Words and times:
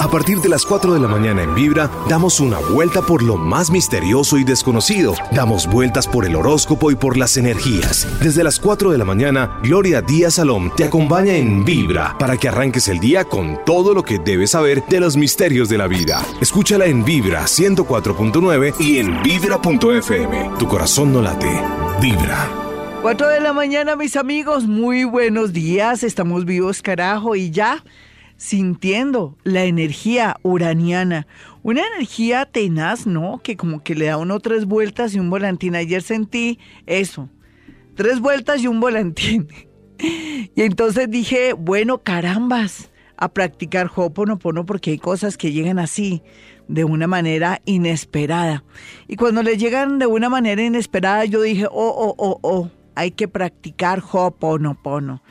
A 0.00 0.08
partir 0.08 0.40
de 0.40 0.48
las 0.48 0.64
4 0.64 0.94
de 0.94 1.00
la 1.00 1.08
mañana 1.08 1.42
en 1.42 1.54
Vibra, 1.54 1.90
damos 2.08 2.40
una 2.40 2.58
vuelta 2.58 3.02
por 3.02 3.22
lo 3.22 3.36
más 3.36 3.70
misterioso 3.70 4.38
y 4.38 4.44
desconocido. 4.44 5.12
Damos 5.30 5.66
vueltas 5.66 6.08
por 6.08 6.24
el 6.24 6.36
horóscopo 6.36 6.90
y 6.90 6.94
por 6.94 7.18
las 7.18 7.36
energías. 7.36 8.08
Desde 8.22 8.42
las 8.42 8.58
4 8.58 8.92
de 8.92 8.96
la 8.96 9.04
mañana, 9.04 9.58
Gloria 9.62 10.00
Díaz 10.00 10.36
Salom 10.36 10.74
te 10.74 10.84
acompaña 10.84 11.34
en 11.34 11.66
Vibra 11.66 12.16
para 12.18 12.38
que 12.38 12.48
arranques 12.48 12.88
el 12.88 12.98
día 12.98 13.26
con 13.26 13.62
todo 13.66 13.92
lo 13.92 14.02
que 14.02 14.18
debes 14.18 14.52
saber 14.52 14.82
de 14.88 15.00
los 15.00 15.18
misterios 15.18 15.68
de 15.68 15.76
la 15.76 15.86
vida. 15.86 16.24
Escúchala 16.40 16.86
en 16.86 17.04
Vibra 17.04 17.42
104.9 17.42 18.80
y 18.80 19.00
en 19.00 19.22
Vibra.fm. 19.22 20.50
Tu 20.58 20.66
corazón 20.66 21.12
no 21.12 21.20
late. 21.20 21.60
Vibra. 22.00 22.48
4 23.02 23.28
de 23.28 23.40
la 23.40 23.52
mañana, 23.52 23.96
mis 23.96 24.16
amigos, 24.16 24.64
muy 24.66 25.04
buenos 25.04 25.52
días. 25.52 26.04
Estamos 26.04 26.46
vivos, 26.46 26.80
carajo, 26.80 27.36
y 27.36 27.50
ya 27.50 27.84
sintiendo 28.40 29.36
la 29.44 29.64
energía 29.64 30.38
uraniana. 30.42 31.26
Una 31.62 31.86
energía 31.86 32.46
tenaz, 32.46 33.06
¿no? 33.06 33.42
Que 33.44 33.54
como 33.54 33.84
que 33.84 33.94
le 33.94 34.06
da 34.06 34.16
uno 34.16 34.40
tres 34.40 34.64
vueltas 34.64 35.14
y 35.14 35.20
un 35.20 35.28
volantín. 35.28 35.76
Ayer 35.76 36.00
sentí 36.00 36.58
eso. 36.86 37.28
Tres 37.96 38.18
vueltas 38.18 38.62
y 38.62 38.66
un 38.66 38.80
volantín. 38.80 39.48
Y 40.56 40.62
entonces 40.62 41.10
dije, 41.10 41.52
bueno, 41.52 41.98
carambas, 41.98 42.90
a 43.18 43.28
practicar 43.28 43.90
Hoponopono 43.94 44.64
porque 44.64 44.92
hay 44.92 44.98
cosas 44.98 45.36
que 45.36 45.52
llegan 45.52 45.78
así, 45.78 46.22
de 46.68 46.84
una 46.84 47.06
manera 47.06 47.60
inesperada. 47.66 48.64
Y 49.06 49.16
cuando 49.16 49.42
le 49.42 49.58
llegan 49.58 49.98
de 49.98 50.06
una 50.06 50.30
manera 50.30 50.62
inesperada, 50.62 51.26
yo 51.26 51.42
dije, 51.42 51.66
oh, 51.66 51.70
oh, 51.74 52.14
oh, 52.16 52.38
oh, 52.40 52.70
hay 52.94 53.10
que 53.10 53.28
practicar 53.28 54.02
Hoponopono. 54.10 55.22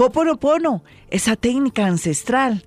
Hoponopono, 0.00 0.84
esa 1.10 1.34
técnica 1.34 1.84
ancestral, 1.86 2.64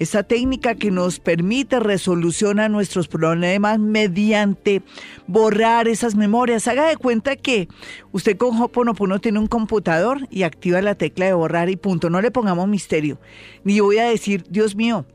esa 0.00 0.24
técnica 0.24 0.74
que 0.74 0.90
nos 0.90 1.20
permite 1.20 1.78
resolucionar 1.78 2.72
nuestros 2.72 3.06
problemas 3.06 3.78
mediante 3.78 4.82
borrar 5.28 5.86
esas 5.86 6.16
memorias. 6.16 6.66
Haga 6.66 6.88
de 6.88 6.96
cuenta 6.96 7.36
que 7.36 7.68
usted 8.10 8.36
con 8.36 8.60
Hoponopono 8.60 9.20
tiene 9.20 9.38
un 9.38 9.46
computador 9.46 10.26
y 10.28 10.42
activa 10.42 10.82
la 10.82 10.96
tecla 10.96 11.26
de 11.26 11.34
borrar 11.34 11.70
y 11.70 11.76
punto. 11.76 12.10
No 12.10 12.20
le 12.20 12.32
pongamos 12.32 12.66
misterio. 12.66 13.20
Ni 13.62 13.78
voy 13.78 13.98
a 13.98 14.08
decir, 14.08 14.42
Dios 14.50 14.74
mío, 14.74 15.06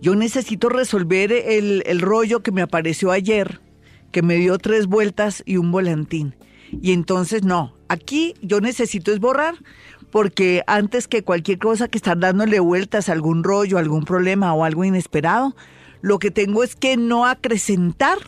yo 0.00 0.14
necesito 0.14 0.68
resolver 0.68 1.32
el, 1.32 1.82
el 1.86 2.00
rollo 2.00 2.44
que 2.44 2.52
me 2.52 2.62
apareció 2.62 3.10
ayer, 3.10 3.60
que 4.12 4.22
me 4.22 4.36
dio 4.36 4.58
tres 4.58 4.86
vueltas 4.86 5.42
y 5.44 5.56
un 5.56 5.72
volantín. 5.72 6.36
Y 6.80 6.92
entonces 6.92 7.42
no, 7.42 7.74
aquí 7.88 8.34
yo 8.42 8.60
necesito 8.60 9.12
es 9.12 9.18
borrar 9.18 9.56
porque 10.12 10.62
antes 10.66 11.08
que 11.08 11.24
cualquier 11.24 11.58
cosa 11.58 11.88
que 11.88 11.96
estar 11.96 12.18
dándole 12.18 12.60
vueltas, 12.60 13.08
algún 13.08 13.42
rollo, 13.42 13.78
algún 13.78 14.04
problema 14.04 14.52
o 14.52 14.64
algo 14.64 14.84
inesperado, 14.84 15.56
lo 16.02 16.18
que 16.18 16.30
tengo 16.30 16.62
es 16.62 16.76
que 16.76 16.98
no 16.98 17.26
acrecentar, 17.26 18.18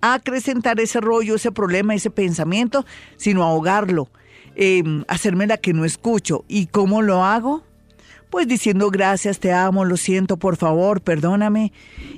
acrecentar 0.00 0.78
ese 0.78 1.00
rollo, 1.00 1.34
ese 1.34 1.50
problema, 1.50 1.96
ese 1.96 2.10
pensamiento, 2.10 2.86
sino 3.16 3.42
ahogarlo, 3.42 4.08
em, 4.54 5.04
hacerme 5.08 5.48
la 5.48 5.56
que 5.56 5.72
no 5.72 5.84
escucho. 5.84 6.44
¿Y 6.46 6.66
cómo 6.66 7.02
lo 7.02 7.24
hago? 7.24 7.64
Pues 8.30 8.46
diciendo 8.46 8.90
gracias, 8.90 9.40
te 9.40 9.52
amo, 9.52 9.84
lo 9.84 9.96
siento, 9.96 10.36
por 10.36 10.56
favor, 10.56 11.00
perdóname. 11.00 11.72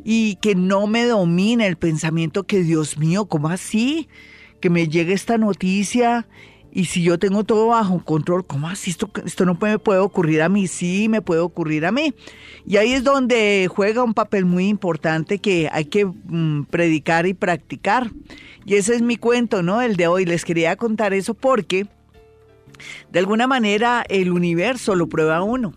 Y 0.04 0.36
que 0.36 0.54
no 0.54 0.86
me 0.86 1.06
domine 1.06 1.66
el 1.66 1.76
pensamiento 1.76 2.42
que, 2.42 2.62
Dios 2.62 2.98
mío, 2.98 3.24
¿cómo 3.24 3.48
así? 3.48 4.06
Que 4.60 4.68
me 4.68 4.86
llegue 4.86 5.14
esta 5.14 5.38
noticia 5.38 6.26
y 6.74 6.86
si 6.86 7.04
yo 7.04 7.20
tengo 7.20 7.44
todo 7.44 7.68
bajo 7.68 8.04
control, 8.04 8.44
¿cómo 8.44 8.68
así? 8.68 8.90
Esto, 8.90 9.08
esto 9.24 9.44
no 9.44 9.56
me 9.60 9.78
puede 9.78 10.00
ocurrir 10.00 10.42
a 10.42 10.48
mí, 10.48 10.66
sí 10.66 11.08
me 11.08 11.22
puede 11.22 11.40
ocurrir 11.40 11.86
a 11.86 11.92
mí. 11.92 12.12
Y 12.66 12.78
ahí 12.78 12.92
es 12.92 13.04
donde 13.04 13.70
juega 13.72 14.02
un 14.02 14.12
papel 14.12 14.44
muy 14.44 14.66
importante 14.66 15.38
que 15.38 15.68
hay 15.70 15.84
que 15.84 16.04
mm, 16.04 16.64
predicar 16.64 17.26
y 17.26 17.34
practicar. 17.34 18.10
Y 18.66 18.74
ese 18.74 18.96
es 18.96 19.02
mi 19.02 19.16
cuento, 19.16 19.62
¿no? 19.62 19.82
El 19.82 19.94
de 19.94 20.08
hoy. 20.08 20.24
Les 20.24 20.44
quería 20.44 20.74
contar 20.74 21.14
eso 21.14 21.34
porque 21.34 21.86
de 23.12 23.18
alguna 23.20 23.46
manera 23.46 24.04
el 24.08 24.32
universo 24.32 24.96
lo 24.96 25.06
prueba 25.06 25.44
uno. 25.44 25.74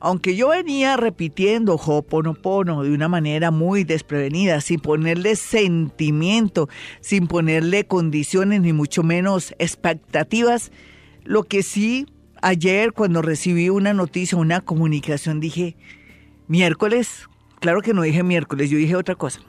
Aunque 0.00 0.34
yo 0.34 0.48
venía 0.48 0.96
repitiendo 0.96 1.74
Hoponopono 1.74 2.82
de 2.82 2.92
una 2.92 3.08
manera 3.08 3.50
muy 3.50 3.84
desprevenida, 3.84 4.62
sin 4.62 4.80
ponerle 4.80 5.36
sentimiento, 5.36 6.68
sin 7.00 7.26
ponerle 7.26 7.84
condiciones 7.84 8.62
ni 8.62 8.72
mucho 8.72 9.02
menos 9.02 9.54
expectativas, 9.58 10.72
lo 11.24 11.44
que 11.44 11.62
sí 11.62 12.06
ayer 12.40 12.92
cuando 12.94 13.20
recibí 13.20 13.68
una 13.68 13.92
noticia, 13.92 14.38
una 14.38 14.62
comunicación, 14.62 15.38
dije, 15.38 15.76
miércoles, 16.48 17.28
claro 17.60 17.82
que 17.82 17.92
no 17.92 18.00
dije 18.02 18.22
miércoles, 18.22 18.70
yo 18.70 18.78
dije 18.78 18.96
otra 18.96 19.14
cosa. 19.14 19.40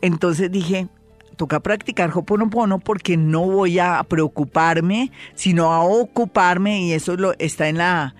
Entonces 0.00 0.50
dije, 0.50 0.88
toca 1.34 1.60
practicar 1.60 2.10
Hoponopono 2.14 2.78
porque 2.78 3.16
no 3.16 3.42
voy 3.42 3.78
a 3.78 4.02
preocuparme, 4.08 5.10
sino 5.34 5.72
a 5.72 5.82
ocuparme 5.82 6.80
y 6.82 6.92
eso 6.92 7.16
lo, 7.16 7.34
está 7.38 7.68
en 7.68 7.78
la, 7.78 8.14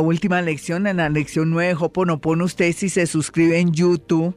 última 0.00 0.42
lección, 0.42 0.86
en 0.86 0.98
la 0.98 1.08
lección 1.08 1.50
9 1.50 1.76
Hoponopono. 1.80 2.44
Usted 2.44 2.72
si 2.72 2.88
se 2.88 3.06
suscribe 3.06 3.58
en 3.58 3.72
YouTube, 3.72 4.36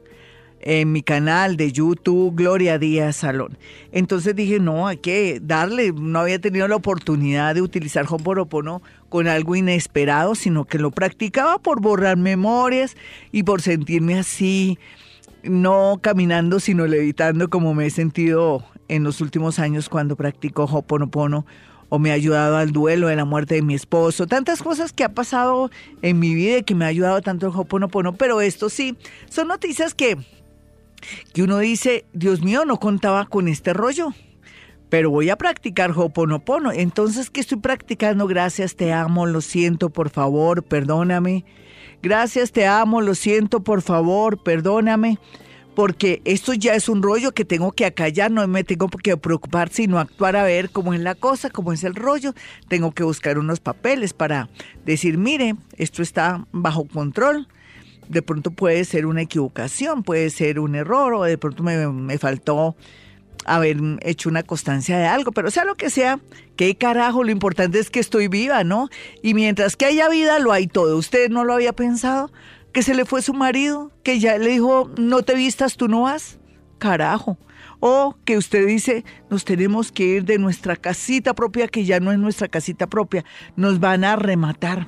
en 0.61 0.91
mi 0.91 1.01
canal 1.01 1.57
de 1.57 1.71
YouTube, 1.71 2.35
Gloria 2.35 2.77
Díaz 2.77 3.17
Salón. 3.17 3.57
Entonces 3.91 4.35
dije, 4.35 4.59
no, 4.59 4.87
hay 4.87 4.97
que 4.97 5.39
darle, 5.41 5.91
no 5.91 6.19
había 6.19 6.39
tenido 6.39 6.67
la 6.67 6.75
oportunidad 6.75 7.55
de 7.55 7.61
utilizar 7.61 8.05
Hoponopono 8.07 8.81
con 9.09 9.27
algo 9.27 9.55
inesperado, 9.55 10.35
sino 10.35 10.65
que 10.65 10.77
lo 10.79 10.91
practicaba 10.91 11.59
por 11.59 11.81
borrar 11.81 12.17
memorias 12.17 12.95
y 13.31 13.43
por 13.43 13.61
sentirme 13.61 14.19
así 14.19 14.77
no 15.43 15.99
caminando, 16.01 16.59
sino 16.59 16.87
levitando 16.87 17.49
como 17.49 17.73
me 17.73 17.87
he 17.87 17.89
sentido 17.89 18.63
en 18.87 19.03
los 19.03 19.21
últimos 19.21 19.59
años 19.59 19.89
cuando 19.89 20.15
practico 20.15 20.65
Hoponopono 20.65 21.45
o 21.89 21.99
me 21.99 22.11
ha 22.11 22.13
ayudado 22.13 22.55
al 22.55 22.71
duelo 22.71 23.07
de 23.07 23.17
la 23.17 23.25
muerte 23.25 23.55
de 23.55 23.61
mi 23.61 23.73
esposo, 23.73 24.25
tantas 24.25 24.63
cosas 24.63 24.93
que 24.93 25.03
ha 25.03 25.09
pasado 25.09 25.69
en 26.01 26.19
mi 26.19 26.33
vida 26.33 26.59
y 26.59 26.63
que 26.63 26.73
me 26.73 26.85
ha 26.85 26.87
ayudado 26.87 27.21
tanto 27.21 27.47
el 27.47 27.53
Hoponopono, 27.53 28.13
pero 28.13 28.39
esto 28.39 28.69
sí, 28.69 28.95
son 29.29 29.49
noticias 29.49 29.93
que, 29.93 30.17
que 31.33 31.43
uno 31.43 31.57
dice, 31.57 32.05
Dios 32.13 32.41
mío, 32.41 32.63
no 32.63 32.79
contaba 32.79 33.25
con 33.25 33.49
este 33.49 33.73
rollo, 33.73 34.13
pero 34.89 35.09
voy 35.09 35.29
a 35.29 35.37
practicar 35.37 35.91
Hoponopono. 35.91 36.71
Entonces, 36.71 37.29
¿qué 37.29 37.41
estoy 37.41 37.59
practicando? 37.59 38.25
Gracias, 38.25 38.75
te 38.75 38.93
amo, 38.93 39.25
lo 39.25 39.41
siento, 39.41 39.89
por 39.89 40.09
favor, 40.09 40.63
perdóname. 40.63 41.43
Gracias, 42.03 42.51
te 42.51 42.65
amo, 42.65 42.99
lo 42.99 43.13
siento, 43.13 43.59
por 43.59 43.83
favor, 43.83 44.41
perdóname, 44.41 45.19
porque 45.75 46.19
esto 46.25 46.55
ya 46.55 46.73
es 46.73 46.89
un 46.89 47.03
rollo 47.03 47.31
que 47.31 47.45
tengo 47.45 47.73
que 47.73 47.85
acallar, 47.85 48.31
no 48.31 48.47
me 48.47 48.63
tengo 48.63 48.89
que 48.89 49.17
preocupar, 49.17 49.69
sino 49.69 49.99
actuar 49.99 50.35
a 50.35 50.43
ver 50.43 50.71
cómo 50.71 50.95
es 50.95 50.99
la 50.99 51.13
cosa, 51.13 51.51
cómo 51.51 51.73
es 51.73 51.83
el 51.83 51.93
rollo. 51.93 52.33
Tengo 52.67 52.91
que 52.91 53.03
buscar 53.03 53.37
unos 53.37 53.59
papeles 53.59 54.13
para 54.13 54.49
decir, 54.83 55.19
mire, 55.19 55.55
esto 55.77 56.01
está 56.01 56.47
bajo 56.51 56.87
control. 56.87 57.47
De 58.09 58.23
pronto 58.23 58.49
puede 58.49 58.83
ser 58.83 59.05
una 59.05 59.21
equivocación, 59.21 60.01
puede 60.01 60.31
ser 60.31 60.59
un 60.59 60.73
error, 60.73 61.13
o 61.13 61.23
de 61.23 61.37
pronto 61.37 61.61
me, 61.61 61.87
me 61.87 62.17
faltó 62.17 62.75
haber 63.45 63.77
hecho 64.01 64.29
una 64.29 64.43
constancia 64.43 64.97
de 64.97 65.05
algo, 65.05 65.31
pero 65.31 65.51
sea 65.51 65.65
lo 65.65 65.75
que 65.75 65.89
sea, 65.89 66.19
qué 66.55 66.75
carajo, 66.75 67.23
lo 67.23 67.31
importante 67.31 67.79
es 67.79 67.89
que 67.89 67.99
estoy 67.99 68.27
viva, 68.27 68.63
¿no? 68.63 68.89
Y 69.21 69.33
mientras 69.33 69.75
que 69.75 69.85
haya 69.85 70.09
vida, 70.09 70.39
lo 70.39 70.51
hay 70.51 70.67
todo. 70.67 70.97
¿Usted 70.97 71.29
no 71.29 71.43
lo 71.43 71.53
había 71.53 71.73
pensado? 71.73 72.31
Que 72.71 72.83
se 72.83 72.93
le 72.93 73.05
fue 73.05 73.21
su 73.21 73.33
marido, 73.33 73.91
que 74.03 74.19
ya 74.19 74.37
le 74.37 74.51
dijo, 74.51 74.91
no 74.97 75.23
te 75.23 75.35
vistas, 75.35 75.77
tú 75.77 75.87
no 75.87 76.03
vas. 76.03 76.39
Carajo. 76.77 77.37
O 77.79 78.15
que 78.25 78.37
usted 78.37 78.67
dice, 78.67 79.03
nos 79.29 79.43
tenemos 79.43 79.91
que 79.91 80.03
ir 80.03 80.25
de 80.25 80.37
nuestra 80.37 80.75
casita 80.75 81.33
propia, 81.33 81.67
que 81.67 81.83
ya 81.83 81.99
no 81.99 82.11
es 82.11 82.19
nuestra 82.19 82.47
casita 82.47 82.87
propia, 82.87 83.25
nos 83.55 83.79
van 83.79 84.03
a 84.03 84.15
rematar, 84.15 84.87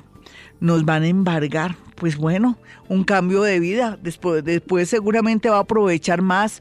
nos 0.60 0.84
van 0.84 1.02
a 1.02 1.08
embargar. 1.08 1.76
Pues 1.96 2.16
bueno, 2.16 2.56
un 2.88 3.04
cambio 3.04 3.42
de 3.42 3.58
vida. 3.58 3.98
Después, 4.00 4.44
después 4.44 4.88
seguramente 4.88 5.48
va 5.48 5.56
a 5.56 5.60
aprovechar 5.60 6.22
más 6.22 6.60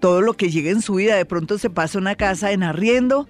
todo 0.00 0.20
lo 0.20 0.34
que 0.34 0.50
llegue 0.50 0.70
en 0.70 0.82
su 0.82 0.94
vida. 0.94 1.16
De 1.16 1.24
pronto 1.24 1.58
se 1.58 1.70
pasa 1.70 1.98
una 1.98 2.14
casa 2.14 2.52
en 2.52 2.62
arriendo, 2.62 3.28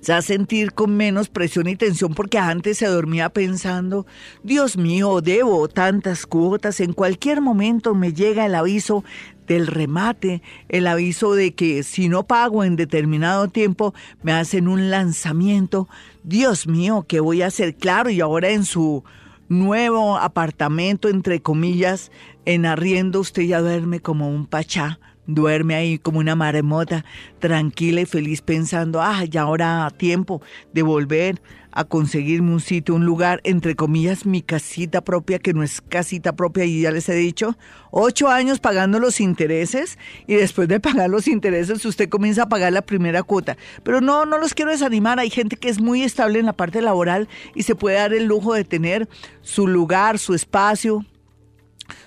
se 0.00 0.12
va 0.12 0.18
a 0.18 0.22
sentir 0.22 0.72
con 0.72 0.96
menos 0.96 1.28
presión 1.28 1.68
y 1.68 1.76
tensión 1.76 2.14
porque 2.14 2.38
antes 2.38 2.78
se 2.78 2.86
dormía 2.86 3.28
pensando, 3.30 4.06
Dios 4.42 4.76
mío, 4.76 5.20
debo 5.20 5.68
tantas 5.68 6.26
cuotas, 6.26 6.80
en 6.80 6.92
cualquier 6.92 7.40
momento 7.40 7.94
me 7.94 8.12
llega 8.12 8.46
el 8.46 8.54
aviso 8.54 9.04
del 9.46 9.66
remate, 9.66 10.42
el 10.68 10.86
aviso 10.86 11.34
de 11.34 11.54
que 11.54 11.82
si 11.82 12.08
no 12.08 12.26
pago 12.26 12.64
en 12.64 12.76
determinado 12.76 13.48
tiempo 13.48 13.94
me 14.22 14.32
hacen 14.32 14.68
un 14.68 14.90
lanzamiento. 14.90 15.88
Dios 16.22 16.66
mío, 16.66 17.04
¿qué 17.06 17.20
voy 17.20 17.42
a 17.42 17.48
hacer? 17.48 17.74
Claro, 17.76 18.10
y 18.10 18.20
ahora 18.20 18.50
en 18.50 18.64
su 18.64 19.04
nuevo 19.48 20.16
apartamento, 20.16 21.08
entre 21.08 21.40
comillas, 21.40 22.10
en 22.46 22.64
arriendo, 22.64 23.20
usted 23.20 23.42
ya 23.42 23.60
duerme 23.60 24.00
como 24.00 24.30
un 24.30 24.46
pachá 24.46 24.98
duerme 25.26 25.74
ahí 25.74 25.98
como 25.98 26.18
una 26.18 26.34
maremota, 26.34 27.04
tranquila 27.38 28.00
y 28.00 28.06
feliz 28.06 28.42
pensando, 28.42 29.00
ah, 29.02 29.24
ya 29.24 29.42
ahora 29.42 29.90
tiempo 29.96 30.42
de 30.72 30.82
volver 30.82 31.40
a 31.74 31.84
conseguirme 31.84 32.52
un 32.52 32.60
sitio, 32.60 32.94
un 32.94 33.04
lugar, 33.04 33.40
entre 33.42 33.74
comillas, 33.74 34.26
mi 34.26 34.42
casita 34.42 35.02
propia, 35.02 35.40
que 35.40 35.52
no 35.52 35.64
es 35.64 35.80
casita 35.80 36.36
propia, 36.36 36.64
y 36.64 36.82
ya 36.82 36.92
les 36.92 37.08
he 37.08 37.14
dicho, 37.14 37.58
ocho 37.90 38.28
años 38.28 38.60
pagando 38.60 39.00
los 39.00 39.20
intereses, 39.20 39.98
y 40.28 40.34
después 40.34 40.68
de 40.68 40.78
pagar 40.78 41.10
los 41.10 41.26
intereses, 41.26 41.84
usted 41.84 42.08
comienza 42.08 42.44
a 42.44 42.48
pagar 42.48 42.72
la 42.72 42.82
primera 42.82 43.24
cuota. 43.24 43.56
Pero 43.82 44.00
no, 44.00 44.24
no 44.24 44.38
los 44.38 44.54
quiero 44.54 44.70
desanimar, 44.70 45.18
hay 45.18 45.30
gente 45.30 45.56
que 45.56 45.68
es 45.68 45.80
muy 45.80 46.02
estable 46.02 46.38
en 46.38 46.46
la 46.46 46.52
parte 46.52 46.80
laboral 46.80 47.28
y 47.56 47.64
se 47.64 47.74
puede 47.74 47.96
dar 47.96 48.14
el 48.14 48.26
lujo 48.26 48.54
de 48.54 48.64
tener 48.64 49.08
su 49.42 49.66
lugar, 49.66 50.20
su 50.20 50.34
espacio, 50.34 51.04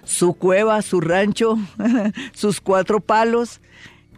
su 0.08 0.34
cueva, 0.34 0.82
su 0.82 1.02
rancho, 1.02 1.58
sus 2.34 2.62
cuatro 2.62 3.00
palos 3.00 3.62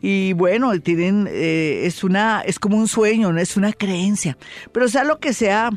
y 0.02 0.34
bueno, 0.34 0.80
tienen, 0.80 1.28
eh, 1.30 1.82
es 1.86 2.04
una, 2.04 2.42
es 2.42 2.58
como 2.58 2.78
un 2.78 2.88
sueño, 2.88 3.34
no 3.34 3.40
es 3.40 3.58
una 3.58 3.74
creencia. 3.74 4.38
Pero 4.72 4.88
sea 4.88 5.04
lo 5.04 5.20
que 5.20 5.34
sea, 5.34 5.72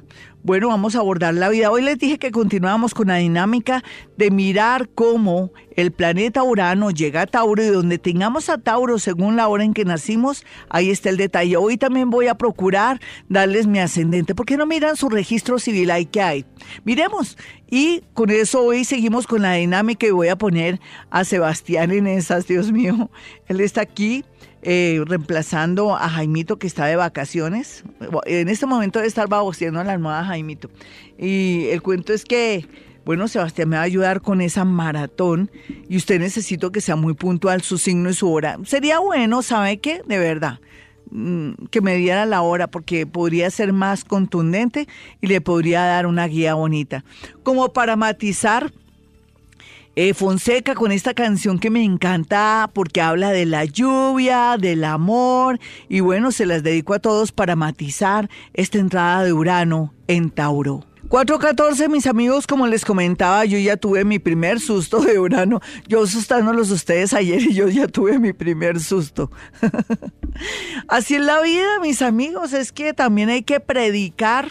bueno, 0.45 0.69
vamos 0.69 0.97
a 0.97 0.99
abordar 0.99 1.35
la 1.35 1.49
vida. 1.49 1.71
Hoy 1.71 1.83
les 1.83 1.99
dije 1.99 2.19
que 2.19 2.33
continuamos 2.33 2.95
con 2.95 3.09
la 3.09 3.17
dinámica 3.17 3.85
de 4.17 4.33
mirar 4.33 4.89
cómo 4.89 5.53
el 5.77 5.93
planeta 5.93 6.43
Urano 6.43 6.91
llega 6.91 7.23
a 7.23 7.27
Tauro 7.27 7.63
y 7.63 7.69
donde 7.69 7.99
tengamos 7.99 8.49
a 8.49 8.59
Tauro 8.59 8.99
según 8.99 9.37
la 9.37 9.47
hora 9.47 9.63
en 9.63 9.73
que 9.73 9.85
nacimos, 9.85 10.45
ahí 10.69 10.91
está 10.91 11.11
el 11.11 11.17
detalle. 11.17 11.57
Hoy 11.57 11.77
también 11.77 12.11
voy 12.11 12.27
a 12.27 12.35
procurar 12.35 13.01
darles 13.29 13.69
mi 13.69 13.79
ascendente. 13.79 14.35
¿Por 14.35 14.47
qué 14.47 14.57
no 14.57 14.67
miran 14.67 14.97
su 14.97 15.09
registro 15.09 15.61
civil 15.61 15.93
ahí 15.93 16.07
que 16.07 16.23
hay? 16.23 16.45
Miremos. 16.85 17.39
Y 17.71 18.03
con 18.13 18.31
eso 18.31 18.65
hoy 18.65 18.85
seguimos 18.85 19.29
con 19.29 19.43
la 19.43 19.55
dinámica 19.55 20.07
y 20.07 20.11
voy 20.11 20.29
a 20.29 20.37
poner 20.37 20.81
a 21.11 21.25
Sebastián 21.25 21.93
en 21.93 22.09
esas, 22.09 22.49
Dios 22.49 22.73
mío. 22.73 23.11
Él 23.47 23.61
está 23.61 23.83
aquí 23.83 24.25
eh, 24.63 25.03
reemplazando 25.05 25.97
a 25.97 26.09
Jaimito 26.09 26.57
que 26.57 26.69
está 26.69 26.87
de 26.87 26.95
vacaciones. 26.95 27.83
En 28.27 28.49
este 28.49 28.65
momento 28.65 29.01
debe 29.01 29.09
estar 29.09 29.29
baboseando 29.29 29.83
la 29.83 29.93
almohada 29.93 30.25
Jaimito. 30.25 30.71
Y 31.19 31.67
el 31.71 31.83
cuento 31.83 32.13
es 32.13 32.25
que, 32.25 32.69
bueno, 33.05 33.27
Sebastián 33.27 33.69
me 33.69 33.77
va 33.77 33.83
a 33.83 33.87
ayudar 33.87 34.21
con 34.21 34.41
esa 34.41 34.65
maratón 34.65 35.51
y 35.89 35.97
usted 35.97 36.21
necesito 36.21 36.71
que 36.71 36.81
sea 36.81 36.95
muy 36.95 37.15
puntual 37.15 37.63
su 37.63 37.77
signo 37.77 38.11
y 38.11 38.15
su 38.15 38.31
hora. 38.31 38.57
Sería 38.65 39.01
bueno, 39.01 39.43
¿sabe 39.43 39.79
qué? 39.79 40.01
De 40.07 40.19
verdad 40.19 40.61
mm, 41.11 41.67
que 41.71 41.81
me 41.81 41.97
diera 41.97 42.25
la 42.25 42.43
hora 42.43 42.69
porque 42.69 43.05
podría 43.05 43.51
ser 43.51 43.73
más 43.73 44.05
contundente 44.05 44.87
y 45.21 45.27
le 45.27 45.41
podría 45.41 45.83
dar 45.83 46.07
una 46.07 46.29
guía 46.29 46.55
bonita. 46.55 47.05
Como 47.43 47.73
para 47.73 47.97
matizar 47.97 48.73
eh, 49.97 50.15
Fonseca 50.15 50.75
con 50.75 50.93
esta 50.93 51.15
canción 51.15 51.59
que 51.59 51.71
me 51.71 51.85
encanta 51.85 52.71
porque 52.73 53.01
habla 53.01 53.31
de 53.31 53.47
la 53.47 53.65
lluvia, 53.65 54.57
del 54.59 54.85
amor 54.85 55.59
y 55.89 56.01
bueno, 56.01 56.33
se 56.33 56.47
las 56.47 56.63
dedico 56.63 56.95
a 56.95 56.99
todos 56.99 57.33
para 57.33 57.57
matizar 57.57 58.31
esta 58.55 58.79
entrada 58.79 59.25
de 59.25 59.33
Urano 59.33 59.93
en 60.09 60.31
Tauro. 60.31 60.85
414, 61.09 61.91
mis 61.91 62.07
amigos, 62.07 62.47
como 62.47 62.67
les 62.67 62.87
comentaba, 62.87 63.45
yo 63.45 63.59
ya 63.59 63.77
tuve 63.77 64.03
mi 64.03 64.19
primer 64.19 64.61
susto 64.61 65.01
de 65.01 65.19
Urano. 65.19 65.61
Yo 65.87 66.05
asustándolos 66.05 66.71
ustedes 66.71 67.13
ayer 67.13 67.43
y 67.43 67.53
yo 67.53 67.69
ya 67.69 67.87
tuve 67.87 68.19
mi 68.19 68.33
primer 68.33 68.81
susto. 68.81 69.31
Así 70.89 71.17
es 71.17 71.21
la 71.21 71.43
vida, 71.43 71.81
mis 71.83 72.01
amigos, 72.01 72.55
es 72.55 72.73
que 72.73 72.95
también 72.95 73.29
hay 73.29 73.43
que 73.43 73.61
predicar 73.61 74.49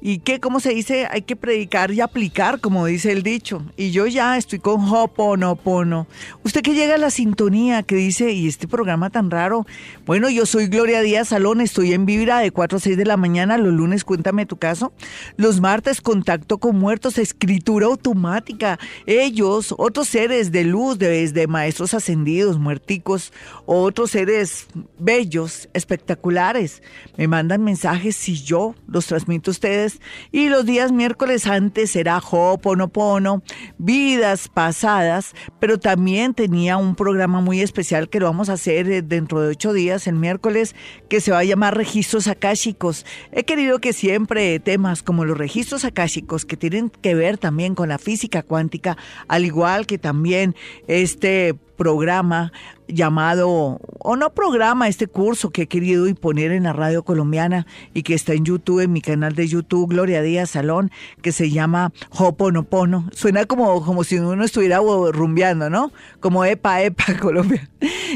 y 0.00 0.18
que, 0.18 0.40
como 0.40 0.60
se 0.60 0.70
dice, 0.70 1.06
hay 1.10 1.22
que 1.22 1.36
predicar 1.36 1.90
y 1.90 2.00
aplicar, 2.00 2.60
como 2.60 2.86
dice 2.86 3.12
el 3.12 3.22
dicho. 3.22 3.62
Y 3.76 3.90
yo 3.90 4.06
ya 4.06 4.36
estoy 4.36 4.58
con 4.58 4.80
Hoponopono. 4.88 6.06
Usted 6.42 6.62
que 6.62 6.74
llega 6.74 6.94
a 6.94 6.98
la 6.98 7.10
sintonía, 7.10 7.82
que 7.82 7.96
dice, 7.96 8.32
y 8.32 8.48
este 8.48 8.66
programa 8.66 9.10
tan 9.10 9.30
raro. 9.30 9.66
Bueno, 10.06 10.30
yo 10.30 10.46
soy 10.46 10.68
Gloria 10.68 11.02
Díaz 11.02 11.28
Salón, 11.28 11.60
estoy 11.60 11.92
en 11.92 12.06
Vibra 12.06 12.38
de 12.38 12.50
4 12.50 12.78
a 12.78 12.80
6 12.80 12.96
de 12.96 13.04
la 13.04 13.16
mañana. 13.16 13.58
Los 13.58 13.74
lunes, 13.74 14.04
cuéntame 14.04 14.46
tu 14.46 14.56
caso. 14.56 14.92
Los 15.36 15.60
martes, 15.60 16.00
contacto 16.00 16.58
con 16.58 16.78
muertos, 16.78 17.18
escritura 17.18 17.86
automática. 17.86 18.78
Ellos, 19.06 19.74
otros 19.76 20.08
seres 20.08 20.50
de 20.50 20.64
luz, 20.64 20.98
desde 20.98 21.46
maestros 21.46 21.92
ascendidos, 21.92 22.58
muerticos, 22.58 23.32
otros 23.66 24.12
seres 24.12 24.66
bellos, 24.98 25.68
espectaculares, 25.74 26.82
me 27.16 27.28
mandan 27.28 27.62
mensajes 27.62 28.16
si 28.16 28.42
yo 28.42 28.74
los 28.86 29.06
transmito 29.06 29.50
a 29.50 29.52
ustedes 29.52 29.89
y 30.30 30.48
los 30.48 30.66
días 30.66 30.92
miércoles 30.92 31.46
antes 31.46 31.96
era 31.96 32.18
Ho'oponopono, 32.18 33.42
vidas 33.78 34.48
pasadas, 34.48 35.34
pero 35.58 35.78
también 35.78 36.34
tenía 36.34 36.76
un 36.76 36.94
programa 36.94 37.40
muy 37.40 37.60
especial 37.60 38.08
que 38.08 38.20
lo 38.20 38.26
vamos 38.26 38.48
a 38.48 38.54
hacer 38.54 38.88
eh, 38.90 39.02
dentro 39.02 39.40
de 39.40 39.48
ocho 39.48 39.72
días, 39.72 40.06
el 40.06 40.16
miércoles, 40.16 40.76
que 41.08 41.20
se 41.20 41.32
va 41.32 41.38
a 41.38 41.44
llamar 41.44 41.76
Registros 41.76 42.28
Akáshicos. 42.28 43.04
He 43.32 43.44
querido 43.44 43.80
que 43.80 43.92
siempre 43.92 44.60
temas 44.60 45.02
como 45.02 45.24
los 45.24 45.36
registros 45.36 45.84
akáshicos, 45.84 46.44
que 46.44 46.56
tienen 46.56 46.90
que 46.90 47.14
ver 47.14 47.38
también 47.38 47.74
con 47.74 47.88
la 47.88 47.98
física 47.98 48.42
cuántica, 48.42 48.96
al 49.28 49.44
igual 49.44 49.86
que 49.86 49.98
también 49.98 50.54
este 50.86 51.56
programa 51.80 52.52
llamado, 52.94 53.80
o 54.00 54.16
no 54.16 54.30
programa, 54.34 54.88
este 54.88 55.06
curso 55.06 55.50
que 55.50 55.62
he 55.62 55.66
querido 55.66 56.08
imponer 56.08 56.52
en 56.52 56.64
la 56.64 56.72
radio 56.72 57.04
colombiana 57.04 57.66
y 57.94 58.02
que 58.02 58.14
está 58.14 58.34
en 58.34 58.44
YouTube, 58.44 58.80
en 58.80 58.92
mi 58.92 59.00
canal 59.00 59.34
de 59.34 59.48
YouTube, 59.48 59.88
Gloria 59.88 60.20
Díaz 60.20 60.50
Salón, 60.50 60.90
que 61.22 61.32
se 61.32 61.50
llama 61.50 61.92
Hoponopono. 62.10 63.08
Suena 63.12 63.46
como, 63.46 63.84
como 63.84 64.04
si 64.04 64.18
uno 64.18 64.44
estuviera 64.44 64.78
rumbeando, 64.78 65.70
¿no? 65.70 65.92
Como 66.20 66.44
Epa, 66.44 66.82
Epa, 66.82 67.04
Colombia. 67.20 67.70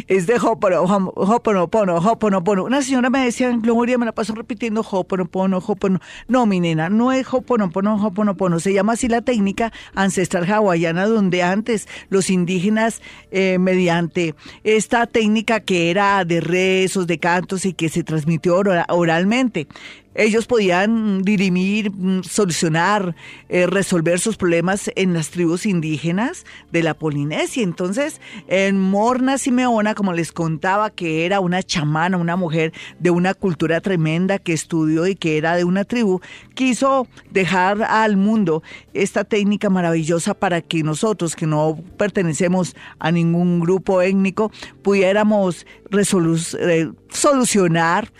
Es 0.08 0.26
de 0.26 0.34
Hoponopono, 0.34 1.12
Hoponopono, 1.14 1.96
Hoponopono. 1.96 2.64
Una 2.64 2.82
señora 2.82 3.10
me 3.10 3.24
decía, 3.24 3.50
Gloria, 3.56 3.96
me 3.96 4.06
la 4.06 4.12
paso 4.12 4.34
repitiendo 4.34 4.80
Hoponopono, 4.82 5.58
Hoponopono. 5.58 6.00
No, 6.28 6.46
mi 6.46 6.60
nena, 6.60 6.88
no 6.88 7.12
es 7.12 7.32
Hoponopono, 7.32 7.94
Hoponopono. 8.04 8.60
Se 8.60 8.72
llama 8.72 8.94
así 8.94 9.08
la 9.08 9.22
técnica 9.22 9.72
ancestral 9.94 10.50
hawaiana 10.50 11.06
donde 11.06 11.42
antes 11.42 11.88
los 12.08 12.30
indígenas, 12.30 13.00
eh, 13.30 13.53
mediante 13.58 14.34
esta 14.62 15.06
técnica 15.06 15.60
que 15.60 15.90
era 15.90 16.24
de 16.24 16.40
rezos, 16.40 17.06
de 17.06 17.18
cantos 17.18 17.64
y 17.66 17.72
que 17.72 17.88
se 17.88 18.04
transmitió 18.04 18.62
oralmente. 18.88 19.66
Ellos 20.14 20.46
podían 20.46 21.22
dirimir, 21.22 21.90
mm, 21.90 22.22
solucionar, 22.22 23.16
eh, 23.48 23.66
resolver 23.66 24.20
sus 24.20 24.36
problemas 24.36 24.90
en 24.94 25.12
las 25.12 25.30
tribus 25.30 25.66
indígenas 25.66 26.44
de 26.70 26.82
la 26.82 26.94
Polinesia. 26.94 27.62
Entonces, 27.62 28.20
en 28.46 28.80
Morna 28.80 29.38
Simeona, 29.38 29.94
como 29.94 30.12
les 30.12 30.30
contaba, 30.30 30.90
que 30.90 31.26
era 31.26 31.40
una 31.40 31.62
chamana, 31.62 32.16
una 32.16 32.36
mujer 32.36 32.72
de 33.00 33.10
una 33.10 33.34
cultura 33.34 33.80
tremenda 33.80 34.38
que 34.38 34.52
estudió 34.52 35.06
y 35.06 35.16
que 35.16 35.36
era 35.36 35.56
de 35.56 35.64
una 35.64 35.84
tribu, 35.84 36.20
quiso 36.54 37.08
dejar 37.30 37.82
al 37.82 38.16
mundo 38.16 38.62
esta 38.92 39.24
técnica 39.24 39.68
maravillosa 39.70 40.34
para 40.34 40.60
que 40.60 40.82
nosotros, 40.82 41.34
que 41.34 41.46
no 41.46 41.78
pertenecemos 41.96 42.76
a 42.98 43.10
ningún 43.10 43.60
grupo 43.60 44.00
étnico, 44.00 44.52
pudiéramos 44.82 45.66
eh, 45.92 46.90
solucionar, 47.10 48.12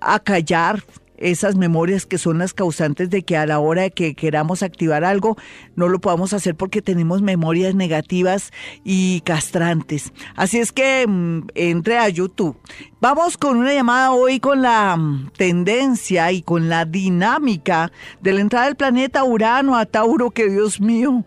acallar, 0.00 0.82
esas 1.20 1.56
memorias 1.56 2.06
que 2.06 2.18
son 2.18 2.38
las 2.38 2.54
causantes 2.54 3.10
de 3.10 3.22
que 3.22 3.36
a 3.36 3.46
la 3.46 3.58
hora 3.58 3.82
de 3.82 3.90
que 3.90 4.14
queramos 4.14 4.62
activar 4.62 5.04
algo 5.04 5.36
no 5.76 5.88
lo 5.88 6.00
podamos 6.00 6.32
hacer 6.32 6.56
porque 6.56 6.82
tenemos 6.82 7.22
memorias 7.22 7.74
negativas 7.74 8.50
y 8.82 9.20
castrantes. 9.20 10.12
Así 10.34 10.58
es 10.58 10.72
que 10.72 11.06
mm, 11.06 11.48
entre 11.54 11.98
a 11.98 12.08
YouTube. 12.08 12.56
Vamos 13.00 13.36
con 13.36 13.58
una 13.58 13.72
llamada 13.72 14.12
hoy 14.12 14.40
con 14.40 14.62
la 14.62 14.96
mm, 14.96 15.30
tendencia 15.36 16.32
y 16.32 16.42
con 16.42 16.68
la 16.68 16.84
dinámica 16.84 17.92
de 18.20 18.32
la 18.32 18.40
entrada 18.40 18.66
del 18.66 18.76
planeta 18.76 19.24
Urano 19.24 19.76
a 19.76 19.86
Tauro, 19.86 20.30
que 20.30 20.48
Dios 20.48 20.80
mío, 20.80 21.24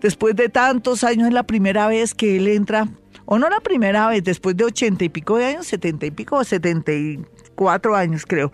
después 0.00 0.36
de 0.36 0.48
tantos 0.48 1.04
años 1.04 1.28
es 1.28 1.34
la 1.34 1.44
primera 1.44 1.88
vez 1.88 2.14
que 2.14 2.36
él 2.36 2.48
entra 2.48 2.88
o 3.24 3.38
no 3.38 3.48
la 3.48 3.60
primera 3.60 4.08
vez, 4.08 4.22
después 4.24 4.56
de 4.56 4.64
ochenta 4.64 5.04
y 5.04 5.08
pico 5.08 5.38
de 5.38 5.46
años, 5.46 5.66
setenta 5.66 6.06
y 6.06 6.10
pico, 6.10 6.42
setenta 6.44 6.92
y 6.92 7.20
cuatro 7.54 7.96
años 7.96 8.24
creo, 8.26 8.52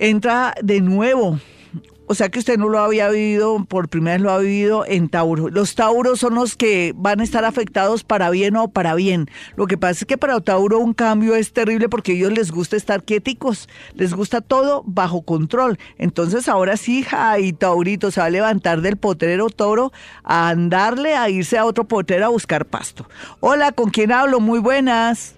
entra 0.00 0.54
de 0.62 0.80
nuevo. 0.80 1.38
O 2.06 2.14
sea 2.16 2.28
que 2.28 2.40
usted 2.40 2.58
no 2.58 2.68
lo 2.68 2.80
había 2.80 3.08
vivido, 3.08 3.64
por 3.66 3.88
primera 3.88 4.16
vez 4.16 4.22
lo 4.22 4.32
ha 4.32 4.38
vivido 4.38 4.84
en 4.84 5.08
Tauro. 5.08 5.48
Los 5.48 5.76
Tauros 5.76 6.18
son 6.18 6.34
los 6.34 6.56
que 6.56 6.92
van 6.96 7.20
a 7.20 7.22
estar 7.22 7.44
afectados 7.44 8.02
para 8.02 8.30
bien 8.30 8.56
o 8.56 8.66
para 8.66 8.96
bien. 8.96 9.28
Lo 9.54 9.68
que 9.68 9.78
pasa 9.78 10.00
es 10.00 10.06
que 10.06 10.18
para 10.18 10.40
Tauro 10.40 10.80
un 10.80 10.92
cambio 10.92 11.36
es 11.36 11.52
terrible 11.52 11.88
porque 11.88 12.10
a 12.10 12.14
ellos 12.16 12.32
les 12.32 12.50
gusta 12.50 12.76
estar 12.76 13.04
quieticos, 13.04 13.68
les 13.94 14.12
gusta 14.12 14.40
todo 14.40 14.82
bajo 14.86 15.22
control. 15.22 15.78
Entonces 15.98 16.48
ahora 16.48 16.76
sí, 16.76 17.06
y 17.38 17.52
Taurito 17.52 18.10
se 18.10 18.18
va 18.18 18.26
a 18.26 18.30
levantar 18.30 18.80
del 18.80 18.96
potrero 18.96 19.48
toro 19.48 19.92
a 20.24 20.48
andarle, 20.48 21.14
a 21.14 21.30
irse 21.30 21.58
a 21.58 21.64
otro 21.64 21.84
potrero 21.84 22.26
a 22.26 22.30
buscar 22.30 22.66
pasto. 22.66 23.08
Hola, 23.38 23.70
¿con 23.70 23.90
quién 23.90 24.10
hablo? 24.10 24.40
Muy 24.40 24.58
buenas. 24.58 25.36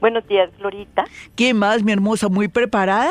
Buenos 0.00 0.24
días, 0.28 0.48
Florita. 0.58 1.06
¿Quién 1.34 1.58
más, 1.58 1.82
mi 1.82 1.90
hermosa? 1.90 2.28
¿Muy 2.28 2.46
preparada? 2.46 3.10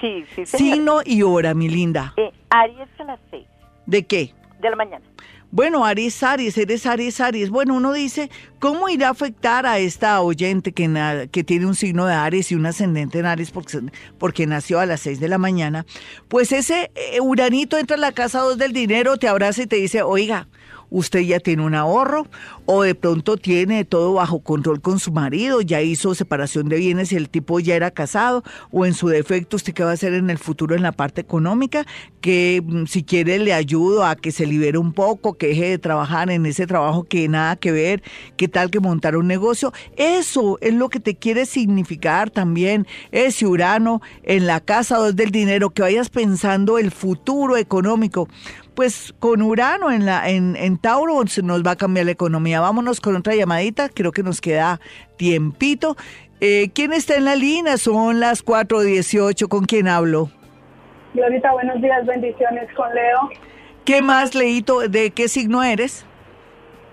Sí, 0.00 0.24
sí, 0.34 0.46
Signo 0.46 1.00
y 1.04 1.22
hora, 1.22 1.54
mi 1.54 1.68
linda. 1.68 2.14
Eh, 2.16 2.30
Aries 2.48 2.88
a 2.98 3.04
las 3.04 3.20
seis. 3.30 3.46
¿De 3.86 4.06
qué? 4.06 4.32
De 4.60 4.70
la 4.70 4.76
mañana. 4.76 5.04
Bueno, 5.52 5.84
Aries, 5.84 6.22
Aries, 6.22 6.56
eres 6.58 6.86
Aries, 6.86 7.20
Aries. 7.20 7.50
Bueno, 7.50 7.74
uno 7.74 7.92
dice, 7.92 8.30
¿cómo 8.60 8.88
irá 8.88 9.08
a 9.08 9.10
afectar 9.10 9.66
a 9.66 9.78
esta 9.78 10.20
oyente 10.20 10.70
que, 10.70 11.28
que 11.32 11.42
tiene 11.42 11.66
un 11.66 11.74
signo 11.74 12.06
de 12.06 12.14
Aries 12.14 12.52
y 12.52 12.54
un 12.54 12.66
ascendente 12.66 13.18
en 13.18 13.26
Aries 13.26 13.50
porque, 13.50 13.80
porque 14.16 14.46
nació 14.46 14.78
a 14.78 14.86
las 14.86 15.00
6 15.00 15.18
de 15.18 15.26
la 15.26 15.38
mañana? 15.38 15.86
Pues 16.28 16.52
ese 16.52 16.92
eh, 16.94 17.20
Uranito 17.20 17.78
entra 17.78 17.96
a 17.96 18.00
la 18.00 18.12
casa 18.12 18.40
2 18.40 18.58
del 18.58 18.72
dinero, 18.72 19.16
te 19.16 19.26
abraza 19.26 19.62
y 19.62 19.66
te 19.66 19.76
dice, 19.76 20.02
oiga, 20.02 20.46
usted 20.90 21.20
ya 21.20 21.40
tiene 21.40 21.64
un 21.64 21.74
ahorro 21.74 22.26
o 22.66 22.82
de 22.82 22.94
pronto 22.94 23.36
tiene 23.36 23.84
todo 23.84 24.14
bajo 24.14 24.40
control 24.40 24.80
con 24.80 24.98
su 24.98 25.12
marido, 25.12 25.60
ya 25.60 25.80
hizo 25.82 26.14
separación 26.14 26.68
de 26.68 26.76
bienes 26.76 27.12
y 27.12 27.16
el 27.16 27.28
tipo 27.28 27.60
ya 27.60 27.74
era 27.74 27.90
casado 27.90 28.42
o 28.70 28.86
en 28.86 28.94
su 28.94 29.08
defecto 29.08 29.56
usted 29.56 29.72
qué 29.72 29.84
va 29.84 29.90
a 29.90 29.94
hacer 29.94 30.14
en 30.14 30.30
el 30.30 30.38
futuro 30.38 30.74
en 30.74 30.82
la 30.82 30.92
parte 30.92 31.20
económica, 31.20 31.86
que 32.20 32.62
mm, 32.64 32.86
si 32.86 33.02
quiere 33.02 33.38
le 33.38 33.52
ayudo 33.52 34.04
a 34.04 34.16
que 34.16 34.32
se 34.32 34.46
libere 34.46 34.78
un 34.78 34.92
poco, 34.92 35.34
que 35.34 35.48
deje 35.48 35.70
de 35.70 35.78
trabajar 35.78 36.30
en 36.30 36.46
ese 36.46 36.66
trabajo 36.66 37.04
que 37.04 37.28
nada 37.28 37.56
que 37.56 37.72
ver, 37.72 38.02
qué 38.36 38.48
tal 38.48 38.70
que 38.70 38.80
montar 38.80 39.16
un 39.16 39.26
negocio, 39.26 39.72
eso 39.96 40.58
es 40.60 40.74
lo 40.74 40.88
que 40.88 41.00
te 41.00 41.16
quiere 41.16 41.46
significar 41.46 42.30
también 42.30 42.86
ese 43.12 43.46
Urano 43.46 44.00
en 44.22 44.46
la 44.46 44.60
casa 44.60 44.98
2 44.98 45.16
del 45.16 45.30
dinero, 45.30 45.70
que 45.70 45.82
vayas 45.82 46.10
pensando 46.10 46.78
el 46.78 46.90
futuro 46.90 47.56
económico 47.56 48.28
pues 48.80 49.12
con 49.18 49.42
Urano 49.42 49.90
en, 49.90 50.06
la, 50.06 50.30
en, 50.30 50.56
en 50.56 50.78
Tauro 50.78 51.26
se 51.26 51.42
nos 51.42 51.62
va 51.62 51.72
a 51.72 51.76
cambiar 51.76 52.06
la 52.06 52.12
economía. 52.12 52.62
Vámonos 52.62 53.02
con 53.02 53.14
otra 53.14 53.34
llamadita, 53.34 53.90
creo 53.90 54.10
que 54.10 54.22
nos 54.22 54.40
queda 54.40 54.80
tiempito. 55.18 55.98
Eh, 56.40 56.70
¿Quién 56.74 56.94
está 56.94 57.16
en 57.16 57.26
la 57.26 57.36
línea? 57.36 57.76
Son 57.76 58.20
las 58.20 58.42
4.18, 58.42 59.48
¿con 59.48 59.66
quién 59.66 59.86
hablo? 59.86 60.30
Glorita, 61.12 61.52
buenos 61.52 61.82
días, 61.82 62.06
bendiciones 62.06 62.74
con 62.74 62.88
Leo. 62.94 63.28
¿Qué 63.84 64.00
más, 64.00 64.34
Leito? 64.34 64.88
¿De 64.88 65.10
qué 65.10 65.28
signo 65.28 65.62
eres? 65.62 66.06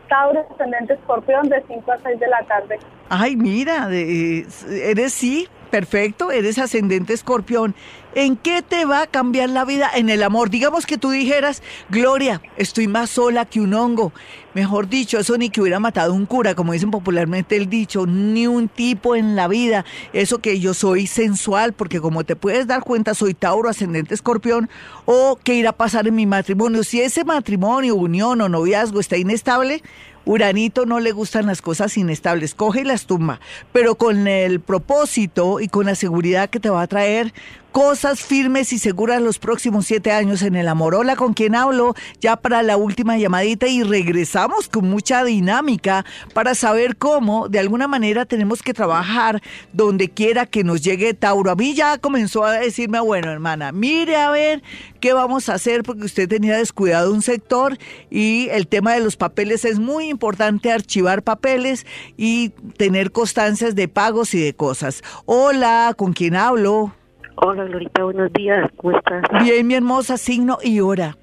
Tauro, 0.10 0.46
ascendente 0.52 0.94
escorpión, 0.96 1.48
de 1.48 1.64
5 1.70 1.90
a 1.90 2.00
6 2.04 2.20
de 2.20 2.28
la 2.28 2.44
tarde. 2.50 2.80
Ay, 3.08 3.38
mira, 3.38 3.88
eres 3.90 5.14
sí, 5.14 5.48
perfecto, 5.72 6.32
eres 6.32 6.58
ascendente 6.58 7.14
escorpión. 7.14 7.76
¿En 8.18 8.36
qué 8.36 8.64
te 8.64 8.86
va 8.86 9.04
a 9.04 9.06
cambiar 9.06 9.52
la 9.52 9.64
vida? 9.64 9.92
En 9.94 10.10
el 10.10 10.24
amor. 10.24 10.50
Digamos 10.50 10.88
que 10.88 10.98
tú 10.98 11.12
dijeras, 11.12 11.62
Gloria, 11.90 12.42
estoy 12.58 12.88
más 12.88 13.12
sola 13.12 13.46
que 13.46 13.62
un 13.62 13.76
hongo. 13.76 14.12
Mejor 14.56 14.90
dicho, 14.90 15.20
eso 15.20 15.38
ni 15.38 15.52
que 15.52 15.62
hubiera 15.62 15.80
matado 15.80 16.16
un 16.16 16.26
cura, 16.26 16.56
como 16.56 16.74
dicen 16.74 16.90
popularmente 16.90 17.56
el 17.56 17.70
dicho, 17.70 18.08
ni 18.08 18.48
un 18.48 18.70
tipo 18.70 19.16
en 19.16 19.36
la 19.36 19.48
vida. 19.48 19.86
Eso 20.14 20.40
que 20.40 20.60
yo 20.60 20.74
soy 20.74 21.06
sensual, 21.06 21.74
porque 21.74 22.02
como 22.02 22.24
te 22.24 22.36
puedes 22.36 22.66
dar 22.66 22.82
cuenta, 22.82 23.14
soy 23.14 23.36
Tauro, 23.36 23.70
ascendente 23.70 24.16
escorpión, 24.16 24.68
o 25.06 25.38
qué 25.44 25.54
irá 25.54 25.70
a 25.70 25.78
pasar 25.78 26.08
en 26.08 26.16
mi 26.16 26.26
matrimonio. 26.26 26.84
Si 26.84 27.00
ese 27.00 27.24
matrimonio, 27.24 27.94
unión 27.94 28.42
o 28.42 28.50
noviazgo 28.50 29.00
está 29.00 29.16
inestable, 29.18 29.84
Uranito 30.28 30.86
no 30.86 31.00
le 31.00 31.14
gustan 31.14 31.46
las 31.46 31.62
cosas 31.62 31.96
inestables, 31.96 32.54
coge 32.54 32.82
y 32.82 32.84
las 32.84 33.06
tumba, 33.06 33.40
pero 33.72 33.96
con 33.96 34.28
el 34.28 34.60
propósito 34.60 35.62
y 35.62 35.70
con 35.70 35.86
la 35.86 35.96
seguridad 35.96 36.50
que 36.50 36.60
te 36.60 36.70
va 36.70 36.82
a 36.82 36.88
traer 36.88 37.34
cosas 37.78 38.22
firmes 38.22 38.74
y 38.74 38.80
seguras 38.80 39.22
los 39.22 39.38
próximos 39.38 39.86
siete 39.86 40.12
años 40.12 40.42
en 40.42 40.56
el 40.56 40.68
amor. 40.68 40.96
Hola, 40.96 41.16
¿con 41.16 41.36
quién 41.36 41.54
hablo? 41.54 41.94
Ya 42.20 42.36
para 42.36 42.64
la 42.64 42.76
última 42.76 43.20
llamadita 43.20 43.68
y 43.68 43.84
regresamos 43.84 44.68
con 44.68 44.90
mucha 44.90 45.24
dinámica 45.24 46.04
para 46.34 46.56
saber 46.56 46.98
cómo 46.98 47.50
de 47.50 47.60
alguna 47.60 47.88
manera 47.88 48.26
tenemos 48.26 48.64
que 48.64 48.74
trabajar 48.74 49.44
donde 49.74 50.10
quiera 50.10 50.48
que 50.48 50.64
nos 50.64 50.82
llegue 50.82 51.14
Tauro. 51.14 51.52
A 51.52 51.56
mí 51.56 51.76
ya 51.76 52.00
comenzó 52.00 52.46
a 52.46 52.54
decirme, 52.54 53.00
bueno, 53.00 53.30
hermana, 53.30 53.72
mire 53.72 54.16
a 54.16 54.32
ver 54.32 54.64
qué 55.00 55.14
vamos 55.14 55.48
a 55.48 55.54
hacer 55.54 55.84
porque 55.84 56.06
usted 56.06 56.28
tenía 56.28 56.58
descuidado 56.58 57.14
un 57.14 57.22
sector 57.22 57.78
y 58.10 58.50
el 58.54 58.68
tema 58.68 58.96
de 58.96 59.02
los 59.02 59.18
papeles 59.18 59.66
es 59.66 59.78
muy 59.78 60.10
importante, 60.10 60.72
archivar 60.72 61.22
papeles 61.22 61.86
y 62.18 62.50
tener 62.78 63.12
constancias 63.12 63.76
de 63.76 63.88
pagos 63.88 64.34
y 64.34 64.40
de 64.40 64.56
cosas. 64.56 65.04
Hola, 65.28 65.94
¿con 65.96 66.14
quién 66.14 66.36
hablo? 66.36 66.97
Hola, 67.40 67.66
Glorita, 67.66 68.04
buenos 68.04 68.34
días. 68.34 68.68
¿Cómo 68.78 68.98
estás? 68.98 69.22
Bien, 69.44 69.68
mi 69.68 69.76
hermosa, 69.76 70.18
signo 70.18 70.58
y 70.64 70.80
hora. 70.80 71.16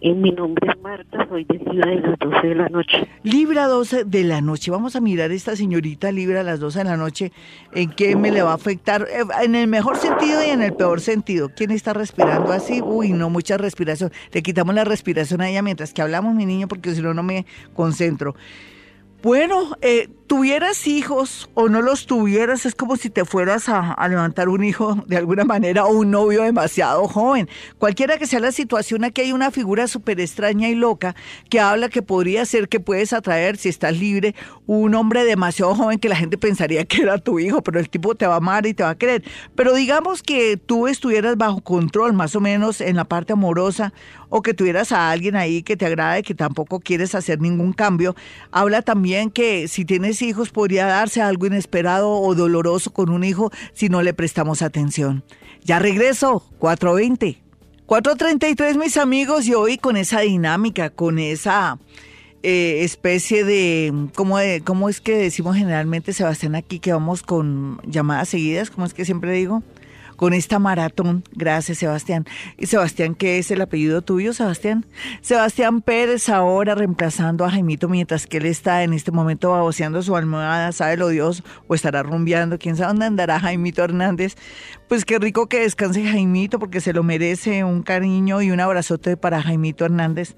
En 0.00 0.16
eh, 0.16 0.20
mi 0.20 0.32
nombre 0.32 0.68
es 0.68 0.80
Marta, 0.80 1.28
soy 1.28 1.44
de 1.44 1.58
Libra 1.58 1.90
de 1.90 2.00
las 2.00 2.18
12 2.18 2.46
de 2.48 2.54
la 2.56 2.68
noche. 2.68 3.08
Libra 3.22 3.66
12 3.68 4.04
de 4.04 4.24
la 4.24 4.40
noche. 4.40 4.72
Vamos 4.72 4.96
a 4.96 5.00
mirar 5.00 5.30
esta 5.30 5.54
señorita 5.54 6.10
Libra 6.10 6.40
a 6.40 6.42
las 6.42 6.58
12 6.58 6.78
de 6.80 6.84
la 6.86 6.96
noche. 6.96 7.30
¿En 7.72 7.90
qué 7.90 8.16
me 8.16 8.32
le 8.32 8.42
va 8.42 8.50
a 8.50 8.54
afectar? 8.54 9.02
Eh, 9.02 9.22
en 9.44 9.54
el 9.54 9.68
mejor 9.68 9.96
sentido 9.96 10.44
y 10.44 10.50
en 10.50 10.62
el 10.62 10.72
peor 10.72 11.00
sentido. 11.00 11.50
¿Quién 11.54 11.70
está 11.70 11.92
respirando 11.92 12.50
así? 12.50 12.82
Uy, 12.82 13.12
no, 13.12 13.30
mucha 13.30 13.56
respiración. 13.56 14.10
Le 14.32 14.42
quitamos 14.42 14.74
la 14.74 14.82
respiración 14.82 15.40
a 15.40 15.48
ella 15.48 15.62
mientras 15.62 15.94
que 15.94 16.02
hablamos, 16.02 16.34
mi 16.34 16.46
niño, 16.46 16.66
porque 16.66 16.92
si 16.96 17.00
no, 17.00 17.14
no 17.14 17.22
me 17.22 17.46
concentro. 17.74 18.34
Bueno, 19.22 19.76
eh, 19.82 20.08
tuvieras 20.26 20.86
hijos 20.86 21.50
o 21.52 21.68
no 21.68 21.82
los 21.82 22.06
tuvieras, 22.06 22.64
es 22.64 22.74
como 22.74 22.96
si 22.96 23.10
te 23.10 23.26
fueras 23.26 23.68
a, 23.68 23.94
levantar 24.08 24.48
un 24.48 24.64
hijo 24.64 24.94
de 25.06 25.18
alguna 25.18 25.44
manera 25.44 25.84
o 25.84 25.92
un 25.92 26.10
novio 26.10 26.42
demasiado 26.42 27.06
joven. 27.06 27.46
Cualquiera 27.76 28.16
que 28.16 28.26
sea 28.26 28.40
la 28.40 28.50
situación, 28.50 29.04
aquí 29.04 29.20
hay 29.20 29.32
una 29.32 29.50
figura 29.50 29.88
súper 29.88 30.20
extraña 30.20 30.70
y 30.70 30.74
loca 30.74 31.16
que 31.50 31.60
habla 31.60 31.90
que 31.90 32.00
podría 32.00 32.46
ser 32.46 32.70
que 32.70 32.80
puedes 32.80 33.12
atraer, 33.12 33.58
si 33.58 33.68
estás 33.68 33.98
libre, 33.98 34.34
un 34.72 34.94
hombre 34.94 35.24
demasiado 35.24 35.74
joven 35.74 35.98
que 35.98 36.08
la 36.08 36.14
gente 36.14 36.38
pensaría 36.38 36.84
que 36.84 37.02
era 37.02 37.18
tu 37.18 37.40
hijo, 37.40 37.60
pero 37.60 37.80
el 37.80 37.90
tipo 37.90 38.14
te 38.14 38.24
va 38.24 38.34
a 38.34 38.36
amar 38.36 38.66
y 38.66 38.74
te 38.74 38.84
va 38.84 38.90
a 38.90 38.94
querer. 38.94 39.24
Pero 39.56 39.74
digamos 39.74 40.22
que 40.22 40.56
tú 40.58 40.86
estuvieras 40.86 41.36
bajo 41.36 41.60
control, 41.60 42.12
más 42.12 42.36
o 42.36 42.40
menos 42.40 42.80
en 42.80 42.94
la 42.94 43.04
parte 43.04 43.32
amorosa, 43.32 43.92
o 44.28 44.42
que 44.42 44.54
tuvieras 44.54 44.92
a 44.92 45.10
alguien 45.10 45.34
ahí 45.34 45.64
que 45.64 45.76
te 45.76 45.86
agrade, 45.86 46.22
que 46.22 46.36
tampoco 46.36 46.78
quieres 46.78 47.16
hacer 47.16 47.40
ningún 47.40 47.72
cambio. 47.72 48.14
Habla 48.52 48.82
también 48.82 49.32
que 49.32 49.66
si 49.66 49.84
tienes 49.84 50.22
hijos 50.22 50.50
podría 50.50 50.86
darse 50.86 51.20
algo 51.20 51.46
inesperado 51.46 52.08
o 52.08 52.36
doloroso 52.36 52.92
con 52.92 53.10
un 53.10 53.24
hijo 53.24 53.50
si 53.72 53.88
no 53.88 54.02
le 54.02 54.14
prestamos 54.14 54.62
atención. 54.62 55.24
Ya 55.64 55.80
regreso, 55.80 56.44
420. 56.60 57.42
433 57.86 58.76
mis 58.76 58.96
amigos 58.96 59.48
y 59.48 59.54
hoy 59.54 59.78
con 59.78 59.96
esa 59.96 60.20
dinámica, 60.20 60.90
con 60.90 61.18
esa 61.18 61.76
eh, 62.42 62.84
especie 62.84 63.44
de 63.44 64.08
¿cómo, 64.14 64.38
de, 64.38 64.62
¿cómo 64.62 64.88
es 64.88 65.00
que 65.00 65.16
decimos 65.16 65.56
generalmente 65.56 66.12
Sebastián 66.12 66.54
aquí 66.54 66.78
que 66.78 66.92
vamos 66.92 67.22
con 67.22 67.80
llamadas 67.86 68.30
seguidas? 68.30 68.70
¿Cómo 68.70 68.86
es 68.86 68.94
que 68.94 69.04
siempre 69.04 69.32
digo? 69.32 69.62
con 70.20 70.34
esta 70.34 70.58
maratón. 70.58 71.24
Gracias, 71.32 71.78
Sebastián. 71.78 72.26
¿Y 72.58 72.66
Sebastián 72.66 73.14
qué 73.14 73.38
es 73.38 73.50
el 73.50 73.62
apellido 73.62 74.02
tuyo, 74.02 74.34
Sebastián? 74.34 74.84
Sebastián 75.22 75.80
Pérez 75.80 76.28
ahora 76.28 76.74
reemplazando 76.74 77.46
a 77.46 77.50
Jaimito 77.50 77.88
mientras 77.88 78.26
que 78.26 78.36
él 78.36 78.44
está 78.44 78.82
en 78.82 78.92
este 78.92 79.12
momento 79.12 79.52
baboseando 79.52 80.02
su 80.02 80.14
almohada, 80.14 80.72
sabe 80.72 80.98
lo 80.98 81.08
Dios, 81.08 81.42
o 81.68 81.74
estará 81.74 82.02
rumbeando, 82.02 82.58
quién 82.58 82.76
sabe 82.76 82.88
dónde 82.88 83.06
andará 83.06 83.40
Jaimito 83.40 83.82
Hernández. 83.82 84.36
Pues 84.90 85.06
qué 85.06 85.18
rico 85.18 85.46
que 85.46 85.60
descanse 85.60 86.06
Jaimito 86.06 86.58
porque 86.58 86.82
se 86.82 86.92
lo 86.92 87.02
merece 87.02 87.64
un 87.64 87.82
cariño 87.82 88.42
y 88.42 88.50
un 88.50 88.60
abrazote 88.60 89.16
para 89.16 89.40
Jaimito 89.40 89.86
Hernández 89.86 90.36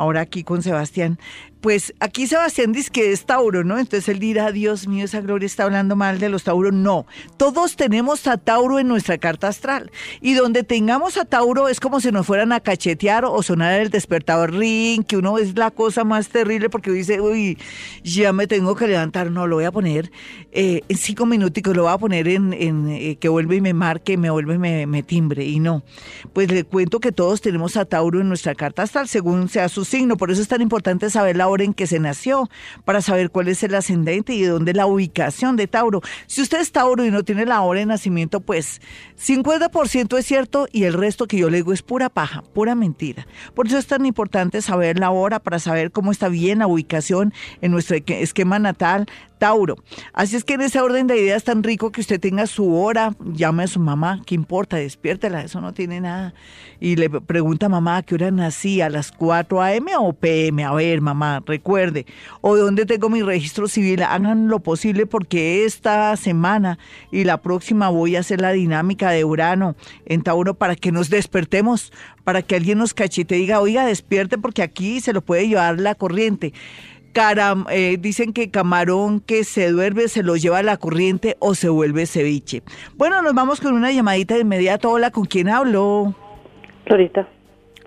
ahora 0.00 0.22
aquí 0.22 0.44
con 0.44 0.62
Sebastián 0.62 1.18
pues 1.60 1.92
aquí 2.00 2.26
Sebastián 2.26 2.72
dice 2.72 2.90
que 2.90 3.12
es 3.12 3.26
Tauro, 3.26 3.64
¿no? 3.64 3.78
Entonces 3.78 4.08
él 4.08 4.18
dirá, 4.18 4.50
Dios 4.50 4.88
mío, 4.88 5.04
esa 5.04 5.20
Gloria 5.20 5.46
está 5.46 5.64
hablando 5.64 5.94
mal 5.94 6.18
de 6.18 6.30
los 6.30 6.44
Tauros. 6.44 6.72
No, 6.72 7.06
todos 7.36 7.76
tenemos 7.76 8.26
a 8.26 8.38
Tauro 8.38 8.78
en 8.78 8.88
nuestra 8.88 9.18
carta 9.18 9.48
astral. 9.48 9.90
Y 10.22 10.34
donde 10.34 10.62
tengamos 10.62 11.18
a 11.18 11.26
Tauro 11.26 11.68
es 11.68 11.78
como 11.78 12.00
si 12.00 12.10
nos 12.12 12.26
fueran 12.26 12.52
a 12.52 12.60
cachetear 12.60 13.26
o 13.26 13.42
sonar 13.42 13.78
el 13.80 13.90
despertador 13.90 14.54
ring, 14.54 15.04
que 15.04 15.18
uno 15.18 15.36
es 15.36 15.56
la 15.56 15.70
cosa 15.70 16.04
más 16.04 16.28
terrible 16.28 16.70
porque 16.70 16.90
dice, 16.90 17.20
uy, 17.20 17.58
ya 18.02 18.32
me 18.32 18.46
tengo 18.46 18.74
que 18.74 18.86
levantar. 18.86 19.30
No, 19.30 19.46
lo 19.46 19.56
voy 19.56 19.64
a 19.64 19.72
poner 19.72 20.10
eh, 20.52 20.80
en 20.88 20.96
cinco 20.96 21.26
minutos, 21.26 21.76
lo 21.76 21.82
voy 21.82 21.92
a 21.92 21.98
poner 21.98 22.26
en, 22.28 22.54
eh, 22.88 23.16
que 23.20 23.28
vuelve 23.28 23.56
y 23.56 23.60
me 23.60 23.74
marque, 23.74 24.16
me 24.16 24.30
vuelve 24.30 24.54
y 24.54 24.58
me, 24.58 24.86
me 24.86 25.02
timbre. 25.02 25.44
Y 25.44 25.60
no, 25.60 25.82
pues 26.32 26.50
le 26.50 26.64
cuento 26.64 27.00
que 27.00 27.12
todos 27.12 27.42
tenemos 27.42 27.76
a 27.76 27.84
Tauro 27.84 28.20
en 28.20 28.28
nuestra 28.28 28.54
carta 28.54 28.82
astral, 28.82 29.08
según 29.08 29.50
sea 29.50 29.68
su 29.68 29.84
signo. 29.90 30.16
Por 30.16 30.30
eso 30.30 30.40
es 30.40 30.48
tan 30.48 30.62
importante 30.62 31.10
saber 31.10 31.36
la 31.36 31.48
hora 31.48 31.64
en 31.64 31.74
que 31.74 31.86
se 31.86 31.98
nació, 31.98 32.48
para 32.84 33.02
saber 33.02 33.30
cuál 33.30 33.48
es 33.48 33.62
el 33.62 33.74
ascendente 33.74 34.32
y 34.32 34.42
de 34.42 34.48
dónde 34.48 34.72
la 34.72 34.86
ubicación 34.86 35.56
de 35.56 35.66
Tauro. 35.66 36.00
Si 36.26 36.40
usted 36.40 36.60
es 36.60 36.72
Tauro 36.72 37.04
y 37.04 37.10
no 37.10 37.24
tiene 37.24 37.44
la 37.44 37.60
hora 37.60 37.80
de 37.80 37.86
nacimiento, 37.86 38.40
pues 38.40 38.80
50% 39.18 40.18
es 40.18 40.26
cierto 40.26 40.66
y 40.72 40.84
el 40.84 40.94
resto 40.94 41.26
que 41.26 41.36
yo 41.36 41.50
le 41.50 41.58
digo 41.58 41.72
es 41.72 41.82
pura 41.82 42.08
paja, 42.08 42.42
pura 42.54 42.74
mentira. 42.74 43.26
Por 43.54 43.66
eso 43.66 43.78
es 43.78 43.86
tan 43.86 44.06
importante 44.06 44.62
saber 44.62 44.98
la 44.98 45.10
hora 45.10 45.40
para 45.40 45.58
saber 45.58 45.90
cómo 45.90 46.12
está 46.12 46.28
bien 46.28 46.60
la 46.60 46.66
ubicación 46.66 47.34
en 47.60 47.72
nuestro 47.72 47.96
esquema 47.96 48.58
natal 48.58 49.06
Tauro. 49.40 49.76
Así 50.12 50.36
es 50.36 50.44
que 50.44 50.54
en 50.54 50.60
ese 50.60 50.80
orden 50.80 51.06
de 51.06 51.18
ideas 51.18 51.44
tan 51.44 51.62
rico 51.62 51.90
que 51.90 52.02
usted 52.02 52.20
tenga 52.20 52.46
su 52.46 52.74
hora, 52.74 53.16
llame 53.32 53.62
a 53.62 53.66
su 53.66 53.80
mamá, 53.80 54.20
¿qué 54.26 54.34
importa? 54.34 54.76
Despiértela, 54.76 55.42
eso 55.42 55.62
no 55.62 55.72
tiene 55.72 55.98
nada. 56.02 56.34
Y 56.78 56.96
le 56.96 57.08
pregunta 57.08 57.66
a 57.66 57.68
mamá, 57.70 57.96
¿a 57.96 58.02
qué 58.02 58.14
hora 58.14 58.30
nací? 58.30 58.82
¿A 58.82 58.90
las 58.90 59.10
4 59.12 59.62
a.m. 59.62 59.92
o 59.98 60.12
p.m.? 60.12 60.62
A 60.64 60.72
ver, 60.74 61.00
mamá, 61.00 61.42
recuerde. 61.46 62.04
¿O 62.42 62.54
dónde 62.54 62.84
tengo 62.84 63.08
mi 63.08 63.22
registro 63.22 63.66
civil? 63.66 64.02
Hagan 64.02 64.48
lo 64.48 64.60
posible 64.60 65.06
porque 65.06 65.64
esta 65.64 66.14
semana 66.18 66.78
y 67.10 67.24
la 67.24 67.40
próxima 67.40 67.88
voy 67.88 68.16
a 68.16 68.20
hacer 68.20 68.42
la 68.42 68.52
dinámica 68.52 69.10
de 69.10 69.24
Urano 69.24 69.74
en 70.04 70.22
Tauro 70.22 70.52
para 70.52 70.76
que 70.76 70.92
nos 70.92 71.08
despertemos, 71.08 71.92
para 72.24 72.42
que 72.42 72.56
alguien 72.56 72.76
nos 72.76 72.92
cachete 72.92 73.36
y 73.36 73.40
diga, 73.40 73.60
oiga, 73.60 73.86
despierte 73.86 74.36
porque 74.36 74.62
aquí 74.62 75.00
se 75.00 75.14
lo 75.14 75.22
puede 75.22 75.48
llevar 75.48 75.80
la 75.80 75.94
corriente. 75.94 76.52
Eh, 77.70 77.96
dicen 77.98 78.32
que 78.32 78.50
camarón 78.50 79.20
que 79.20 79.44
se 79.44 79.70
duerme 79.70 80.08
se 80.08 80.22
lo 80.22 80.36
lleva 80.36 80.62
la 80.62 80.76
corriente 80.76 81.36
o 81.40 81.54
se 81.54 81.68
vuelve 81.68 82.06
ceviche. 82.06 82.62
Bueno, 82.96 83.20
nos 83.22 83.34
vamos 83.34 83.60
con 83.60 83.74
una 83.74 83.90
llamadita 83.90 84.34
de 84.34 84.40
inmediato. 84.40 84.90
Hola, 84.90 85.10
¿con 85.10 85.24
quién 85.24 85.48
hablo? 85.48 86.14
Glorita. 86.86 87.28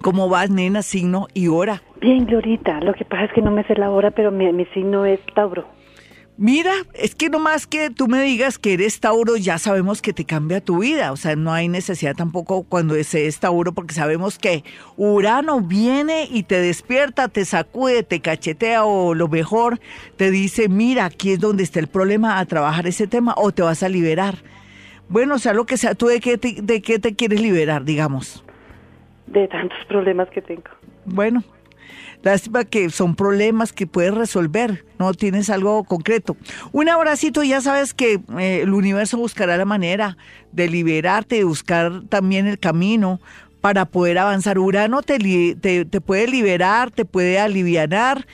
¿Cómo 0.01 0.27
vas, 0.27 0.49
nena? 0.49 0.81
Signo 0.81 1.27
y 1.33 1.47
hora. 1.47 1.81
Bien, 2.01 2.25
Glorita. 2.25 2.81
Lo 2.81 2.93
que 2.93 3.05
pasa 3.05 3.25
es 3.25 3.33
que 3.33 3.41
no 3.41 3.51
me 3.51 3.63
sé 3.63 3.75
la 3.75 3.89
hora, 3.89 4.11
pero 4.11 4.31
mi, 4.31 4.51
mi 4.51 4.65
signo 4.67 5.05
es 5.05 5.19
Tauro. 5.33 5.65
Mira, 6.35 6.73
es 6.95 7.13
que 7.13 7.29
nomás 7.29 7.67
que 7.67 7.91
tú 7.91 8.07
me 8.07 8.19
digas 8.23 8.57
que 8.57 8.73
eres 8.73 8.99
Tauro, 8.99 9.37
ya 9.37 9.59
sabemos 9.59 10.01
que 10.01 10.13
te 10.13 10.25
cambia 10.25 10.61
tu 10.61 10.79
vida. 10.79 11.11
O 11.11 11.15
sea, 11.15 11.35
no 11.35 11.53
hay 11.53 11.67
necesidad 11.67 12.15
tampoco 12.15 12.63
cuando 12.63 12.95
ese 12.95 13.27
es 13.27 13.39
Tauro, 13.39 13.73
porque 13.73 13.93
sabemos 13.93 14.39
que 14.39 14.63
Urano 14.97 15.61
viene 15.61 16.27
y 16.31 16.41
te 16.43 16.59
despierta, 16.59 17.27
te 17.27 17.45
sacude, 17.45 18.01
te 18.01 18.19
cachetea 18.19 18.83
o 18.83 19.13
lo 19.13 19.27
mejor, 19.27 19.79
te 20.17 20.31
dice, 20.31 20.69
mira, 20.69 21.05
aquí 21.05 21.33
es 21.33 21.39
donde 21.39 21.61
está 21.61 21.79
el 21.79 21.87
problema 21.87 22.39
a 22.39 22.45
trabajar 22.45 22.87
ese 22.87 23.05
tema 23.05 23.35
o 23.37 23.51
te 23.51 23.61
vas 23.61 23.83
a 23.83 23.89
liberar. 23.89 24.37
Bueno, 25.09 25.35
o 25.35 25.39
sea, 25.39 25.53
lo 25.53 25.67
que 25.67 25.77
sea, 25.77 25.93
¿tú 25.93 26.07
de 26.07 26.19
qué 26.19 26.39
te, 26.39 26.61
de 26.63 26.81
qué 26.81 26.97
te 26.97 27.15
quieres 27.15 27.41
liberar, 27.41 27.85
digamos? 27.85 28.43
De 29.27 29.47
tantos 29.47 29.77
problemas 29.87 30.29
que 30.29 30.41
tengo. 30.41 30.63
Bueno, 31.05 31.43
Lástima 32.23 32.63
que 32.63 32.89
son 32.89 33.15
problemas 33.15 33.73
que 33.73 33.85
puedes 33.85 34.13
resolver, 34.13 34.85
no 34.97 35.13
tienes 35.13 35.49
algo 35.49 35.83
concreto. 35.83 36.37
Un 36.71 36.87
abracito, 36.87 37.43
ya 37.43 37.59
sabes 37.59 37.93
que 37.93 38.21
eh, 38.39 38.61
el 38.63 38.73
universo 38.73 39.17
buscará 39.17 39.57
la 39.57 39.65
manera 39.65 40.17
de 40.53 40.69
liberarte, 40.69 41.35
de 41.35 41.43
buscar 41.43 42.03
también 42.07 42.47
el 42.47 42.59
camino 42.59 43.19
para 43.59 43.85
poder 43.85 44.17
avanzar. 44.17 44.57
Urano 44.57 45.01
te, 45.01 45.17
te, 45.55 45.83
te 45.83 46.01
puede 46.01 46.27
liberar, 46.27 46.91
te 46.91 47.03
puede 47.03 47.39
alivianar 47.39 48.25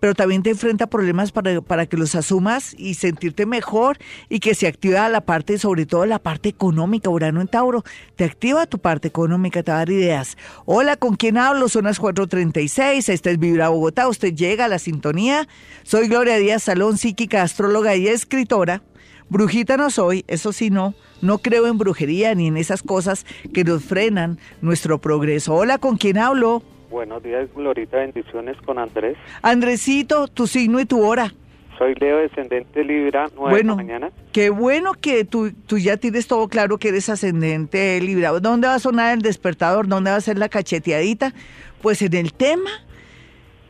pero 0.00 0.14
también 0.14 0.42
te 0.42 0.50
enfrenta 0.50 0.86
problemas 0.86 1.32
para, 1.32 1.60
para 1.60 1.86
que 1.86 1.96
los 1.96 2.14
asumas 2.14 2.74
y 2.78 2.94
sentirte 2.94 3.46
mejor 3.46 3.98
y 4.28 4.40
que 4.40 4.54
se 4.54 4.66
activa 4.66 5.08
la 5.08 5.20
parte, 5.20 5.58
sobre 5.58 5.86
todo 5.86 6.06
la 6.06 6.18
parte 6.18 6.48
económica. 6.48 7.10
Urano 7.10 7.40
en 7.40 7.48
Tauro, 7.48 7.84
te 8.16 8.24
activa 8.24 8.66
tu 8.66 8.78
parte 8.78 9.08
económica, 9.08 9.62
te 9.62 9.70
va 9.70 9.78
a 9.78 9.80
dar 9.80 9.90
ideas. 9.90 10.36
Hola, 10.64 10.96
¿con 10.96 11.16
quién 11.16 11.38
hablo? 11.38 11.68
Son 11.68 11.84
las 11.84 12.00
4.36, 12.00 13.08
esta 13.08 13.30
es 13.30 13.38
Vibra 13.38 13.68
Bogotá, 13.68 14.08
usted 14.08 14.34
llega 14.34 14.66
a 14.66 14.68
la 14.68 14.78
sintonía. 14.78 15.48
Soy 15.82 16.08
Gloria 16.08 16.36
Díaz 16.36 16.64
Salón, 16.64 16.98
psíquica, 16.98 17.42
astróloga 17.42 17.96
y 17.96 18.08
escritora. 18.08 18.82
Brujita 19.30 19.76
no 19.76 19.90
soy, 19.90 20.24
eso 20.26 20.52
sí 20.52 20.70
no, 20.70 20.94
no 21.20 21.38
creo 21.38 21.66
en 21.66 21.76
brujería 21.76 22.34
ni 22.34 22.46
en 22.46 22.56
esas 22.56 22.82
cosas 22.82 23.26
que 23.52 23.62
nos 23.62 23.84
frenan 23.84 24.38
nuestro 24.62 25.00
progreso. 25.00 25.54
Hola, 25.54 25.76
¿con 25.76 25.98
quién 25.98 26.16
hablo? 26.16 26.62
Buenos 26.90 27.22
días, 27.22 27.48
Glorita. 27.54 27.98
Bendiciones 27.98 28.56
con 28.64 28.78
Andrés. 28.78 29.16
Andresito, 29.42 30.26
tu 30.28 30.46
signo 30.46 30.80
y 30.80 30.86
tu 30.86 31.04
hora. 31.04 31.32
Soy 31.76 31.94
Leo, 31.94 32.16
descendente 32.18 32.82
Libra, 32.82 33.26
9 33.36 33.50
bueno, 33.50 33.56
de 33.56 33.64
la 33.64 33.74
mañana. 33.74 34.10
Qué 34.32 34.50
bueno 34.50 34.94
que 34.94 35.24
tú, 35.24 35.52
tú 35.66 35.78
ya 35.78 35.96
tienes 35.96 36.26
todo 36.26 36.48
claro 36.48 36.78
que 36.78 36.88
eres 36.88 37.08
ascendente 37.08 38.00
Libra. 38.00 38.32
¿Dónde 38.40 38.66
va 38.66 38.74
a 38.74 38.78
sonar 38.80 39.14
el 39.14 39.22
despertador? 39.22 39.86
¿Dónde 39.86 40.10
va 40.10 40.16
a 40.16 40.20
ser 40.20 40.38
la 40.38 40.48
cacheteadita? 40.48 41.34
Pues 41.80 42.02
en 42.02 42.14
el 42.14 42.32
tema 42.32 42.70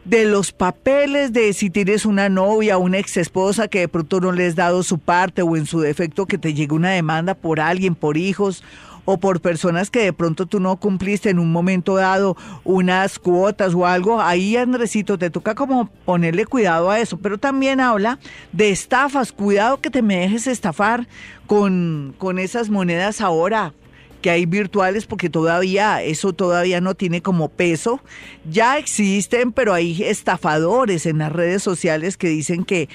de 0.06 0.24
los 0.24 0.52
papeles 0.52 1.34
de 1.34 1.52
si 1.52 1.68
tienes 1.68 2.06
una 2.06 2.30
novia 2.30 2.78
o 2.78 2.80
una 2.80 2.96
ex 2.96 3.18
esposa 3.18 3.68
que 3.68 3.80
de 3.80 3.88
pronto 3.88 4.20
no 4.20 4.32
le 4.32 4.46
has 4.46 4.56
dado 4.56 4.82
su 4.82 4.98
parte 4.98 5.42
o 5.42 5.54
en 5.54 5.66
su 5.66 5.80
defecto 5.80 6.24
que 6.24 6.38
te 6.38 6.54
llegue 6.54 6.74
una 6.74 6.92
demanda 6.92 7.34
por 7.34 7.60
alguien, 7.60 7.94
por 7.94 8.16
hijos 8.16 8.64
o 9.10 9.16
por 9.16 9.40
personas 9.40 9.90
que 9.90 10.00
de 10.00 10.12
pronto 10.12 10.44
tú 10.44 10.60
no 10.60 10.76
cumpliste 10.76 11.30
en 11.30 11.38
un 11.38 11.50
momento 11.50 11.96
dado 11.96 12.36
unas 12.62 13.18
cuotas 13.18 13.72
o 13.72 13.86
algo, 13.86 14.20
ahí 14.20 14.54
Andresito 14.54 15.16
te 15.16 15.30
toca 15.30 15.54
como 15.54 15.86
ponerle 16.04 16.44
cuidado 16.44 16.90
a 16.90 17.00
eso, 17.00 17.16
pero 17.16 17.38
también 17.38 17.80
habla 17.80 18.18
de 18.52 18.68
estafas, 18.68 19.32
cuidado 19.32 19.80
que 19.80 19.88
te 19.88 20.02
me 20.02 20.18
dejes 20.18 20.46
estafar 20.46 21.08
con, 21.46 22.14
con 22.18 22.38
esas 22.38 22.68
monedas 22.68 23.22
ahora 23.22 23.72
que 24.20 24.28
hay 24.28 24.44
virtuales 24.44 25.06
porque 25.06 25.30
todavía 25.30 26.02
eso 26.02 26.34
todavía 26.34 26.82
no 26.82 26.94
tiene 26.94 27.22
como 27.22 27.48
peso. 27.48 28.02
Ya 28.50 28.76
existen, 28.76 29.52
pero 29.52 29.72
hay 29.72 30.02
estafadores 30.02 31.06
en 31.06 31.18
las 31.18 31.32
redes 31.32 31.62
sociales 31.62 32.18
que 32.18 32.28
dicen 32.28 32.64
que 32.64 32.90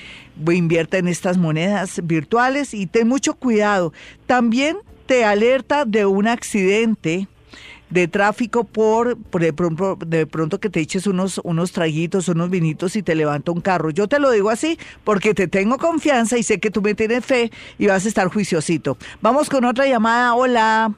invierte 0.51 0.99
en 0.99 1.07
estas 1.07 1.39
monedas 1.39 2.01
virtuales 2.03 2.75
y 2.75 2.85
ten 2.85 3.07
mucho 3.07 3.33
cuidado. 3.33 3.93
También 4.27 4.77
te 5.05 5.25
alerta 5.25 5.85
de 5.85 6.05
un 6.05 6.27
accidente 6.27 7.27
de 7.93 8.07
tráfico 8.07 8.63
por, 8.63 9.17
por 9.17 9.41
de, 9.41 9.53
pronto, 9.53 9.97
de 10.05 10.25
pronto 10.25 10.59
que 10.59 10.69
te 10.69 10.79
eches 10.79 11.05
unos, 11.05 11.39
unos 11.43 11.71
traguitos, 11.71 12.27
unos 12.27 12.49
vinitos 12.49 12.95
y 12.95 13.03
te 13.03 13.13
levanta 13.13 13.51
un 13.51 13.61
carro. 13.61 13.91
Yo 13.91 14.07
te 14.07 14.19
lo 14.19 14.31
digo 14.31 14.49
así 14.49 14.79
porque 15.03 15.35
te 15.35 15.47
tengo 15.47 15.77
confianza 15.77 16.37
y 16.37 16.43
sé 16.43 16.59
que 16.59 16.71
tú 16.71 16.81
me 16.81 16.95
tienes 16.95 17.23
fe 17.23 17.51
y 17.77 17.85
vas 17.87 18.05
a 18.05 18.07
estar 18.07 18.29
juiciosito. 18.29 18.97
Vamos 19.21 19.49
con 19.49 19.63
otra 19.65 19.85
llamada. 19.85 20.33
Hola. 20.33 20.95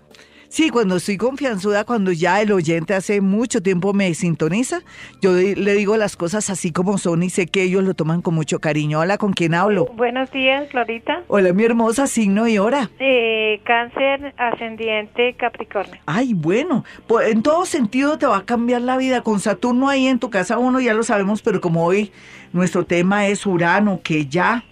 Sí, 0.50 0.70
cuando 0.70 0.98
estoy 0.98 1.18
confianzuda, 1.18 1.84
cuando 1.86 2.12
ya 2.12 2.42
el 2.42 2.52
oyente 2.52 2.94
hace 2.94 3.22
mucho 3.22 3.62
tiempo 3.62 3.94
me 3.94 4.14
sintoniza, 4.14 4.82
yo 5.22 5.34
le 5.34 5.74
digo 5.74 5.98
las 5.98 6.16
cosas 6.16 6.50
así 6.50 6.72
como 6.72 6.98
son 6.98 7.24
y 7.24 7.30
sé 7.30 7.48
que 7.48 7.64
ellos 7.64 7.84
lo 7.84 7.94
toman 7.94 8.22
con 8.22 8.36
mucho 8.36 8.60
cariño. 8.60 9.00
Hola, 9.00 9.18
¿con 9.18 9.34
quién 9.34 9.54
hablo? 9.54 9.88
Buenos 9.96 10.32
días, 10.32 10.70
Florita. 10.70 11.24
Hola, 11.28 11.54
mi 11.54 11.64
hermosa, 11.64 12.08
signo 12.08 12.48
y 12.48 12.58
hora. 12.58 12.90
Eh, 13.00 13.60
cáncer 13.66 14.34
ascendiente 14.38 15.34
Capricornio. 15.34 16.00
Ay, 16.06 16.34
bueno, 16.34 16.86
pues 17.08 17.32
en 17.32 17.42
todo 17.42 17.66
sentido 17.66 18.18
te 18.18 18.26
va 18.26 18.38
a 18.38 18.46
cambiar 18.46 18.82
la 18.82 18.98
vida. 18.98 19.22
Con 19.22 19.40
Saturno 19.40 19.90
ahí 19.90 20.08
en 20.08 20.20
tu 20.20 20.30
casa 20.30 20.58
uno 20.58 20.80
ya 20.80 20.94
lo 20.94 21.04
sabemos, 21.04 21.42
pero 21.42 21.60
como 21.62 21.86
hoy 21.86 22.12
nuestro 22.54 22.86
tema 22.86 23.28
es 23.28 23.46
Urano, 23.46 24.02
que 24.04 24.28
ya 24.28 24.64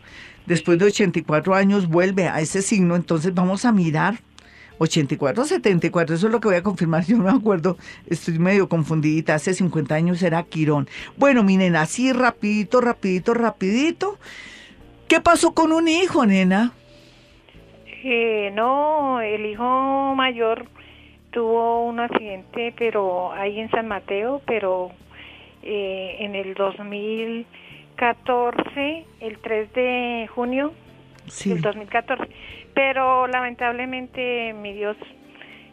después 0.45 0.77
de 0.79 0.85
84 0.85 1.55
años 1.55 1.87
vuelve 1.87 2.27
a 2.27 2.39
ese 2.39 2.61
signo, 2.61 2.95
entonces 2.95 3.33
vamos 3.33 3.65
a 3.65 3.71
mirar 3.71 4.15
84, 4.79 5.45
74, 5.45 6.15
eso 6.15 6.27
es 6.27 6.31
lo 6.33 6.39
que 6.39 6.47
voy 6.49 6.57
a 6.57 6.63
confirmar, 6.63 7.03
yo 7.09 7.17
no 7.17 7.23
me 7.23 7.31
acuerdo, 7.31 7.77
estoy 8.07 8.37
medio 8.39 8.67
confundidita, 8.69 9.35
hace 9.35 9.53
50 9.53 9.93
años 9.95 10.21
era 10.23 10.43
Quirón. 10.43 10.87
Bueno, 11.17 11.43
mi 11.43 11.57
nena, 11.57 11.81
así 11.81 12.11
rapidito, 12.13 12.81
rapidito, 12.81 13.33
rapidito. 13.33 14.17
¿Qué 15.07 15.19
pasó 15.21 15.53
con 15.53 15.71
un 15.71 15.87
hijo, 15.87 16.25
nena? 16.25 16.73
Eh, 18.03 18.51
no, 18.53 19.21
el 19.21 19.45
hijo 19.45 20.13
mayor 20.15 20.65
tuvo 21.31 21.85
un 21.85 21.99
accidente, 21.99 22.73
pero 22.77 23.31
ahí 23.31 23.59
en 23.59 23.69
San 23.71 23.87
Mateo, 23.87 24.41
pero 24.45 24.91
eh, 25.61 26.17
en 26.19 26.35
el 26.35 26.53
2014, 26.55 29.05
el 29.21 29.37
3 29.39 29.73
de 29.73 30.29
junio 30.33 30.73
Sí. 31.27 31.49
del 31.49 31.61
2014. 31.61 32.27
Pero 32.73 33.27
lamentablemente 33.27 34.53
mi 34.53 34.73
Dios 34.73 34.97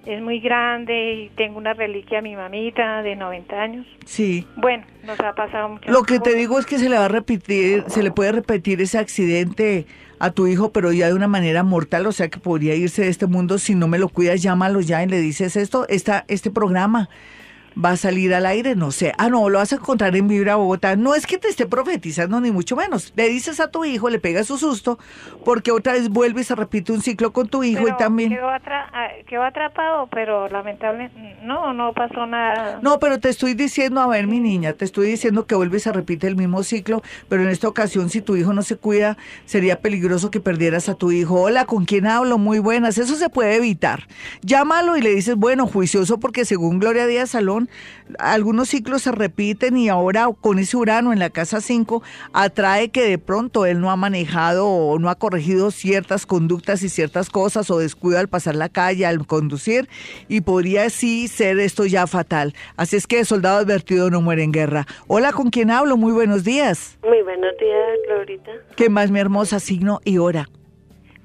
es 0.06 0.22
muy 0.22 0.40
grande 0.40 1.14
y 1.14 1.28
tengo 1.36 1.58
una 1.58 1.74
reliquia 1.74 2.20
a 2.20 2.22
mi 2.22 2.34
mamita 2.34 3.02
de 3.02 3.16
90 3.16 3.54
años. 3.56 3.86
Sí. 4.06 4.46
Bueno, 4.56 4.84
nos 5.04 5.20
ha 5.20 5.34
pasado 5.34 5.68
mucho. 5.68 5.90
Lo 5.90 6.02
que 6.02 6.18
te 6.20 6.34
digo 6.34 6.58
es 6.58 6.66
que 6.66 6.78
se 6.78 6.88
le 6.88 6.96
va 6.96 7.04
a 7.04 7.08
repetir, 7.08 7.84
se 7.88 8.02
le 8.02 8.10
puede 8.10 8.32
repetir 8.32 8.80
ese 8.80 8.98
accidente 8.98 9.86
a 10.18 10.30
tu 10.30 10.46
hijo, 10.46 10.72
pero 10.72 10.92
ya 10.92 11.08
de 11.08 11.14
una 11.14 11.28
manera 11.28 11.62
mortal, 11.62 12.06
o 12.06 12.12
sea 12.12 12.28
que 12.28 12.38
podría 12.38 12.74
irse 12.74 13.02
de 13.02 13.08
este 13.08 13.26
mundo 13.26 13.58
si 13.58 13.74
no 13.74 13.88
me 13.88 13.98
lo 13.98 14.08
cuidas, 14.08 14.42
llámalo 14.42 14.80
ya 14.80 15.02
y 15.02 15.06
le 15.06 15.18
dices 15.18 15.56
esto, 15.56 15.86
esta, 15.88 16.24
este 16.28 16.50
programa 16.50 17.08
va 17.82 17.90
a 17.90 17.96
salir 17.96 18.34
al 18.34 18.46
aire, 18.46 18.74
no 18.76 18.90
sé. 18.90 19.12
Ah, 19.18 19.28
no, 19.28 19.48
lo 19.48 19.58
vas 19.58 19.72
a 19.72 19.76
encontrar 19.76 20.16
en 20.16 20.28
Vibra 20.28 20.56
Bogotá. 20.56 20.96
No 20.96 21.14
es 21.14 21.26
que 21.26 21.38
te 21.38 21.48
esté 21.48 21.66
profetizando, 21.66 22.40
ni 22.40 22.50
mucho 22.50 22.76
menos. 22.76 23.12
Le 23.16 23.28
dices 23.28 23.60
a 23.60 23.70
tu 23.70 23.84
hijo, 23.84 24.10
le 24.10 24.18
pegas 24.18 24.46
su 24.46 24.58
susto, 24.58 24.98
porque 25.44 25.72
otra 25.72 25.94
vez 25.94 26.08
vuelve 26.08 26.40
y 26.40 26.44
se 26.44 26.54
repite 26.54 26.92
un 26.92 27.02
ciclo 27.02 27.32
con 27.32 27.48
tu 27.48 27.62
hijo 27.64 27.86
y 27.88 27.96
también... 27.96 28.30
Quedó, 28.30 28.48
atra 28.48 28.88
ah, 28.92 29.08
quedó 29.26 29.42
atrapado, 29.42 30.08
pero 30.10 30.48
lamentablemente 30.48 31.36
no, 31.42 31.72
no 31.72 31.92
pasó 31.92 32.26
nada. 32.26 32.80
No, 32.82 32.98
pero 32.98 33.18
te 33.18 33.28
estoy 33.28 33.54
diciendo, 33.54 34.00
a 34.00 34.06
ver, 34.06 34.26
mi 34.26 34.40
niña, 34.40 34.72
te 34.72 34.84
estoy 34.84 35.06
diciendo 35.08 35.46
que 35.46 35.54
vuelve 35.54 35.78
y 35.78 35.80
se 35.80 35.92
repite 35.92 36.26
el 36.26 36.36
mismo 36.36 36.62
ciclo, 36.62 37.02
pero 37.28 37.42
en 37.42 37.48
esta 37.48 37.68
ocasión, 37.68 38.10
si 38.10 38.20
tu 38.20 38.36
hijo 38.36 38.52
no 38.52 38.62
se 38.62 38.76
cuida, 38.76 39.16
sería 39.44 39.80
peligroso 39.80 40.30
que 40.30 40.40
perdieras 40.40 40.88
a 40.88 40.94
tu 40.94 41.12
hijo. 41.12 41.40
Hola, 41.40 41.64
¿con 41.64 41.84
quién 41.84 42.06
hablo? 42.06 42.38
Muy 42.38 42.58
buenas. 42.58 42.98
Eso 42.98 43.14
se 43.14 43.28
puede 43.28 43.56
evitar. 43.56 44.06
Llámalo 44.42 44.96
y 44.96 45.02
le 45.02 45.14
dices, 45.14 45.36
bueno, 45.36 45.66
juicioso, 45.66 46.18
porque 46.20 46.44
según 46.44 46.78
Gloria 46.78 47.06
Díaz 47.06 47.30
Salón, 47.30 47.59
Algunos 48.18 48.68
ciclos 48.68 49.02
se 49.02 49.12
repiten 49.12 49.76
y 49.76 49.88
ahora 49.88 50.28
con 50.40 50.58
ese 50.58 50.76
Urano 50.76 51.12
en 51.12 51.18
la 51.18 51.30
casa 51.30 51.60
5 51.60 52.02
atrae 52.32 52.90
que 52.90 53.04
de 53.04 53.18
pronto 53.18 53.66
él 53.66 53.80
no 53.80 53.90
ha 53.90 53.96
manejado 53.96 54.66
o 54.66 54.98
no 54.98 55.08
ha 55.08 55.14
corregido 55.14 55.70
ciertas 55.70 56.26
conductas 56.26 56.82
y 56.82 56.88
ciertas 56.88 57.30
cosas 57.30 57.70
o 57.70 57.78
descuido 57.78 58.18
al 58.18 58.28
pasar 58.28 58.54
la 58.54 58.68
calle, 58.68 59.06
al 59.06 59.26
conducir 59.26 59.88
y 60.28 60.40
podría 60.40 60.90
sí 60.90 61.28
ser 61.28 61.58
esto 61.58 61.86
ya 61.86 62.06
fatal. 62.06 62.54
Así 62.76 62.96
es 62.96 63.06
que 63.06 63.24
soldado 63.24 63.58
advertido 63.58 64.10
no 64.10 64.20
muere 64.20 64.42
en 64.42 64.52
guerra. 64.52 64.86
Hola, 65.06 65.32
¿con 65.32 65.50
quién 65.50 65.70
hablo? 65.70 65.96
Muy 65.96 66.12
buenos 66.12 66.44
días. 66.44 66.98
Muy 67.02 67.22
buenos 67.22 67.52
días, 67.58 67.98
Glorita. 68.08 68.50
¿Qué 68.76 68.88
más, 68.88 69.10
mi 69.10 69.20
hermosa 69.20 69.60
signo 69.60 70.00
y 70.04 70.18
hora? 70.18 70.48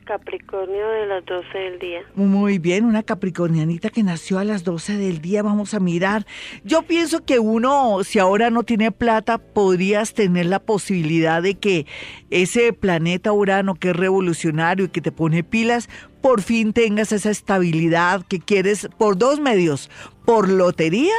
Capricornio 0.05 0.87
de 0.87 1.07
las 1.07 1.25
12 1.25 1.57
del 1.57 1.79
día. 1.79 1.99
Muy 2.13 2.59
bien, 2.59 2.85
una 2.85 3.03
capricornianita 3.03 3.89
que 3.89 4.03
nació 4.03 4.39
a 4.39 4.43
las 4.43 4.63
12 4.63 4.97
del 4.97 5.19
día, 5.19 5.41
vamos 5.41 5.73
a 5.73 5.79
mirar. 5.79 6.25
Yo 6.63 6.83
pienso 6.83 7.25
que 7.25 7.39
uno, 7.39 8.03
si 8.03 8.19
ahora 8.19 8.49
no 8.49 8.63
tiene 8.63 8.91
plata, 8.91 9.39
podrías 9.39 10.13
tener 10.13 10.45
la 10.45 10.59
posibilidad 10.59 11.41
de 11.41 11.55
que 11.55 11.87
ese 12.29 12.71
planeta 12.71 13.33
Urano 13.33 13.75
que 13.75 13.89
es 13.89 13.95
revolucionario 13.95 14.85
y 14.85 14.89
que 14.89 15.01
te 15.01 15.11
pone 15.11 15.43
pilas, 15.43 15.89
por 16.21 16.41
fin 16.41 16.71
tengas 16.71 17.11
esa 17.11 17.31
estabilidad 17.31 18.25
que 18.25 18.39
quieres 18.39 18.87
por 18.97 19.17
dos 19.17 19.39
medios, 19.39 19.89
por 20.23 20.49
lotería 20.49 21.13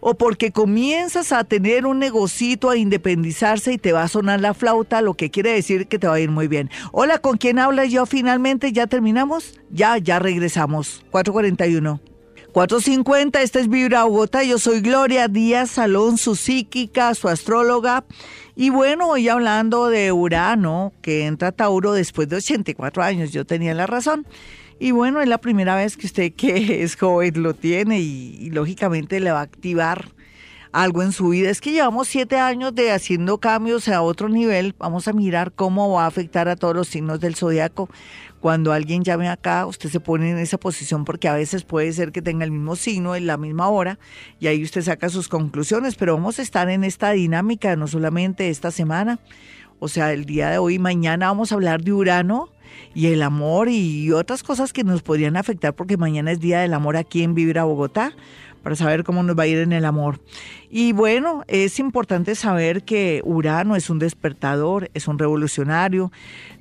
o 0.00 0.14
porque 0.14 0.52
comienzas 0.52 1.32
a 1.32 1.44
tener 1.44 1.86
un 1.86 1.98
negocito, 1.98 2.70
a 2.70 2.76
independizarse 2.76 3.72
y 3.72 3.78
te 3.78 3.92
va 3.92 4.02
a 4.02 4.08
sonar 4.08 4.40
la 4.40 4.54
flauta, 4.54 5.02
lo 5.02 5.14
que 5.14 5.30
quiere 5.30 5.52
decir 5.52 5.86
que 5.86 5.98
te 5.98 6.06
va 6.06 6.14
a 6.14 6.20
ir 6.20 6.30
muy 6.30 6.48
bien. 6.48 6.70
Hola, 6.92 7.18
¿con 7.18 7.36
quién 7.36 7.58
hablas 7.58 7.90
yo 7.90 8.06
finalmente? 8.06 8.72
¿Ya 8.72 8.86
terminamos? 8.86 9.60
Ya, 9.70 9.98
ya 9.98 10.18
regresamos. 10.18 11.04
441. 11.10 12.00
450, 12.52 13.42
este 13.42 13.60
es 13.60 13.68
Vibra 13.68 14.04
Bogotá, 14.04 14.42
yo 14.42 14.58
soy 14.58 14.80
Gloria 14.80 15.28
Díaz 15.28 15.70
Salón, 15.70 16.18
su 16.18 16.34
psíquica, 16.34 17.14
su 17.14 17.28
astróloga. 17.28 18.04
Y 18.56 18.70
bueno, 18.70 19.08
hoy 19.08 19.28
hablando 19.28 19.88
de 19.88 20.10
Urano, 20.10 20.92
que 21.00 21.26
entra 21.26 21.52
Tauro 21.52 21.92
después 21.92 22.28
de 22.28 22.36
84 22.36 23.02
años, 23.02 23.30
yo 23.30 23.44
tenía 23.44 23.72
la 23.74 23.86
razón. 23.86 24.26
Y 24.82 24.92
bueno, 24.92 25.20
es 25.20 25.28
la 25.28 25.36
primera 25.36 25.76
vez 25.76 25.98
que 25.98 26.06
usted 26.06 26.32
que 26.32 26.82
es 26.82 26.96
joven 26.96 27.42
lo 27.42 27.52
tiene 27.52 28.00
y, 28.00 28.48
lógicamente 28.48 29.20
le 29.20 29.30
va 29.30 29.40
a 29.40 29.42
activar 29.42 30.08
algo 30.72 31.02
en 31.02 31.12
su 31.12 31.28
vida. 31.28 31.50
Es 31.50 31.60
que 31.60 31.70
llevamos 31.70 32.08
siete 32.08 32.38
años 32.38 32.74
de 32.74 32.90
haciendo 32.90 33.36
cambios 33.36 33.88
a 33.88 34.00
otro 34.00 34.30
nivel. 34.30 34.74
Vamos 34.78 35.06
a 35.06 35.12
mirar 35.12 35.52
cómo 35.52 35.92
va 35.92 36.04
a 36.04 36.06
afectar 36.06 36.48
a 36.48 36.56
todos 36.56 36.74
los 36.74 36.88
signos 36.88 37.20
del 37.20 37.36
zodiaco. 37.36 37.90
Cuando 38.40 38.72
alguien 38.72 39.04
llame 39.04 39.28
acá, 39.28 39.66
usted 39.66 39.90
se 39.90 40.00
pone 40.00 40.30
en 40.30 40.38
esa 40.38 40.56
posición 40.56 41.04
porque 41.04 41.28
a 41.28 41.34
veces 41.34 41.62
puede 41.64 41.92
ser 41.92 42.10
que 42.10 42.22
tenga 42.22 42.46
el 42.46 42.50
mismo 42.50 42.74
signo 42.74 43.14
en 43.14 43.26
la 43.26 43.36
misma 43.36 43.68
hora 43.68 43.98
y 44.38 44.46
ahí 44.46 44.64
usted 44.64 44.80
saca 44.80 45.10
sus 45.10 45.28
conclusiones. 45.28 45.94
Pero 45.94 46.14
vamos 46.14 46.38
a 46.38 46.42
estar 46.42 46.70
en 46.70 46.84
esta 46.84 47.10
dinámica, 47.10 47.76
no 47.76 47.86
solamente 47.86 48.48
esta 48.48 48.70
semana, 48.70 49.18
o 49.78 49.88
sea, 49.88 50.14
el 50.14 50.24
día 50.24 50.48
de 50.48 50.56
hoy, 50.56 50.78
mañana 50.78 51.26
vamos 51.26 51.52
a 51.52 51.56
hablar 51.56 51.82
de 51.82 51.92
Urano 51.92 52.48
y 52.94 53.06
el 53.06 53.22
amor 53.22 53.68
y 53.68 54.10
otras 54.12 54.42
cosas 54.42 54.72
que 54.72 54.84
nos 54.84 55.02
podrían 55.02 55.36
afectar 55.36 55.74
porque 55.74 55.96
mañana 55.96 56.32
es 56.32 56.40
Día 56.40 56.60
del 56.60 56.74
Amor 56.74 56.96
aquí 56.96 57.22
en 57.22 57.34
Vibra 57.34 57.64
Bogotá 57.64 58.12
para 58.62 58.76
saber 58.76 59.04
cómo 59.04 59.22
nos 59.22 59.38
va 59.38 59.44
a 59.44 59.46
ir 59.46 59.58
en 59.58 59.72
el 59.72 59.84
amor. 59.84 60.20
Y 60.72 60.92
bueno, 60.92 61.42
es 61.48 61.80
importante 61.80 62.36
saber 62.36 62.84
que 62.84 63.22
Urano 63.24 63.74
es 63.74 63.90
un 63.90 63.98
despertador, 63.98 64.88
es 64.94 65.08
un 65.08 65.18
revolucionario, 65.18 66.12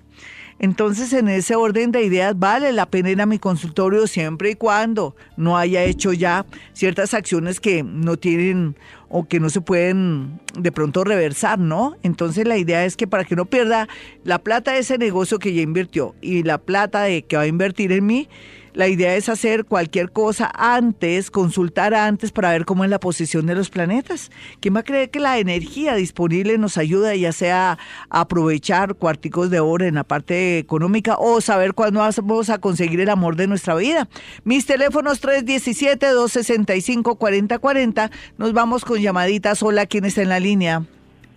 Entonces, 0.60 1.13
en 1.13 1.28
ese 1.28 1.56
orden 1.56 1.92
de 1.92 2.04
ideas, 2.04 2.38
vale 2.38 2.72
la 2.72 2.86
pena 2.86 3.10
ir 3.10 3.22
a 3.22 3.26
mi 3.26 3.39
consultorio 3.39 4.08
siempre 4.08 4.52
y 4.52 4.56
cuando 4.56 5.16
no 5.38 5.58
haya 5.58 5.84
hecho 5.84 6.13
ya 6.13 6.46
ciertas 6.74 7.13
acciones 7.13 7.60
que 7.60 7.84
no 7.84 8.18
tienen 8.18 8.76
o 9.10 9.28
que 9.28 9.39
no 9.39 9.50
se 9.50 9.62
pueden 9.62 10.39
de 10.58 10.72
pronto 10.72 11.04
reversar, 11.04 11.60
¿no? 11.60 11.98
Entonces, 12.04 12.48
la 12.48 12.58
idea 12.58 12.86
es 12.86 12.98
que 12.98 13.08
para 13.08 13.26
que 13.26 13.36
no 13.36 13.46
pierda 13.46 13.88
la 14.24 14.39
plata 14.39 14.74
de 14.74 14.80
ese 14.80 14.98
negocio 14.98 15.39
que 15.39 15.54
ya 15.54 15.62
invirtió 15.62 16.16
y 16.22 16.44
la 16.44 16.58
plata 16.58 17.04
de 17.04 17.24
que 17.24 17.36
va 17.36 17.44
a 17.44 17.48
invertir 17.48 17.92
en 17.92 18.06
mí, 18.06 18.30
la 18.74 18.88
idea 18.88 19.16
es 19.16 19.30
hacer 19.30 19.66
cualquier 19.66 20.12
cosa 20.12 20.52
antes, 20.56 21.30
consultar 21.30 21.94
antes 21.94 22.32
para 22.32 22.50
ver 22.52 22.66
cómo 22.66 22.84
es 22.84 22.90
la 22.90 23.00
posición 23.00 23.46
de 23.46 23.54
los 23.54 23.70
planetas. 23.70 24.32
¿Quién 24.60 24.76
va 24.76 24.80
a 24.80 24.84
creer 24.84 25.12
que 25.12 25.20
la 25.20 25.38
energía 25.38 25.94
disponible 25.94 26.58
nos 26.58 26.80
ayuda 26.80 27.14
ya 27.16 27.32
sea 27.32 27.78
a 28.10 28.22
aprovechar 28.22 28.96
cuarticos 28.96 29.52
de 29.52 29.60
oro 29.60 29.86
en 29.86 29.94
la 29.96 30.04
parte 30.04 30.58
económica 30.58 31.16
o 31.20 31.42
saber 31.42 31.74
cuándo 31.74 32.00
vamos 32.00 32.50
a 32.50 32.58
conseguir 32.58 33.00
el 33.00 33.10
amor 33.10 33.36
de 33.36 33.46
nuestra 33.48 33.76
vida? 33.76 34.08
Mis 34.44 34.66
teléfonos 34.66 35.24
317-265-4040. 35.24 38.10
Nos 38.38 38.54
vamos 38.54 38.84
con 38.86 39.00
llamaditas. 39.00 39.62
Hola, 39.62 39.86
¿quién 39.86 40.06
está 40.06 40.24
en 40.24 40.30
la 40.30 40.40
línea? 40.40 40.82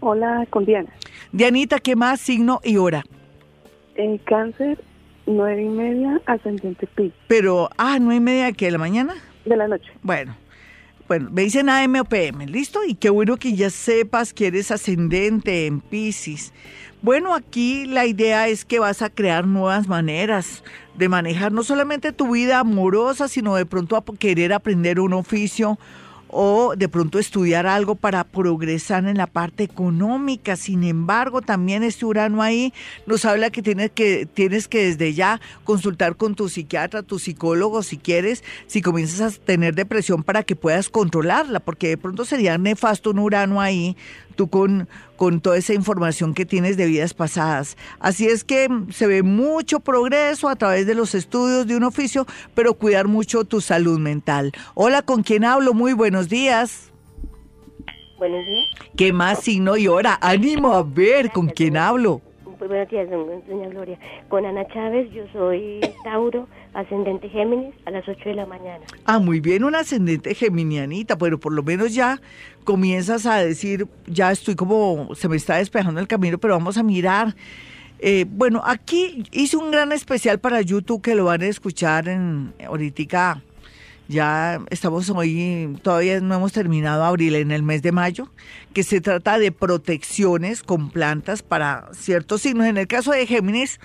Hola, 0.00 0.46
con 0.50 0.64
Diana. 0.64 0.88
Dianita, 1.32 1.80
¿qué 1.80 1.96
más? 1.96 2.20
Signo 2.20 2.60
y 2.64 2.78
hora. 2.78 3.04
En 3.96 4.16
cáncer 4.18 4.78
Nueve 5.26 5.62
y 5.62 5.68
media, 5.68 6.20
ascendente 6.26 6.86
Pi. 6.86 7.12
Pero, 7.26 7.68
ah, 7.76 7.98
nueve 8.00 8.16
y 8.16 8.20
media, 8.20 8.52
¿qué? 8.52 8.66
¿De 8.66 8.72
la 8.72 8.78
mañana? 8.78 9.14
De 9.44 9.56
la 9.56 9.66
noche. 9.68 9.90
Bueno, 10.02 10.36
bueno, 11.08 11.30
me 11.30 11.42
dicen 11.42 11.68
AM 11.68 11.94
o 12.00 12.04
PM, 12.04 12.46
¿listo? 12.46 12.84
Y 12.84 12.94
qué 12.94 13.10
bueno 13.10 13.36
que 13.36 13.54
ya 13.54 13.70
sepas 13.70 14.32
que 14.32 14.48
eres 14.48 14.72
ascendente 14.72 15.66
en 15.66 15.80
Pisces. 15.80 16.52
Bueno, 17.00 17.34
aquí 17.34 17.86
la 17.86 18.06
idea 18.06 18.48
es 18.48 18.64
que 18.64 18.80
vas 18.80 19.02
a 19.02 19.10
crear 19.10 19.46
nuevas 19.46 19.86
maneras 19.86 20.64
de 20.96 21.08
manejar 21.08 21.52
no 21.52 21.62
solamente 21.62 22.10
tu 22.10 22.32
vida 22.32 22.58
amorosa, 22.58 23.28
sino 23.28 23.54
de 23.54 23.66
pronto 23.66 23.96
a 23.96 24.04
querer 24.18 24.52
aprender 24.52 24.98
un 24.98 25.12
oficio 25.12 25.78
o 26.28 26.74
de 26.76 26.88
pronto 26.88 27.18
estudiar 27.18 27.66
algo 27.66 27.94
para 27.94 28.24
progresar 28.24 29.06
en 29.06 29.16
la 29.16 29.26
parte 29.26 29.64
económica. 29.64 30.56
Sin 30.56 30.84
embargo, 30.84 31.42
también 31.42 31.82
este 31.82 32.04
Urano 32.04 32.42
ahí 32.42 32.72
nos 33.06 33.24
habla 33.24 33.50
que 33.50 33.62
tienes 33.62 33.90
que, 33.90 34.26
tienes 34.26 34.68
que 34.68 34.86
desde 34.86 35.14
ya 35.14 35.40
consultar 35.64 36.16
con 36.16 36.34
tu 36.34 36.48
psiquiatra, 36.48 37.02
tu 37.02 37.18
psicólogo, 37.18 37.82
si 37.82 37.96
quieres, 37.96 38.42
si 38.66 38.82
comienzas 38.82 39.36
a 39.36 39.38
tener 39.38 39.74
depresión 39.74 40.22
para 40.22 40.42
que 40.42 40.56
puedas 40.56 40.88
controlarla, 40.88 41.60
porque 41.60 41.88
de 41.88 41.98
pronto 41.98 42.24
sería 42.24 42.58
nefasto 42.58 43.10
un 43.10 43.18
Urano 43.18 43.60
ahí 43.60 43.96
tú 44.36 44.48
con, 44.48 44.88
con 45.16 45.40
toda 45.40 45.56
esa 45.56 45.74
información 45.74 46.34
que 46.34 46.46
tienes 46.46 46.76
de 46.76 46.86
vidas 46.86 47.14
pasadas. 47.14 47.76
Así 47.98 48.26
es 48.26 48.44
que 48.44 48.68
se 48.90 49.06
ve 49.06 49.22
mucho 49.22 49.80
progreso 49.80 50.48
a 50.48 50.56
través 50.56 50.86
de 50.86 50.94
los 50.94 51.14
estudios 51.14 51.66
de 51.66 51.76
un 51.76 51.82
oficio, 51.82 52.26
pero 52.54 52.74
cuidar 52.74 53.08
mucho 53.08 53.44
tu 53.44 53.60
salud 53.60 53.98
mental. 53.98 54.52
Hola, 54.74 55.02
¿con 55.02 55.22
quién 55.22 55.44
hablo? 55.44 55.74
Muy 55.74 55.94
buenos 55.94 56.28
días. 56.28 56.92
Buenos 58.18 58.46
días. 58.46 58.68
¿Qué 58.96 59.12
más 59.12 59.40
signo 59.40 59.76
y 59.76 59.88
hora? 59.88 60.18
Ánimo 60.20 60.74
a 60.74 60.82
ver 60.82 61.30
con 61.30 61.48
quién 61.48 61.76
hablo. 61.76 62.22
Pues, 62.58 62.70
buenos 62.70 62.88
días, 62.88 63.10
doña 63.10 63.68
Gloria. 63.68 63.98
Con 64.28 64.46
Ana 64.46 64.66
Chávez, 64.68 65.10
yo 65.12 65.24
soy 65.32 65.80
Tauro, 66.04 66.48
ascendente 66.72 67.28
Géminis, 67.28 67.74
a 67.84 67.90
las 67.90 68.08
8 68.08 68.30
de 68.30 68.34
la 68.34 68.46
mañana. 68.46 68.82
Ah, 69.04 69.18
muy 69.18 69.40
bien, 69.40 69.62
un 69.62 69.74
ascendente 69.74 70.34
geminianita, 70.34 71.18
pero 71.18 71.38
por 71.38 71.52
lo 71.52 71.62
menos 71.62 71.94
ya 71.94 72.18
comienzas 72.64 73.26
a 73.26 73.36
decir, 73.36 73.86
ya 74.06 74.32
estoy 74.32 74.54
como, 74.54 75.14
se 75.14 75.28
me 75.28 75.36
está 75.36 75.56
despejando 75.56 76.00
el 76.00 76.08
camino, 76.08 76.38
pero 76.38 76.54
vamos 76.54 76.78
a 76.78 76.82
mirar. 76.82 77.34
Eh, 77.98 78.24
bueno, 78.26 78.62
aquí 78.64 79.24
hice 79.32 79.58
un 79.58 79.70
gran 79.70 79.92
especial 79.92 80.38
para 80.38 80.62
YouTube 80.62 81.02
que 81.02 81.14
lo 81.14 81.26
van 81.26 81.42
a 81.42 81.46
escuchar 81.46 82.08
en 82.08 82.54
ahorita 82.66 83.42
ya 84.08 84.60
estamos 84.70 85.10
hoy, 85.10 85.76
todavía 85.82 86.20
no 86.20 86.34
hemos 86.34 86.52
terminado 86.52 87.04
abril 87.04 87.34
en 87.34 87.50
el 87.50 87.62
mes 87.62 87.82
de 87.82 87.92
mayo, 87.92 88.30
que 88.72 88.82
se 88.82 89.00
trata 89.00 89.38
de 89.38 89.52
protecciones 89.52 90.62
con 90.62 90.90
plantas 90.90 91.42
para 91.42 91.88
ciertos 91.92 92.42
signos. 92.42 92.66
En 92.66 92.76
el 92.76 92.86
caso 92.86 93.12
de 93.12 93.26
Géminis, 93.26 93.80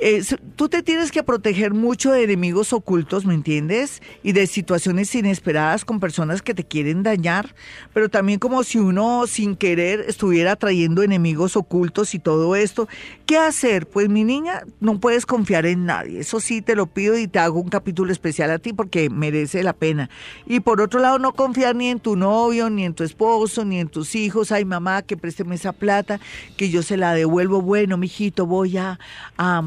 eh, 0.00 0.22
tú 0.56 0.68
te 0.68 0.82
tienes 0.82 1.12
que 1.12 1.22
proteger 1.22 1.72
mucho 1.72 2.12
de 2.12 2.24
enemigos 2.24 2.72
ocultos, 2.72 3.24
¿me 3.24 3.34
entiendes? 3.34 4.02
Y 4.22 4.32
de 4.32 4.46
situaciones 4.46 5.14
inesperadas 5.14 5.84
con 5.84 6.00
personas 6.00 6.42
que 6.42 6.54
te 6.54 6.64
quieren 6.64 7.02
dañar, 7.02 7.54
pero 7.92 8.08
también 8.08 8.38
como 8.38 8.64
si 8.64 8.78
uno 8.78 9.26
sin 9.26 9.56
querer 9.56 10.04
estuviera 10.08 10.56
trayendo 10.56 11.02
enemigos 11.02 11.56
ocultos 11.56 12.14
y 12.14 12.18
todo 12.18 12.56
esto. 12.56 12.88
¿Qué 13.26 13.38
hacer? 13.38 13.88
Pues 13.88 14.08
mi 14.08 14.24
niña, 14.24 14.62
no 14.80 15.00
puedes 15.00 15.26
confiar 15.26 15.66
en 15.66 15.86
nadie. 15.86 16.20
Eso 16.20 16.40
sí 16.40 16.62
te 16.62 16.76
lo 16.76 16.86
pido 16.86 17.16
y 17.16 17.28
te 17.28 17.38
hago 17.38 17.60
un 17.60 17.68
capítulo 17.68 18.12
especial 18.12 18.50
a 18.50 18.58
ti 18.58 18.72
porque 18.72 19.10
merece 19.10 19.62
la 19.62 19.72
pena. 19.72 20.10
Y 20.46 20.60
por 20.60 20.80
otro 20.80 21.00
lado, 21.00 21.18
no 21.18 21.32
confiar 21.32 21.76
ni 21.76 21.88
en 21.88 22.00
tu 22.00 22.16
novio, 22.16 22.70
ni 22.70 22.84
en 22.84 22.94
tu 22.94 23.04
esposo, 23.04 23.64
ni 23.64 23.80
en 23.80 23.88
tus 23.88 24.14
hijos. 24.14 24.52
Ay, 24.52 24.64
mamá, 24.64 25.02
que 25.02 25.16
présteme 25.16 25.54
esa 25.54 25.72
plata, 25.72 26.20
que 26.56 26.70
yo 26.70 26.82
se 26.82 26.96
la 26.96 27.14
devuelvo. 27.14 27.62
Bueno, 27.62 27.96
mijito, 27.96 28.46
voy 28.46 28.76
a 28.76 28.98
a, 29.38 29.62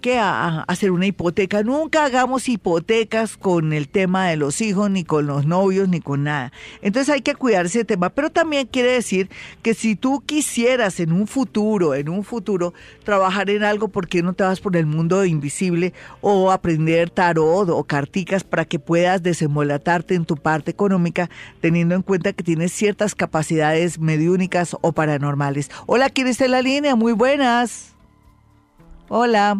¿qué? 0.00 0.18
A, 0.18 0.62
hacer 0.62 0.90
una 0.90 1.06
hipoteca. 1.06 1.62
Nunca 1.62 2.04
hagamos 2.04 2.48
hipotecas 2.48 3.36
con 3.36 3.72
el 3.72 3.88
tema 3.88 4.28
de 4.28 4.36
los 4.36 4.60
hijos, 4.60 4.90
ni 4.90 5.04
con 5.04 5.26
los 5.26 5.46
novios, 5.46 5.88
ni 5.88 6.00
con 6.00 6.24
nada. 6.24 6.52
Entonces 6.80 7.12
hay 7.12 7.20
que 7.20 7.34
cuidar 7.34 7.66
ese 7.66 7.84
tema. 7.84 8.08
Pero 8.08 8.30
también 8.30 8.66
quiere 8.66 8.92
decir 8.92 9.28
que 9.62 9.74
si 9.74 9.94
tú 9.94 10.22
quisieras 10.24 11.00
en 11.00 11.12
un 11.12 11.26
futuro, 11.26 11.94
en 11.94 12.08
un 12.08 12.24
futuro, 12.24 12.72
trabajar 13.04 13.50
en 13.50 13.62
algo, 13.62 13.88
¿por 13.88 14.08
qué 14.08 14.22
no 14.22 14.32
te 14.32 14.44
vas 14.44 14.60
por 14.60 14.76
el 14.76 14.86
mundo 14.86 15.24
invisible 15.24 15.92
o 16.22 16.50
aprender 16.50 17.10
tarot 17.10 17.68
o 17.68 17.84
carticas 17.84 18.44
para 18.44 18.64
que 18.64 18.78
puedas 18.78 19.22
desembolatarte 19.22 20.14
en 20.14 20.24
tu 20.24 20.36
parte 20.36 20.70
económica, 20.70 21.28
teniendo 21.60 21.94
en 21.94 22.02
cuenta 22.02 22.32
que 22.32 22.42
tienes 22.42 22.72
ciertas 22.72 23.14
capacidades 23.14 23.98
mediúnicas 23.98 24.76
o 24.80 24.92
paranormales? 24.92 25.70
Hola, 25.86 26.08
¿quién 26.08 26.26
está 26.26 26.46
en 26.46 26.52
la 26.52 26.62
línea? 26.62 26.96
Muy 26.96 27.12
buenas. 27.12 27.97
Hola. 29.08 29.56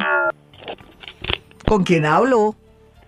¿Con 1.67 1.85
quién 1.85 2.05
hablo? 2.05 2.55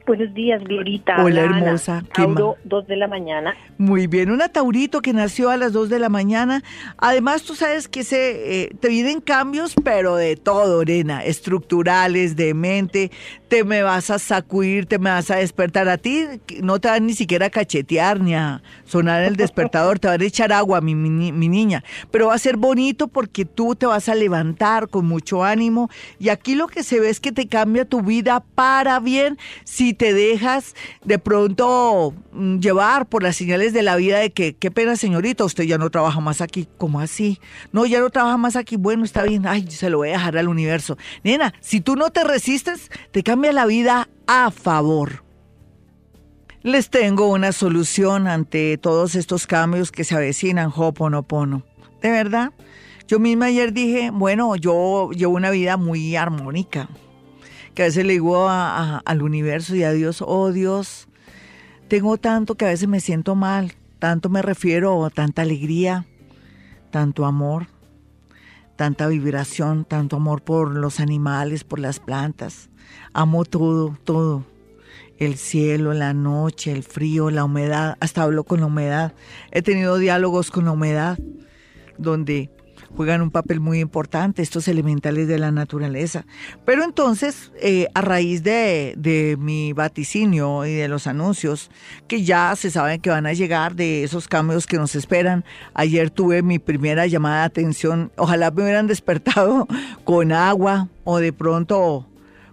Buenos 0.06 0.34
días, 0.34 0.62
Glorita. 0.64 1.22
Hola, 1.22 1.42
hermosa. 1.42 2.02
Tauro, 2.12 2.56
dos 2.64 2.86
de 2.88 2.96
la 2.96 3.06
mañana. 3.06 3.54
Muy 3.78 4.08
bien, 4.08 4.30
una 4.30 4.48
Taurito 4.48 5.02
que 5.02 5.12
nació 5.12 5.50
a 5.50 5.56
las 5.56 5.72
dos 5.72 5.88
de 5.88 6.00
la 6.00 6.08
mañana. 6.08 6.64
Además, 6.96 7.44
tú 7.44 7.54
sabes 7.54 7.86
que 7.86 8.02
se, 8.02 8.62
eh, 8.62 8.74
te 8.80 8.88
vienen 8.88 9.20
cambios, 9.20 9.74
pero 9.84 10.16
de 10.16 10.36
todo, 10.36 10.78
Orena. 10.78 11.24
Estructurales, 11.24 12.34
de 12.34 12.54
mente. 12.54 13.12
Te 13.50 13.64
me 13.64 13.82
vas 13.82 14.10
a 14.10 14.20
sacudir, 14.20 14.86
te 14.86 15.00
me 15.00 15.10
vas 15.10 15.28
a 15.28 15.34
despertar. 15.34 15.88
A 15.88 15.98
ti 15.98 16.24
no 16.62 16.78
te 16.78 16.86
van 16.86 17.04
ni 17.04 17.14
siquiera 17.14 17.46
a 17.46 17.50
cachetear 17.50 18.20
ni 18.20 18.32
a 18.32 18.62
sonar 18.84 19.24
el 19.24 19.34
despertador. 19.34 19.98
te 19.98 20.06
van 20.06 20.20
a 20.20 20.24
echar 20.24 20.52
agua, 20.52 20.80
mi, 20.80 20.94
mi, 20.94 21.48
niña. 21.48 21.82
Pero 22.12 22.28
va 22.28 22.34
a 22.34 22.38
ser 22.38 22.56
bonito 22.56 23.08
porque 23.08 23.44
tú 23.44 23.74
te 23.74 23.86
vas 23.86 24.08
a 24.08 24.14
levantar 24.14 24.88
con 24.88 25.04
mucho 25.06 25.42
ánimo. 25.42 25.90
Y 26.20 26.28
aquí 26.28 26.54
lo 26.54 26.68
que 26.68 26.84
se 26.84 27.00
ve 27.00 27.10
es 27.10 27.18
que 27.18 27.32
te 27.32 27.48
cambia 27.48 27.84
tu 27.84 28.02
vida 28.02 28.38
para 28.54 29.00
bien 29.00 29.36
si 29.64 29.94
te 29.94 30.14
dejas 30.14 30.76
de 31.04 31.18
pronto 31.18 32.14
mm, 32.30 32.58
llevar 32.60 33.06
por 33.06 33.24
las 33.24 33.34
señales 33.34 33.72
de 33.72 33.82
la 33.82 33.96
vida 33.96 34.20
de 34.20 34.30
que, 34.30 34.54
qué 34.54 34.70
pena 34.70 34.94
señorita, 34.94 35.44
usted 35.44 35.64
ya 35.64 35.76
no 35.76 35.90
trabaja 35.90 36.20
más 36.20 36.40
aquí. 36.40 36.68
¿Cómo 36.78 37.00
así? 37.00 37.40
No, 37.72 37.84
ya 37.84 37.98
no 37.98 38.10
trabaja 38.10 38.36
más 38.36 38.54
aquí. 38.54 38.76
Bueno, 38.76 39.04
está 39.04 39.24
bien. 39.24 39.44
Ay, 39.48 39.68
se 39.68 39.90
lo 39.90 39.96
voy 39.98 40.10
a 40.10 40.12
dejar 40.12 40.38
al 40.38 40.46
universo. 40.46 40.96
Nena, 41.24 41.52
si 41.58 41.80
tú 41.80 41.96
no 41.96 42.10
te 42.10 42.22
resistes, 42.22 42.92
te 43.10 43.24
cambia 43.24 43.39
la 43.40 43.66
vida 43.66 44.08
a 44.26 44.50
favor. 44.50 45.24
Les 46.62 46.90
tengo 46.90 47.28
una 47.28 47.52
solución 47.52 48.26
ante 48.26 48.76
todos 48.76 49.14
estos 49.14 49.46
cambios 49.46 49.90
que 49.90 50.04
se 50.04 50.14
avecinan, 50.14 50.70
Hoponopono. 50.74 51.64
De 52.02 52.10
verdad, 52.10 52.52
yo 53.08 53.18
misma 53.18 53.46
ayer 53.46 53.72
dije, 53.72 54.10
bueno, 54.10 54.54
yo 54.56 55.10
llevo 55.10 55.34
una 55.34 55.50
vida 55.50 55.76
muy 55.76 56.16
armónica, 56.16 56.88
que 57.74 57.82
a 57.82 57.86
veces 57.86 58.04
le 58.04 58.12
digo 58.12 58.48
al 58.48 59.22
universo 59.22 59.74
y 59.74 59.82
a 59.82 59.92
Dios, 59.92 60.22
oh 60.24 60.52
Dios, 60.52 61.08
tengo 61.88 62.18
tanto 62.18 62.54
que 62.56 62.66
a 62.66 62.68
veces 62.68 62.88
me 62.88 63.00
siento 63.00 63.34
mal, 63.34 63.72
tanto 63.98 64.28
me 64.28 64.42
refiero 64.42 65.04
a 65.04 65.10
tanta 65.10 65.42
alegría, 65.42 66.06
tanto 66.90 67.24
amor, 67.24 67.66
tanta 68.76 69.08
vibración, 69.08 69.84
tanto 69.84 70.16
amor 70.16 70.42
por 70.42 70.74
los 70.74 71.00
animales, 71.00 71.64
por 71.64 71.80
las 71.80 72.00
plantas. 72.00 72.69
Amo 73.12 73.44
todo, 73.44 73.96
todo. 74.04 74.44
El 75.18 75.36
cielo, 75.36 75.92
la 75.92 76.14
noche, 76.14 76.72
el 76.72 76.82
frío, 76.82 77.30
la 77.30 77.44
humedad. 77.44 77.96
Hasta 78.00 78.22
hablo 78.22 78.44
con 78.44 78.60
la 78.60 78.66
humedad. 78.66 79.12
He 79.50 79.62
tenido 79.62 79.98
diálogos 79.98 80.50
con 80.50 80.64
la 80.64 80.72
humedad, 80.72 81.18
donde 81.98 82.50
juegan 82.96 83.22
un 83.22 83.30
papel 83.30 83.60
muy 83.60 83.80
importante, 83.80 84.42
estos 84.42 84.68
elementales 84.68 85.28
de 85.28 85.38
la 85.38 85.50
naturaleza. 85.50 86.26
Pero 86.64 86.84
entonces, 86.84 87.52
eh, 87.60 87.88
a 87.94 88.00
raíz 88.00 88.42
de, 88.42 88.94
de, 88.96 89.36
mi 89.38 89.72
vaticinio 89.72 90.66
y 90.66 90.74
de 90.74 90.88
los 90.88 91.06
anuncios 91.06 91.70
que 92.08 92.22
ya 92.22 92.54
se 92.56 92.70
saben 92.70 93.00
que 93.00 93.10
van 93.10 93.26
a 93.26 93.32
llegar, 93.32 93.74
de 93.74 94.04
esos 94.04 94.28
cambios 94.28 94.66
que 94.66 94.76
nos 94.76 94.94
esperan, 94.94 95.44
ayer 95.74 96.10
tuve 96.10 96.42
mi 96.42 96.58
primera 96.58 97.06
llamada 97.06 97.40
de 97.40 97.46
atención, 97.46 98.12
ojalá 98.16 98.50
me 98.50 98.62
hubieran 98.62 98.86
despertado 98.86 99.66
con 100.04 100.32
agua 100.32 100.88
o 101.04 101.18
de 101.18 101.32
pronto, 101.32 102.06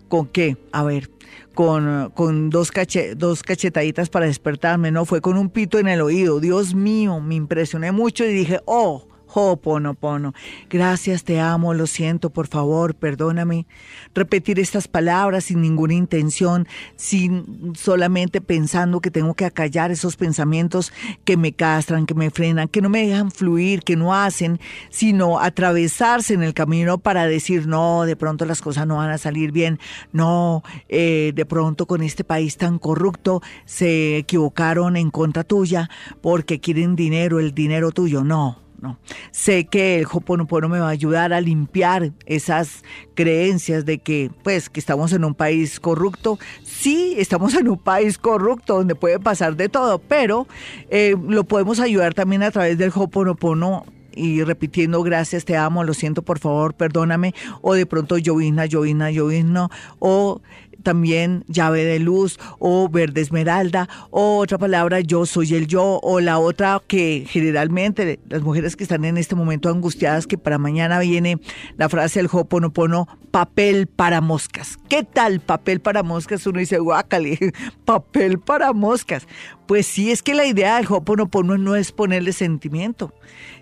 ¿con 0.07 0.27
qué? 0.27 0.57
A 0.71 0.83
ver, 0.83 1.09
con, 1.53 2.11
con 2.13 2.49
dos, 2.49 2.71
cache, 2.71 3.15
dos 3.15 3.43
cachetaditas 3.43 4.09
para 4.09 4.25
despertarme, 4.27 4.91
no, 4.91 5.05
fue 5.05 5.21
con 5.21 5.37
un 5.37 5.49
pito 5.49 5.79
en 5.79 5.87
el 5.87 6.01
oído, 6.01 6.39
Dios 6.39 6.75
mío, 6.75 7.19
me 7.19 7.35
impresioné 7.35 7.91
mucho 7.91 8.25
y 8.25 8.33
dije, 8.33 8.59
oh, 8.65 9.06
Ho'oponopono. 9.33 10.33
Gracias, 10.69 11.23
te 11.23 11.39
amo, 11.39 11.73
lo 11.73 11.87
siento, 11.87 12.29
por 12.29 12.47
favor, 12.47 12.95
perdóname. 12.95 13.67
Repetir 14.15 14.59
estas 14.59 14.87
palabras 14.87 15.45
sin 15.45 15.61
ninguna 15.61 15.93
intención, 15.93 16.67
sin 16.95 17.73
solamente 17.75 18.41
pensando 18.41 19.01
que 19.01 19.11
tengo 19.11 19.33
que 19.33 19.45
acallar 19.45 19.91
esos 19.91 20.15
pensamientos 20.15 20.93
que 21.25 21.37
me 21.37 21.53
castran, 21.53 22.05
que 22.05 22.13
me 22.13 22.31
frenan, 22.31 22.67
que 22.67 22.81
no 22.81 22.89
me 22.89 23.05
dejan 23.05 23.31
fluir, 23.31 23.81
que 23.81 23.95
no 23.95 24.15
hacen, 24.15 24.59
sino 24.89 25.39
atravesarse 25.39 26.33
en 26.33 26.43
el 26.43 26.53
camino 26.53 26.97
para 26.97 27.27
decir, 27.27 27.67
no, 27.67 28.03
de 28.05 28.15
pronto 28.15 28.45
las 28.45 28.61
cosas 28.61 28.87
no 28.87 28.97
van 28.97 29.09
a 29.09 29.17
salir 29.17 29.51
bien, 29.51 29.79
no, 30.11 30.63
eh, 30.89 31.31
de 31.35 31.45
pronto 31.45 31.85
con 31.85 32.01
este 32.01 32.23
país 32.23 32.57
tan 32.57 32.79
corrupto 32.79 33.41
se 33.65 34.17
equivocaron 34.17 34.95
en 34.95 35.11
contra 35.11 35.43
tuya 35.43 35.89
porque 36.21 36.59
quieren 36.59 36.95
dinero, 36.95 37.39
el 37.39 37.53
dinero 37.53 37.91
tuyo, 37.91 38.23
no 38.23 38.66
no. 38.81 38.99
Sé 39.31 39.65
que 39.65 39.99
el 39.99 40.05
Hoponopono 40.11 40.69
me 40.69 40.79
va 40.79 40.87
a 40.87 40.91
ayudar 40.91 41.33
a 41.33 41.41
limpiar 41.41 42.11
esas 42.25 42.83
creencias 43.15 43.85
de 43.85 43.97
que, 43.99 44.29
pues, 44.43 44.69
que 44.69 44.79
estamos 44.79 45.13
en 45.13 45.25
un 45.25 45.33
país 45.33 45.79
corrupto. 45.79 46.37
Sí, 46.63 47.15
estamos 47.17 47.55
en 47.55 47.69
un 47.69 47.77
país 47.77 48.17
corrupto 48.17 48.75
donde 48.75 48.95
puede 48.95 49.19
pasar 49.19 49.55
de 49.55 49.69
todo, 49.69 49.99
pero 49.99 50.47
eh, 50.89 51.15
lo 51.27 51.43
podemos 51.43 51.79
ayudar 51.79 52.13
también 52.13 52.43
a 52.43 52.51
través 52.51 52.77
del 52.77 52.91
Hoponopono 52.93 53.85
y 54.17 54.43
repitiendo 54.43 55.03
gracias, 55.03 55.45
te 55.45 55.55
amo, 55.55 55.83
lo 55.83 55.93
siento, 55.93 56.23
por 56.23 56.39
favor, 56.39 56.73
perdóname, 56.73 57.35
o 57.61 57.75
de 57.75 57.85
pronto 57.85 58.17
llovina, 58.17 58.65
llovina, 58.65 59.11
llovina, 59.11 59.69
o 59.99 60.41
también 60.87 61.43
llave 61.49 61.83
de 61.83 61.99
luz 61.99 62.39
o 62.59 62.87
verde 62.87 63.19
esmeralda 63.19 63.89
o 64.09 64.37
otra 64.37 64.57
palabra 64.57 65.01
yo 65.01 65.25
soy 65.25 65.53
el 65.53 65.67
yo 65.67 65.99
o 66.01 66.21
la 66.21 66.39
otra 66.39 66.81
que 66.87 67.25
generalmente 67.27 68.21
las 68.29 68.41
mujeres 68.41 68.77
que 68.77 68.83
están 68.83 69.03
en 69.03 69.17
este 69.17 69.35
momento 69.35 69.67
angustiadas 69.67 70.27
que 70.27 70.37
para 70.37 70.57
mañana 70.57 70.99
viene 70.99 71.41
la 71.75 71.89
frase 71.89 72.19
del 72.19 72.29
Hoponopono 72.31 73.05
papel 73.31 73.87
para 73.87 74.21
moscas. 74.21 74.77
¿Qué 74.87 75.03
tal 75.03 75.41
papel 75.41 75.81
para 75.81 76.03
moscas? 76.03 76.47
Uno 76.47 76.59
dice, 76.59 76.79
guácale, 76.79 77.37
papel 77.85 78.39
para 78.39 78.71
moscas. 78.71 79.27
Pues 79.67 79.85
sí, 79.85 80.11
es 80.11 80.23
que 80.23 80.33
la 80.33 80.45
idea 80.45 80.77
del 80.77 80.87
Hoponopono 80.89 81.57
no 81.57 81.75
es 81.75 81.91
ponerle 81.91 82.31
sentimiento 82.31 83.13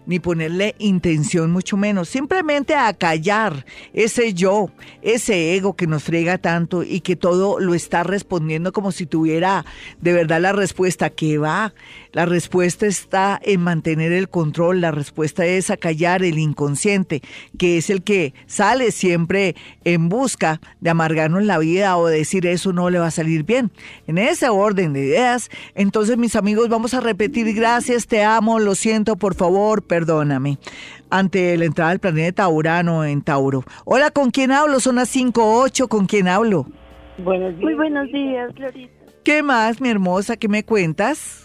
ni 0.06 0.20
ponerle 0.20 0.76
intención 0.78 1.52
mucho 1.52 1.78
menos, 1.78 2.10
simplemente 2.10 2.76
a 2.76 2.94
callar 2.94 3.66
ese 3.94 4.34
yo, 4.34 4.70
ese 5.02 5.56
ego 5.56 5.76
que 5.76 5.88
nos 5.88 6.04
frega 6.04 6.38
tanto 6.38 6.84
y 6.84 7.02
que 7.02 7.16
todo 7.16 7.60
lo 7.60 7.74
está 7.74 8.04
respondiendo 8.04 8.72
como 8.72 8.92
si 8.92 9.06
tuviera 9.06 9.66
de 10.02 10.14
verdad 10.14 10.42
la 10.42 10.54
respuesta 10.54 11.10
que 11.10 11.38
va. 11.38 11.74
La 12.16 12.26
respuesta 12.26 12.86
está 12.86 13.38
en 13.44 13.60
mantener 13.60 14.14
el 14.14 14.30
control, 14.30 14.80
la 14.80 14.92
respuesta 14.92 15.46
es 15.46 15.70
a 15.70 15.76
callar 15.76 16.24
el 16.24 16.40
inconsciente, 16.40 17.22
que 17.60 17.76
es 17.78 17.90
el 17.90 18.04
que 18.04 18.34
sale 18.46 18.92
siempre 18.92 19.54
en 19.84 20.08
busca 20.08 20.62
de 20.80 20.92
amargarnos 20.92 21.44
la 21.44 21.58
vida 21.58 21.98
o 21.98 22.08
decir 22.08 22.46
eso 22.46 22.72
no 22.72 22.90
le 22.90 23.00
va 23.00 23.08
a 23.08 23.12
salir 23.12 23.44
bien. 23.44 23.70
En 24.08 24.18
ese 24.18 24.48
orden 24.48 24.94
de 24.94 25.02
ideas, 25.02 25.50
entonces 25.74 26.18
mis 26.18 26.38
amigos 26.38 26.70
vamos 26.70 26.94
a 26.94 27.02
repetir 27.02 27.54
gracias, 27.54 28.08
te 28.08 28.24
amo, 28.24 28.60
lo 28.60 28.76
siento, 28.76 29.18
por 29.18 29.36
favor, 29.36 29.86
perdóname, 29.86 30.58
ante 31.10 31.58
la 31.58 31.66
entrada 31.66 31.90
del 31.90 32.00
planeta 32.00 32.48
Urano 32.48 33.04
en 33.04 33.24
Tauro. 33.24 33.66
Hola, 33.84 34.10
¿con 34.10 34.32
quién 34.32 34.54
hablo? 34.54 34.80
Son 34.80 34.96
las 34.96 35.14
5.8, 35.14 35.90
¿con 35.90 36.06
quién 36.06 36.30
hablo? 36.30 36.66
Buenos 37.18 37.50
días. 37.50 37.62
Muy 37.62 37.74
buenos 37.74 38.10
días, 38.10 38.54
Florita. 38.56 38.94
¿Qué 39.26 39.44
más, 39.44 39.82
mi 39.82 39.90
hermosa? 39.90 40.38
¿Qué 40.38 40.48
me 40.48 40.64
cuentas? 40.64 41.45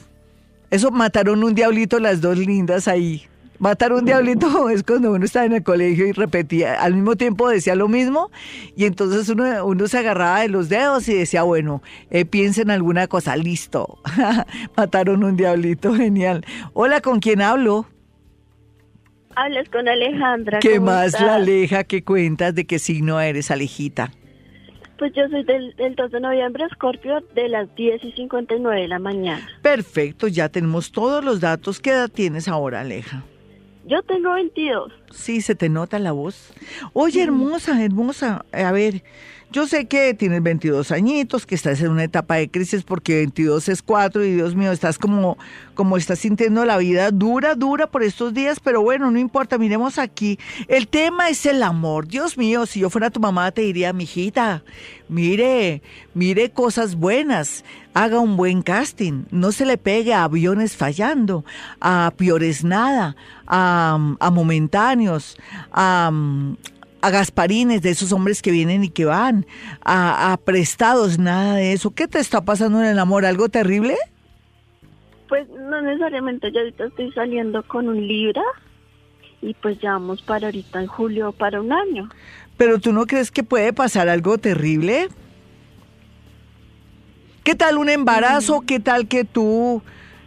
Eso 0.71 0.91
mataron 0.91 1.43
un 1.43 1.55
diablito 1.55 1.99
las 1.99 2.21
dos 2.21 2.39
lindas 2.39 2.87
ahí. 2.89 3.27
Matar 3.61 3.93
un 3.93 4.07
diablito 4.07 4.71
es 4.71 4.83
cuando 4.83 5.13
uno 5.13 5.23
está 5.23 5.45
en 5.45 5.53
el 5.53 5.63
colegio 5.63 6.07
y 6.07 6.13
repetía, 6.13 6.81
al 6.81 6.95
mismo 6.95 7.15
tiempo 7.15 7.47
decía 7.47 7.75
lo 7.75 7.89
mismo 7.89 8.31
y 8.75 8.87
entonces 8.87 9.29
uno, 9.29 9.67
uno 9.67 9.87
se 9.87 9.99
agarraba 9.99 10.41
de 10.41 10.49
los 10.49 10.71
dedos 10.71 11.07
y 11.09 11.15
decía, 11.15 11.43
bueno, 11.43 11.83
eh, 12.09 12.25
piensa 12.25 12.63
en 12.63 12.71
alguna 12.71 13.07
cosa, 13.07 13.37
listo. 13.37 13.99
Mataron 14.77 15.23
un 15.25 15.37
diablito, 15.37 15.95
genial. 15.97 16.43
Hola, 16.73 17.03
¿con 17.03 17.21
quién 17.21 17.43
hablo? 17.43 17.87
Hablas 19.37 19.69
con 19.69 19.87
Alejandra. 19.87 20.59
¿Qué 20.61 20.77
¿cómo 20.77 20.87
más 20.87 21.07
estás? 21.09 21.23
la 21.23 21.35
Aleja? 21.35 21.85
¿Qué 21.85 22.03
cuentas? 22.03 22.55
¿De 22.55 22.65
qué 22.65 22.79
signo 22.79 23.21
eres, 23.21 23.51
Alejita? 23.51 24.11
Pues 25.01 25.15
yo 25.15 25.27
soy 25.31 25.45
del, 25.45 25.75
del 25.77 25.95
2 25.95 26.11
de 26.11 26.21
noviembre, 26.21 26.67
Scorpio, 26.75 27.25
de 27.35 27.49
las 27.49 27.75
10 27.75 28.05
y 28.05 28.13
59 28.13 28.83
de 28.83 28.87
la 28.87 28.99
mañana. 28.99 29.49
Perfecto, 29.63 30.29
ya 30.29 30.51
tenemos 30.51 30.93
todos 30.93 31.25
los 31.25 31.41
datos. 31.41 31.81
¿Qué 31.81 31.89
edad 31.89 32.11
tienes 32.11 32.49
ahora, 32.49 32.83
Aleja? 32.83 33.25
Yo 33.87 34.03
tengo 34.03 34.35
22. 34.35 34.93
Sí, 35.11 35.41
se 35.41 35.55
te 35.55 35.71
nota 35.71 35.99
la 35.99 36.13
voz. 36.13 36.53
Oye, 36.93 37.23
hermosa, 37.23 37.83
hermosa. 37.83 38.45
A 38.53 38.73
ver, 38.73 39.03
yo 39.53 39.67
sé 39.67 39.87
que 39.87 40.15
tienes 40.15 40.43
22 40.43 40.93
añitos, 40.93 41.45
que 41.45 41.57
estás 41.57 41.81
en 41.81 41.91
una 41.91 42.05
etapa 42.05 42.37
de 42.37 42.49
crisis 42.49 42.85
porque 42.85 43.17
22 43.17 43.69
es 43.69 43.83
4 43.83 44.25
y 44.25 44.35
Dios 44.35 44.55
mío, 44.55 44.71
estás 44.71 44.97
como, 44.97 45.39
como 45.75 45.97
estás 45.97 46.21
sintiendo 46.21 46.65
la 46.65 46.79
vida 46.79 47.11
dura, 47.11 47.57
dura 47.57 47.89
por 47.89 48.05
estos 48.05 48.33
días, 48.33 48.61
pero 48.61 48.81
bueno, 48.83 49.11
no 49.11 49.19
importa, 49.19 49.59
miremos 49.59 49.99
aquí. 49.99 50.39
El 50.69 50.87
tema 50.87 51.31
es 51.31 51.47
el 51.47 51.65
amor. 51.65 52.07
Dios 52.07 52.39
mío, 52.39 52.65
si 52.65 52.81
yo 52.81 52.91
fuera 52.91 53.11
tu 53.11 53.19
mamá 53.19 53.51
te 53.51 53.63
diría, 53.63 53.93
mijita, 53.93 54.63
mire, 55.09 55.83
mire 56.15 56.51
cosas 56.51 56.95
buenas, 56.95 57.65
haga 57.93 58.21
un 58.21 58.37
buen 58.37 58.63
casting, 58.63 59.25
no 59.33 59.51
se 59.51 59.67
le 59.67 59.79
pegue 59.79 60.15
a 60.15 60.25
aviones 60.25 60.77
fallando, 60.77 61.45
a 61.81 62.13
piores 62.17 62.63
nada, 62.63 63.17
a, 63.49 64.17
a 64.21 64.31
momentáneos, 64.31 65.37
a, 65.73 66.13
a 67.03 67.11
gasparines 67.11 67.83
de 67.83 67.91
esos 67.91 68.13
hombres 68.13 68.43
que 68.43 68.51
vienen 68.51 68.85
y 68.85 68.89
que 68.91 69.05
van, 69.05 69.47
a, 69.85 70.33
a 70.33 70.37
prestados, 70.37 71.19
nada 71.19 71.57
de 71.57 71.73
eso. 71.73 71.91
¿Qué 71.93 72.09
te 72.09 72.19
está 72.19 72.41
pasando 72.43 72.81
en 72.81 72.87
el 72.87 72.99
amor? 72.99 73.25
¿Algo 73.25 73.49
terrible? 73.49 73.97
Pues 75.29 75.49
no 75.49 75.81
necesariamente, 75.81 76.51
yo 76.53 76.61
ahorita 76.61 76.87
estoy 76.87 77.13
saliendo 77.13 77.63
con 77.63 77.89
un 77.89 78.07
Libra 78.07 78.43
y 79.43 79.55
pues 79.55 79.79
ya 79.81 79.93
vamos 79.93 80.23
para 80.23 80.49
ahorita 80.49 80.81
en 80.81 80.87
julio 80.87 81.33
para 81.33 81.61
un 81.61 81.73
año. 81.73 82.09
¿Pero 82.57 82.79
tú 82.79 82.93
no 82.93 83.07
crees 83.07 83.31
que 83.31 83.43
puede 83.43 83.73
pasar 83.73 84.09
algo 84.09 84.39
terrible? 84.39 85.09
¿Qué 87.43 87.55
tal 87.55 87.79
un 87.79 87.89
embarazo? 87.89 88.61
¿Qué 88.61 88.81
tal 88.81 89.09
que 89.09 89.25
tú 89.25 89.83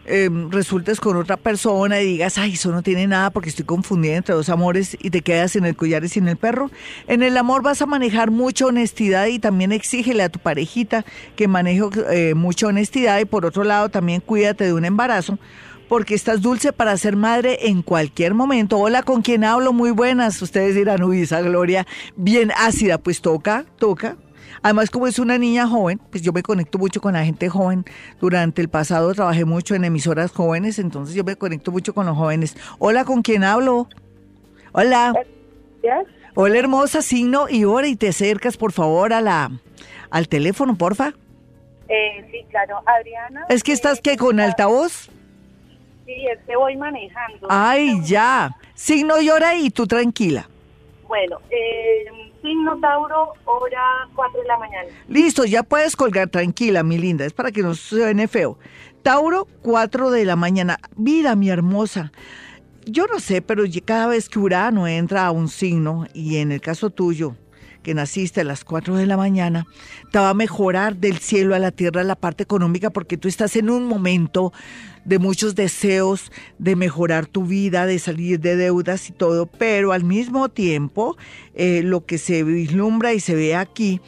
eh, 0.06 0.30
resultes 0.50 1.00
con 1.00 1.16
otra 1.18 1.38
persona 1.38 2.02
y 2.02 2.06
digas, 2.06 2.38
ay, 2.38 2.54
eso 2.54 2.72
no 2.72 2.84
tiene 2.84 3.08
nada 3.08 3.30
porque 3.30 3.50
estoy 3.50 3.66
confundida 3.66 4.16
entre 4.16 4.36
dos 4.36 4.50
amores 4.50 4.98
y 5.00 5.10
te 5.10 5.22
quedas 5.22 5.56
en 5.56 5.66
el 5.66 5.76
collar 5.76 6.04
y 6.04 6.10
sin 6.10 6.28
el 6.28 6.38
perro? 6.38 6.72
En 7.08 7.24
el 7.24 7.38
amor 7.38 7.62
vas 7.62 7.82
a 7.82 7.86
manejar 7.86 8.32
mucha 8.32 8.66
honestidad 8.66 9.28
y 9.28 9.40
también 9.40 9.72
exígele 9.72 10.24
a 10.24 10.30
tu 10.30 10.40
parejita 10.40 11.06
que 11.36 11.48
maneje 11.48 11.84
eh, 12.12 12.34
mucha 12.36 12.68
honestidad 12.68 13.20
y 13.20 13.26
por 13.26 13.46
otro 13.46 13.64
lado 13.64 13.90
también 13.90 14.22
cuídate 14.22 14.66
de 14.66 14.74
un 14.74 14.86
embarazo 14.86 15.38
porque 15.88 16.16
estás 16.16 16.42
dulce 16.42 16.74
para 16.74 16.98
ser 16.98 17.16
madre 17.16 17.68
en 17.68 17.82
cualquier 17.82 18.34
momento. 18.34 18.80
Hola, 18.80 19.04
¿con 19.04 19.22
quién 19.22 19.44
hablo? 19.44 19.74
Muy 19.74 19.92
buenas. 19.92 20.42
Ustedes 20.42 20.76
dirán, 20.76 21.04
uy, 21.04 21.22
esa 21.22 21.42
Gloria 21.42 21.86
bien 22.16 22.52
ácida. 22.58 22.98
Pues 22.98 23.22
toca, 23.22 23.66
toca. 23.78 24.18
Además, 24.64 24.90
como 24.90 25.08
es 25.08 25.20
una 25.20 25.38
niña 25.38 25.68
joven, 25.68 26.00
pues 26.10 26.24
yo 26.24 26.32
me 26.32 26.42
conecto 26.42 26.80
mucho 26.80 27.02
con 27.02 27.14
la 27.14 27.26
gente 27.26 27.50
joven. 27.50 27.84
Durante 28.22 28.62
el 28.62 28.70
pasado 28.70 29.14
trabajé 29.14 29.44
mucho 29.44 29.76
en 29.76 29.84
emisoras 29.84 30.32
jóvenes, 30.32 30.80
entonces 30.80 31.14
yo 31.14 31.26
me 31.26 31.36
conecto 31.36 31.72
mucho 31.72 31.94
con 31.94 32.06
los 32.06 32.16
jóvenes. 32.16 32.56
Hola, 32.80 33.04
¿con 33.04 33.22
quién 33.22 33.44
hablo? 33.44 33.90
Hola. 34.72 35.14
Hola, 36.36 36.58
hermosa, 36.58 37.02
signo 37.02 37.48
y 37.50 37.66
hora 37.66 37.88
y 37.88 37.98
te 37.98 38.08
acercas, 38.08 38.56
por 38.56 38.72
favor, 38.72 39.12
a 39.12 39.20
la 39.20 39.52
al 40.10 40.28
teléfono, 40.30 40.78
porfa. 40.78 41.14
Eh, 41.90 42.28
sí, 42.32 42.46
claro, 42.50 42.82
Adriana. 42.86 43.46
Es 43.50 43.64
que 43.64 43.74
estás 43.74 44.00
que 44.00 44.16
con 44.16 44.40
altavoz. 44.40 45.10
Sí, 46.06 46.28
es 46.32 46.40
que 46.48 46.56
voy 46.56 46.78
manejando. 46.78 47.48
Ay, 47.50 48.02
ya. 48.06 48.56
Signo 48.76 49.20
y 49.20 49.30
hora 49.30 49.56
y 49.56 49.70
tú 49.72 49.88
tranquila. 49.88 50.48
Bueno, 51.08 51.40
eh, 51.50 52.06
signo 52.44 52.78
Tauro, 52.80 53.34
hora 53.46 54.08
4 54.14 54.42
de 54.42 54.48
la 54.48 54.58
mañana. 54.60 54.90
Listo, 55.08 55.46
ya 55.46 55.64
puedes 55.64 55.96
colgar 55.96 56.30
tranquila, 56.30 56.84
mi 56.84 57.00
linda. 57.00 57.26
Es 57.26 57.34
para 57.34 57.52
que 57.52 57.64
no 57.64 57.74
suene 57.74 58.28
feo. 58.28 58.60
Tauro, 59.02 59.48
4 59.64 60.12
de 60.12 60.26
la 60.26 60.36
mañana. 60.36 60.78
Mira, 60.96 61.36
mi 61.36 61.50
hermosa. 61.50 62.12
Yo 62.86 63.08
no 63.08 63.20
sé, 63.20 63.42
pero 63.42 63.64
cada 63.86 64.08
vez 64.08 64.30
que 64.30 64.40
Urano 64.40 64.88
entra 64.88 65.26
a 65.26 65.32
un 65.32 65.48
signo, 65.48 66.06
y 66.14 66.38
en 66.38 66.52
el 66.52 66.62
caso 66.62 66.90
tuyo, 66.90 67.36
que 67.84 67.94
naciste 67.94 68.42
a 68.42 68.44
las 68.44 68.64
4 68.64 68.96
de 68.96 69.06
la 69.06 69.18
mañana, 69.18 69.68
te 70.12 70.18
va 70.18 70.30
a 70.30 70.34
mejorar 70.34 70.96
del 70.96 71.20
cielo 71.20 71.54
a 71.54 71.60
la 71.60 71.72
tierra 71.72 72.04
la 72.04 72.16
parte 72.16 72.44
económica 72.44 72.90
porque 72.90 73.18
tú 73.18 73.28
estás 73.28 73.56
en 73.56 73.70
un 73.70 73.86
momento 73.86 74.52
de 75.06 75.20
muchos 75.20 75.54
deseos 75.54 76.32
de 76.58 76.76
mejorar 76.76 77.28
tu 77.28 77.46
vida, 77.46 77.86
de 77.86 78.00
salir 78.00 78.40
de 78.40 78.56
deudas 78.56 79.10
y 79.10 79.14
todo, 79.14 79.46
pero 79.46 79.92
al 79.92 80.04
mismo 80.04 80.50
tiempo 80.50 81.18
eh, 81.54 81.82
lo 81.84 82.06
que 82.06 82.18
se 82.18 82.44
vislumbra 82.44 83.14
y 83.14 83.20
se 83.20 83.36
ve 83.36 83.56
aquí 83.56 84.02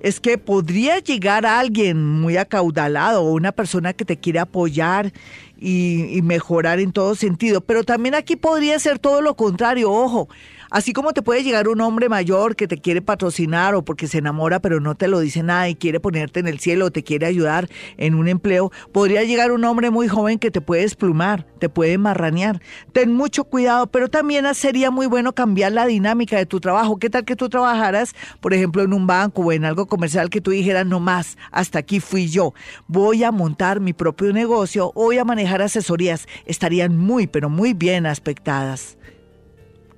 es 0.00 0.18
que 0.18 0.36
podría 0.36 0.98
llegar 0.98 1.46
alguien 1.46 2.04
muy 2.04 2.36
acaudalado 2.36 3.22
o 3.22 3.32
una 3.32 3.52
persona 3.52 3.92
que 3.92 4.04
te 4.04 4.16
quiere 4.16 4.40
apoyar 4.40 5.12
y, 5.60 6.16
y 6.16 6.22
mejorar 6.22 6.80
en 6.80 6.90
todo 6.90 7.14
sentido, 7.14 7.60
pero 7.60 7.84
también 7.84 8.16
aquí 8.16 8.34
podría 8.34 8.76
ser 8.80 8.98
todo 8.98 9.22
lo 9.22 9.36
contrario, 9.36 9.92
ojo. 9.92 10.28
Así 10.72 10.94
como 10.94 11.12
te 11.12 11.20
puede 11.20 11.44
llegar 11.44 11.68
un 11.68 11.82
hombre 11.82 12.08
mayor 12.08 12.56
que 12.56 12.66
te 12.66 12.78
quiere 12.78 13.02
patrocinar 13.02 13.74
o 13.74 13.84
porque 13.84 14.08
se 14.08 14.16
enamora 14.16 14.58
pero 14.58 14.80
no 14.80 14.94
te 14.94 15.06
lo 15.06 15.20
dice 15.20 15.42
nada 15.42 15.68
y 15.68 15.74
quiere 15.74 16.00
ponerte 16.00 16.40
en 16.40 16.48
el 16.48 16.60
cielo 16.60 16.86
o 16.86 16.90
te 16.90 17.02
quiere 17.02 17.26
ayudar 17.26 17.68
en 17.98 18.14
un 18.14 18.26
empleo, 18.26 18.72
podría 18.90 19.22
llegar 19.22 19.52
un 19.52 19.66
hombre 19.66 19.90
muy 19.90 20.08
joven 20.08 20.38
que 20.38 20.50
te 20.50 20.62
puede 20.62 20.80
desplumar, 20.80 21.44
te 21.58 21.68
puede 21.68 21.98
marranear. 21.98 22.62
Ten 22.94 23.12
mucho 23.12 23.44
cuidado, 23.44 23.86
pero 23.88 24.08
también 24.08 24.46
sería 24.54 24.90
muy 24.90 25.04
bueno 25.04 25.34
cambiar 25.34 25.72
la 25.72 25.84
dinámica 25.84 26.38
de 26.38 26.46
tu 26.46 26.58
trabajo. 26.58 26.98
¿Qué 26.98 27.10
tal 27.10 27.26
que 27.26 27.36
tú 27.36 27.50
trabajaras, 27.50 28.14
por 28.40 28.54
ejemplo, 28.54 28.80
en 28.82 28.94
un 28.94 29.06
banco 29.06 29.42
o 29.42 29.52
en 29.52 29.66
algo 29.66 29.84
comercial 29.84 30.30
que 30.30 30.40
tú 30.40 30.52
dijeras, 30.52 30.86
no 30.86 31.00
más, 31.00 31.36
hasta 31.50 31.80
aquí 31.80 32.00
fui 32.00 32.30
yo, 32.30 32.54
voy 32.86 33.24
a 33.24 33.30
montar 33.30 33.80
mi 33.80 33.92
propio 33.92 34.32
negocio, 34.32 34.90
voy 34.94 35.18
a 35.18 35.24
manejar 35.26 35.60
asesorías? 35.60 36.26
Estarían 36.46 36.96
muy, 36.96 37.26
pero 37.26 37.50
muy 37.50 37.74
bien 37.74 38.06
aspectadas. 38.06 38.96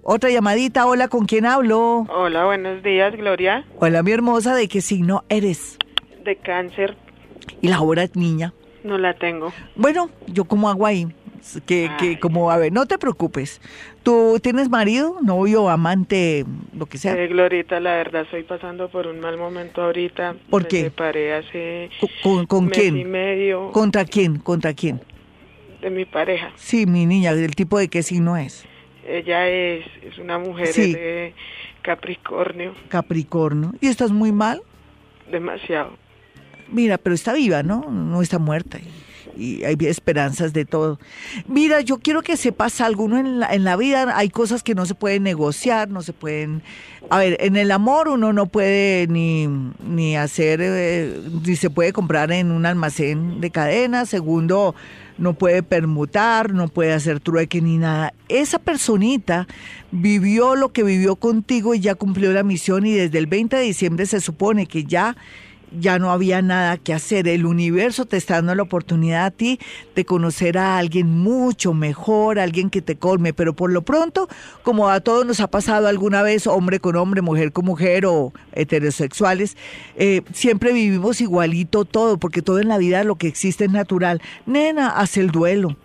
Otra 0.06 0.28
llamadita, 0.30 0.86
hola, 0.86 1.08
¿con 1.08 1.24
quién 1.24 1.46
hablo? 1.46 2.06
Hola, 2.10 2.44
buenos 2.44 2.82
días, 2.82 3.16
Gloria. 3.16 3.64
Hola, 3.78 4.02
mi 4.02 4.12
hermosa, 4.12 4.54
¿de 4.54 4.68
qué 4.68 4.80
signo 4.82 5.24
eres? 5.30 5.78
De 6.24 6.36
cáncer, 6.36 6.96
¿Y 7.62 7.68
la 7.68 7.80
hora 7.80 8.06
niña? 8.14 8.52
no 8.82 8.98
la 8.98 9.14
tengo. 9.14 9.50
Bueno, 9.76 10.10
yo 10.26 10.44
como 10.44 10.68
hago 10.68 10.84
ahí. 10.84 11.08
Que, 11.66 11.90
que 11.98 12.18
como, 12.20 12.50
a 12.50 12.56
ver, 12.56 12.72
no 12.72 12.86
te 12.86 12.96
preocupes. 12.98 13.60
¿Tú 14.02 14.38
tienes 14.42 14.70
marido, 14.70 15.16
novio, 15.22 15.68
amante, 15.68 16.44
lo 16.74 16.86
que 16.86 16.96
sea? 16.96 17.14
Eh, 17.14 17.28
Glorita, 17.28 17.80
la 17.80 17.96
verdad 17.96 18.22
estoy 18.22 18.44
pasando 18.44 18.88
por 18.88 19.06
un 19.06 19.20
mal 19.20 19.36
momento 19.38 19.82
ahorita. 19.82 20.36
¿Por 20.48 20.62
Me 20.62 20.68
qué? 20.68 20.80
separé 20.84 21.34
hace 21.34 21.90
¿Con, 22.22 22.46
con 22.46 22.66
mes 22.66 22.78
quién? 22.78 22.96
y 22.96 23.04
medio 23.04 23.72
¿Contra 23.72 24.04
quién? 24.06 24.38
¿Contra 24.38 24.72
quién? 24.74 25.00
de 25.82 25.90
mi 25.90 26.06
pareja. 26.06 26.50
Sí, 26.56 26.86
mi 26.86 27.04
niña, 27.04 27.34
¿del 27.34 27.54
tipo 27.54 27.78
de 27.78 27.88
qué 27.88 28.02
signo 28.02 28.38
es? 28.38 28.64
Ella 29.06 29.48
es, 29.48 29.84
es 30.02 30.18
una 30.18 30.38
mujer 30.38 30.68
Sí. 30.68 30.92
de 30.92 31.34
Capricornio, 31.82 32.74
Capricornio. 32.88 33.72
¿Y 33.80 33.88
estás 33.88 34.10
muy 34.10 34.32
mal? 34.32 34.62
demasiado. 35.30 35.90
Mira, 36.70 36.98
pero 36.98 37.14
está 37.14 37.32
viva, 37.32 37.62
¿no? 37.62 37.90
No 37.90 38.20
está 38.22 38.38
muerta. 38.38 38.78
Y, 39.36 39.42
y 39.42 39.64
hay 39.64 39.76
esperanzas 39.80 40.52
de 40.52 40.64
todo. 40.64 40.98
Mira, 41.48 41.80
yo 41.80 41.98
quiero 41.98 42.22
que 42.22 42.36
sepas 42.36 42.80
algo. 42.80 43.04
Uno 43.04 43.18
en 43.18 43.40
la, 43.40 43.52
en 43.54 43.64
la 43.64 43.76
vida 43.76 44.16
hay 44.16 44.28
cosas 44.28 44.62
que 44.62 44.74
no 44.74 44.86
se 44.86 44.94
pueden 44.94 45.22
negociar, 45.22 45.88
no 45.88 46.02
se 46.02 46.12
pueden... 46.12 46.62
A 47.10 47.18
ver, 47.18 47.36
en 47.40 47.56
el 47.56 47.70
amor 47.70 48.08
uno 48.08 48.32
no 48.32 48.46
puede 48.46 49.06
ni, 49.08 49.46
ni 49.86 50.16
hacer, 50.16 50.60
eh, 50.62 51.18
ni 51.46 51.56
se 51.56 51.68
puede 51.70 51.92
comprar 51.92 52.30
en 52.32 52.50
un 52.50 52.64
almacén 52.66 53.40
de 53.40 53.50
cadena. 53.50 54.06
Segundo, 54.06 54.74
no 55.18 55.34
puede 55.34 55.62
permutar, 55.62 56.52
no 56.52 56.68
puede 56.68 56.92
hacer 56.92 57.20
trueque 57.20 57.60
ni 57.60 57.78
nada. 57.78 58.14
Esa 58.28 58.58
personita 58.58 59.46
vivió 59.92 60.56
lo 60.56 60.72
que 60.72 60.82
vivió 60.82 61.16
contigo 61.16 61.74
y 61.74 61.80
ya 61.80 61.94
cumplió 61.94 62.32
la 62.32 62.42
misión 62.42 62.86
y 62.86 62.92
desde 62.92 63.18
el 63.18 63.26
20 63.26 63.56
de 63.56 63.62
diciembre 63.62 64.06
se 64.06 64.20
supone 64.20 64.66
que 64.66 64.84
ya 64.84 65.16
ya 65.78 65.98
no 65.98 66.10
había 66.10 66.42
nada 66.42 66.76
que 66.76 66.94
hacer. 66.94 67.28
El 67.28 67.46
universo 67.46 68.04
te 68.04 68.16
está 68.16 68.34
dando 68.34 68.54
la 68.54 68.62
oportunidad 68.62 69.26
a 69.26 69.30
ti 69.30 69.58
de 69.94 70.04
conocer 70.04 70.58
a 70.58 70.78
alguien 70.78 71.10
mucho 71.10 71.74
mejor, 71.74 72.38
alguien 72.38 72.70
que 72.70 72.82
te 72.82 72.96
colme, 72.96 73.32
pero 73.32 73.54
por 73.54 73.70
lo 73.70 73.82
pronto, 73.82 74.28
como 74.62 74.88
a 74.88 75.00
todos 75.00 75.26
nos 75.26 75.40
ha 75.40 75.48
pasado 75.48 75.88
alguna 75.88 76.22
vez, 76.22 76.46
hombre 76.46 76.80
con 76.80 76.96
hombre, 76.96 77.22
mujer 77.22 77.52
con 77.52 77.64
mujer 77.64 78.06
o 78.06 78.32
heterosexuales, 78.52 79.56
eh, 79.96 80.22
siempre 80.32 80.72
vivimos 80.72 81.20
igualito 81.20 81.84
todo, 81.84 82.18
porque 82.18 82.42
todo 82.42 82.60
en 82.60 82.68
la 82.68 82.78
vida 82.78 83.04
lo 83.04 83.16
que 83.16 83.26
existe 83.26 83.64
es 83.64 83.70
natural. 83.70 84.20
Nena, 84.46 84.88
haz 84.90 85.16
el 85.16 85.30
duelo 85.30 85.76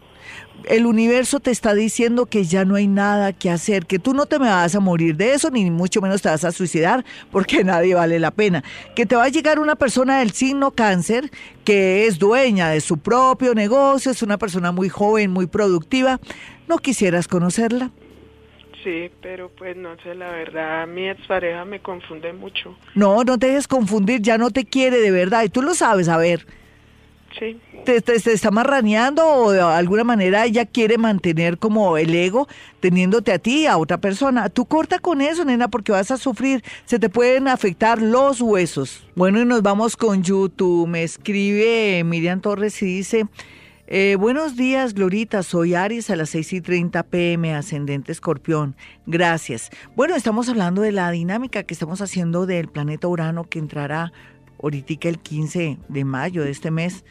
el 0.70 0.86
universo 0.86 1.40
te 1.40 1.50
está 1.50 1.74
diciendo 1.74 2.28
que 2.28 2.44
ya 2.44 2.64
no 2.64 2.76
hay 2.76 2.88
nada 2.88 3.34
que 3.34 3.50
hacer, 3.50 3.88
que 3.88 3.98
tú 3.98 4.14
no 4.14 4.28
te 4.28 4.38
me 4.38 4.48
vas 4.48 4.76
a 4.76 4.80
morir 4.80 5.18
de 5.18 5.34
eso, 5.34 5.50
ni 5.50 5.70
mucho 5.72 6.00
menos 6.00 6.22
te 6.22 6.30
vas 6.30 6.46
a 6.46 6.52
suicidar, 6.52 7.04
porque 7.32 7.64
nadie 7.64 7.96
vale 7.96 8.20
la 8.20 8.32
pena. 8.32 8.64
Que 8.96 9.08
te 9.08 9.16
va 9.16 9.24
a 9.24 9.30
llegar 9.30 9.60
una 9.60 9.76
persona 9.76 10.20
del 10.20 10.32
signo 10.32 10.72
cáncer 10.72 11.32
que 11.66 12.06
es 12.06 12.20
dueña 12.20 12.70
de 12.70 12.82
su 12.82 13.00
propio 13.00 13.56
negocio, 13.56 14.12
es 14.12 14.22
una 14.22 14.38
persona 14.38 14.72
muy 14.72 14.90
joven, 14.90 15.32
muy 15.32 15.48
productiva. 15.48 16.20
¿No 16.68 16.78
quisieras 16.78 17.28
conocerla? 17.28 17.90
Sí, 18.84 19.10
pero 19.22 19.50
pues 19.50 19.76
no 19.76 19.98
sé, 20.04 20.14
la 20.14 20.30
verdad, 20.30 20.88
mi 20.88 21.10
expareja 21.10 21.66
me 21.66 21.82
confunde 21.82 22.32
mucho. 22.32 22.78
No, 22.94 23.24
no 23.24 23.38
te 23.38 23.48
dejes 23.48 23.68
confundir, 23.68 24.22
ya 24.22 24.38
no 24.38 24.52
te 24.52 24.66
quiere 24.66 25.00
de 25.00 25.12
verdad, 25.12 25.44
y 25.44 25.50
tú 25.50 25.62
lo 25.64 25.74
sabes, 25.74 26.08
a 26.08 26.18
ver. 26.18 26.46
Te, 27.86 28.02
te- 28.02 28.20
te 28.20 28.34
está 28.34 28.52
marraneando 28.52 29.26
o 29.26 29.52
de 29.52 29.62
alguna 29.62 30.04
manera 30.04 30.46
ella 30.46 30.66
quiere 30.66 30.98
mantener 30.98 31.58
como 31.58 31.98
el 31.98 32.14
ego 32.14 32.48
teniéndote 32.80 33.32
a 33.32 33.40
ti 33.40 33.66
a 33.68 33.78
otra 33.78 34.00
persona. 34.00 34.50
Tú 34.50 34.66
corta 34.66 35.00
con 35.00 35.22
eso, 35.22 35.46
nena, 35.46 35.68
porque 35.70 35.92
vas 35.92 36.12
a 36.12 36.18
sufrir. 36.18 36.64
Se 36.86 37.00
te 37.00 37.10
pueden 37.10 37.48
afectar 37.48 38.02
los 38.02 38.42
huesos. 38.42 39.06
Bueno, 39.16 39.42
y 39.42 39.46
nos 39.46 39.62
vamos 39.62 39.96
con 39.98 40.24
YouTube. 40.24 40.88
Me 40.88 41.04
escribe 41.04 42.04
Miriam 42.04 42.42
Torres 42.42 42.82
y 42.82 42.86
dice... 42.86 43.26
eh, 43.88 44.16
buenos 44.20 44.56
días, 44.56 44.94
Glorita. 44.94 45.42
Soy 45.44 45.74
Aries 45.76 46.10
a 46.10 46.16
las 46.16 46.30
6 46.30 46.54
y 46.54 46.62
30 46.62 47.04
pm, 47.04 47.56
ascendente 47.56 48.12
escorpión. 48.12 48.76
Gracias. 49.06 49.70
Bueno, 49.96 50.16
estamos 50.16 50.48
hablando 50.50 50.82
de 50.82 50.92
la 50.92 51.10
dinámica 51.12 51.64
que 51.64 51.74
estamos 51.74 52.02
haciendo 52.02 52.46
del 52.46 52.68
planeta 52.68 53.08
Urano 53.08 53.46
que 53.46 53.60
entrará 53.60 54.12
ahorita 54.62 55.08
el 55.08 55.20
15 55.20 55.78
de 55.88 56.06
mayo 56.06 56.44
de 56.44 56.52
este 56.52 56.72
mes 56.72 57.04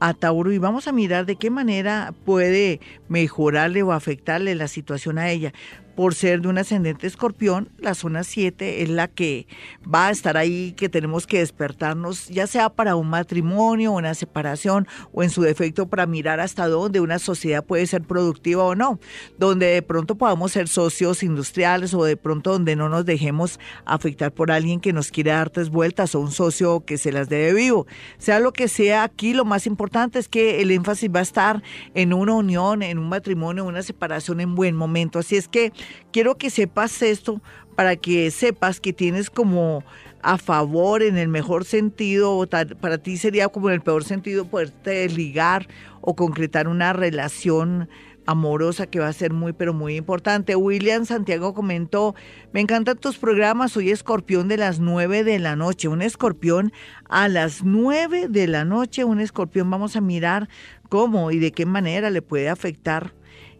a 0.00 0.14
Tauro 0.14 0.50
y 0.50 0.58
vamos 0.58 0.88
a 0.88 0.92
mirar 0.92 1.26
de 1.26 1.36
qué 1.36 1.50
manera 1.50 2.14
puede 2.24 2.80
mejorarle 3.08 3.82
o 3.82 3.92
afectarle 3.92 4.54
la 4.54 4.66
situación 4.66 5.18
a 5.18 5.30
ella. 5.30 5.52
Por 6.00 6.14
ser 6.14 6.40
de 6.40 6.48
un 6.48 6.56
ascendente 6.56 7.06
escorpión, 7.06 7.68
la 7.76 7.92
zona 7.92 8.24
7 8.24 8.82
es 8.82 8.88
la 8.88 9.06
que 9.06 9.46
va 9.84 10.06
a 10.06 10.10
estar 10.10 10.38
ahí, 10.38 10.72
que 10.72 10.88
tenemos 10.88 11.26
que 11.26 11.40
despertarnos, 11.40 12.28
ya 12.28 12.46
sea 12.46 12.70
para 12.70 12.96
un 12.96 13.10
matrimonio, 13.10 13.92
una 13.92 14.14
separación 14.14 14.88
o 15.12 15.22
en 15.22 15.28
su 15.28 15.42
defecto 15.42 15.90
para 15.90 16.06
mirar 16.06 16.40
hasta 16.40 16.68
dónde 16.68 17.00
una 17.00 17.18
sociedad 17.18 17.62
puede 17.62 17.86
ser 17.86 18.00
productiva 18.00 18.64
o 18.64 18.74
no, 18.74 18.98
donde 19.36 19.66
de 19.66 19.82
pronto 19.82 20.14
podamos 20.14 20.52
ser 20.52 20.68
socios 20.68 21.22
industriales 21.22 21.92
o 21.92 22.02
de 22.02 22.16
pronto 22.16 22.52
donde 22.52 22.76
no 22.76 22.88
nos 22.88 23.04
dejemos 23.04 23.60
afectar 23.84 24.32
por 24.32 24.50
alguien 24.50 24.80
que 24.80 24.94
nos 24.94 25.10
quiere 25.10 25.32
dar 25.32 25.50
tres 25.50 25.68
vueltas 25.68 26.14
o 26.14 26.20
un 26.20 26.32
socio 26.32 26.82
que 26.82 26.96
se 26.96 27.12
las 27.12 27.28
debe 27.28 27.52
vivo. 27.52 27.86
Sea 28.16 28.40
lo 28.40 28.54
que 28.54 28.68
sea, 28.68 29.02
aquí 29.02 29.34
lo 29.34 29.44
más 29.44 29.66
importante 29.66 30.18
es 30.18 30.28
que 30.28 30.62
el 30.62 30.70
énfasis 30.70 31.10
va 31.14 31.18
a 31.18 31.24
estar 31.24 31.62
en 31.92 32.14
una 32.14 32.32
unión, 32.32 32.82
en 32.82 32.98
un 32.98 33.10
matrimonio, 33.10 33.66
una 33.66 33.82
separación 33.82 34.40
en 34.40 34.54
buen 34.54 34.74
momento. 34.74 35.18
Así 35.18 35.36
es 35.36 35.46
que 35.46 35.74
quiero 36.12 36.36
que 36.36 36.50
sepas 36.50 37.02
esto 37.02 37.40
para 37.76 37.96
que 37.96 38.30
sepas 38.30 38.80
que 38.80 38.92
tienes 38.92 39.30
como 39.30 39.84
a 40.22 40.36
favor 40.38 41.02
en 41.02 41.16
el 41.16 41.28
mejor 41.28 41.64
sentido, 41.64 42.36
o 42.36 42.46
para 42.46 42.98
ti 42.98 43.16
sería 43.16 43.48
como 43.48 43.68
en 43.68 43.74
el 43.74 43.80
peor 43.80 44.04
sentido 44.04 44.44
poderte 44.44 45.08
ligar 45.08 45.66
o 46.02 46.14
concretar 46.14 46.68
una 46.68 46.92
relación 46.92 47.88
amorosa 48.26 48.86
que 48.86 49.00
va 49.00 49.08
a 49.08 49.12
ser 49.12 49.32
muy 49.32 49.52
pero 49.52 49.72
muy 49.72 49.96
importante. 49.96 50.56
William 50.56 51.04
Santiago 51.04 51.54
comentó, 51.54 52.14
me 52.52 52.60
encantan 52.60 52.98
tus 52.98 53.18
programas, 53.18 53.72
soy 53.72 53.90
escorpión 53.90 54.46
de 54.48 54.56
las 54.56 54.78
9 54.78 55.24
de 55.24 55.38
la 55.38 55.56
noche, 55.56 55.88
un 55.88 56.02
escorpión 56.02 56.72
a 57.08 57.28
las 57.28 57.64
9 57.64 58.28
de 58.28 58.46
la 58.46 58.64
noche, 58.64 59.04
un 59.04 59.20
escorpión, 59.20 59.70
vamos 59.70 59.96
a 59.96 60.00
mirar 60.00 60.48
cómo 60.88 61.30
y 61.30 61.38
de 61.38 61.52
qué 61.52 61.66
manera 61.66 62.10
le 62.10 62.22
puede 62.22 62.48
afectar 62.48 63.14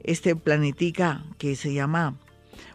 este 0.05 0.36
planetica 0.36 1.24
que 1.38 1.57
se 1.57 1.72
llama 1.72 2.16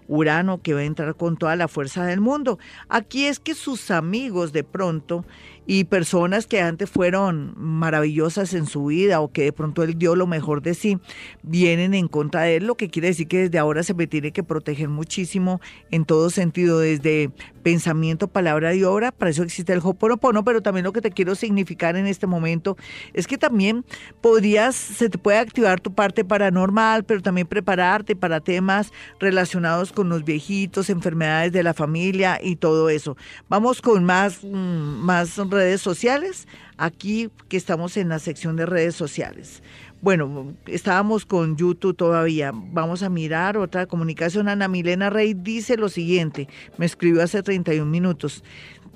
Urano 0.08 0.62
que 0.62 0.74
va 0.74 0.82
a 0.82 0.86
entrar 0.86 1.16
con 1.16 1.38
toda 1.38 1.56
la 1.56 1.68
fuerza 1.68 2.06
del 2.06 2.22
mundo. 2.22 2.60
Aquí 2.90 3.26
es 3.26 3.40
que 3.40 3.56
sus 3.56 3.92
amigos 3.92 4.54
de 4.54 4.64
pronto 4.64 5.26
y 5.66 5.86
personas 5.86 6.48
que 6.48 6.62
antes 6.62 6.90
fueron 6.90 7.54
maravillosas 7.58 8.54
en 8.54 8.66
su 8.66 8.86
vida 8.86 9.20
o 9.22 9.32
que 9.32 9.44
de 9.44 9.54
pronto 9.54 9.84
él 9.84 9.98
dio 9.98 10.16
lo 10.16 10.28
mejor 10.28 10.62
de 10.62 10.74
sí, 10.74 10.98
vienen 11.44 11.94
en 11.94 12.08
contra 12.08 12.42
de 12.42 12.58
él, 12.58 12.66
lo 12.66 12.76
que 12.76 12.90
quiere 12.90 13.10
decir 13.10 13.28
que 13.28 13.40
desde 13.40 13.58
ahora 13.58 13.84
se 13.84 13.94
me 13.94 14.08
tiene 14.08 14.32
que 14.32 14.44
proteger 14.44 14.90
muchísimo 14.90 15.62
en 15.92 16.06
todo 16.06 16.30
sentido, 16.30 16.80
desde 16.80 17.32
pensamiento, 17.64 18.28
palabra 18.28 18.76
y 18.76 18.84
obra, 18.84 19.12
para 19.12 19.32
eso 19.32 19.42
existe 19.42 19.74
el 19.74 19.82
Hoponopono, 19.84 20.44
pero 20.44 20.62
también 20.62 20.84
lo 20.84 20.94
que 20.94 21.02
te 21.02 21.10
quiero 21.10 21.34
significar 21.34 21.96
en 21.96 22.06
este 22.06 22.28
momento 22.28 22.78
es 23.14 23.26
que 23.26 23.40
también 23.40 23.86
podrías, 24.22 24.76
se 24.76 25.10
te 25.10 25.18
puede 25.18 25.40
activar 25.40 25.80
tu 25.80 25.94
parte 25.94 26.24
paranormal, 26.24 27.04
pero 27.06 27.22
también 27.22 27.48
prepararte 27.48 28.16
para 28.16 28.40
temas 28.40 28.92
relacionados 29.20 29.92
con 29.92 30.10
los 30.10 30.24
viejitos, 30.24 30.92
enfermedades 30.92 31.52
de 31.52 31.64
la 31.64 31.74
familia 31.74 32.40
y 32.42 32.58
todo 32.58 32.90
eso. 32.90 33.18
Vamos 33.50 33.82
con 33.82 34.04
más, 34.04 34.44
mm, 34.44 34.48
más 34.48 35.40
redes 35.56 35.82
sociales, 35.82 36.48
aquí 36.78 37.30
que 37.50 37.58
estamos 37.58 37.98
en 37.98 38.10
la 38.10 38.20
sección 38.20 38.56
de 38.56 38.66
redes 38.66 38.96
sociales. 38.96 39.64
Bueno, 40.02 40.54
estábamos 40.68 41.26
con 41.26 41.58
YouTube 41.58 41.96
todavía. 41.96 42.52
Vamos 42.54 43.02
a 43.02 43.10
mirar 43.10 43.58
otra 43.58 43.88
comunicación. 43.88 44.48
Ana 44.48 44.68
Milena 44.68 45.10
Rey 45.10 45.34
dice 45.34 45.78
lo 45.78 45.90
siguiente, 45.90 46.48
me 46.78 46.86
escribió 46.86 47.24
hace 47.24 47.42
31 47.42 47.90
minutos. 47.90 48.44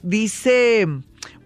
Dice, 0.04 0.88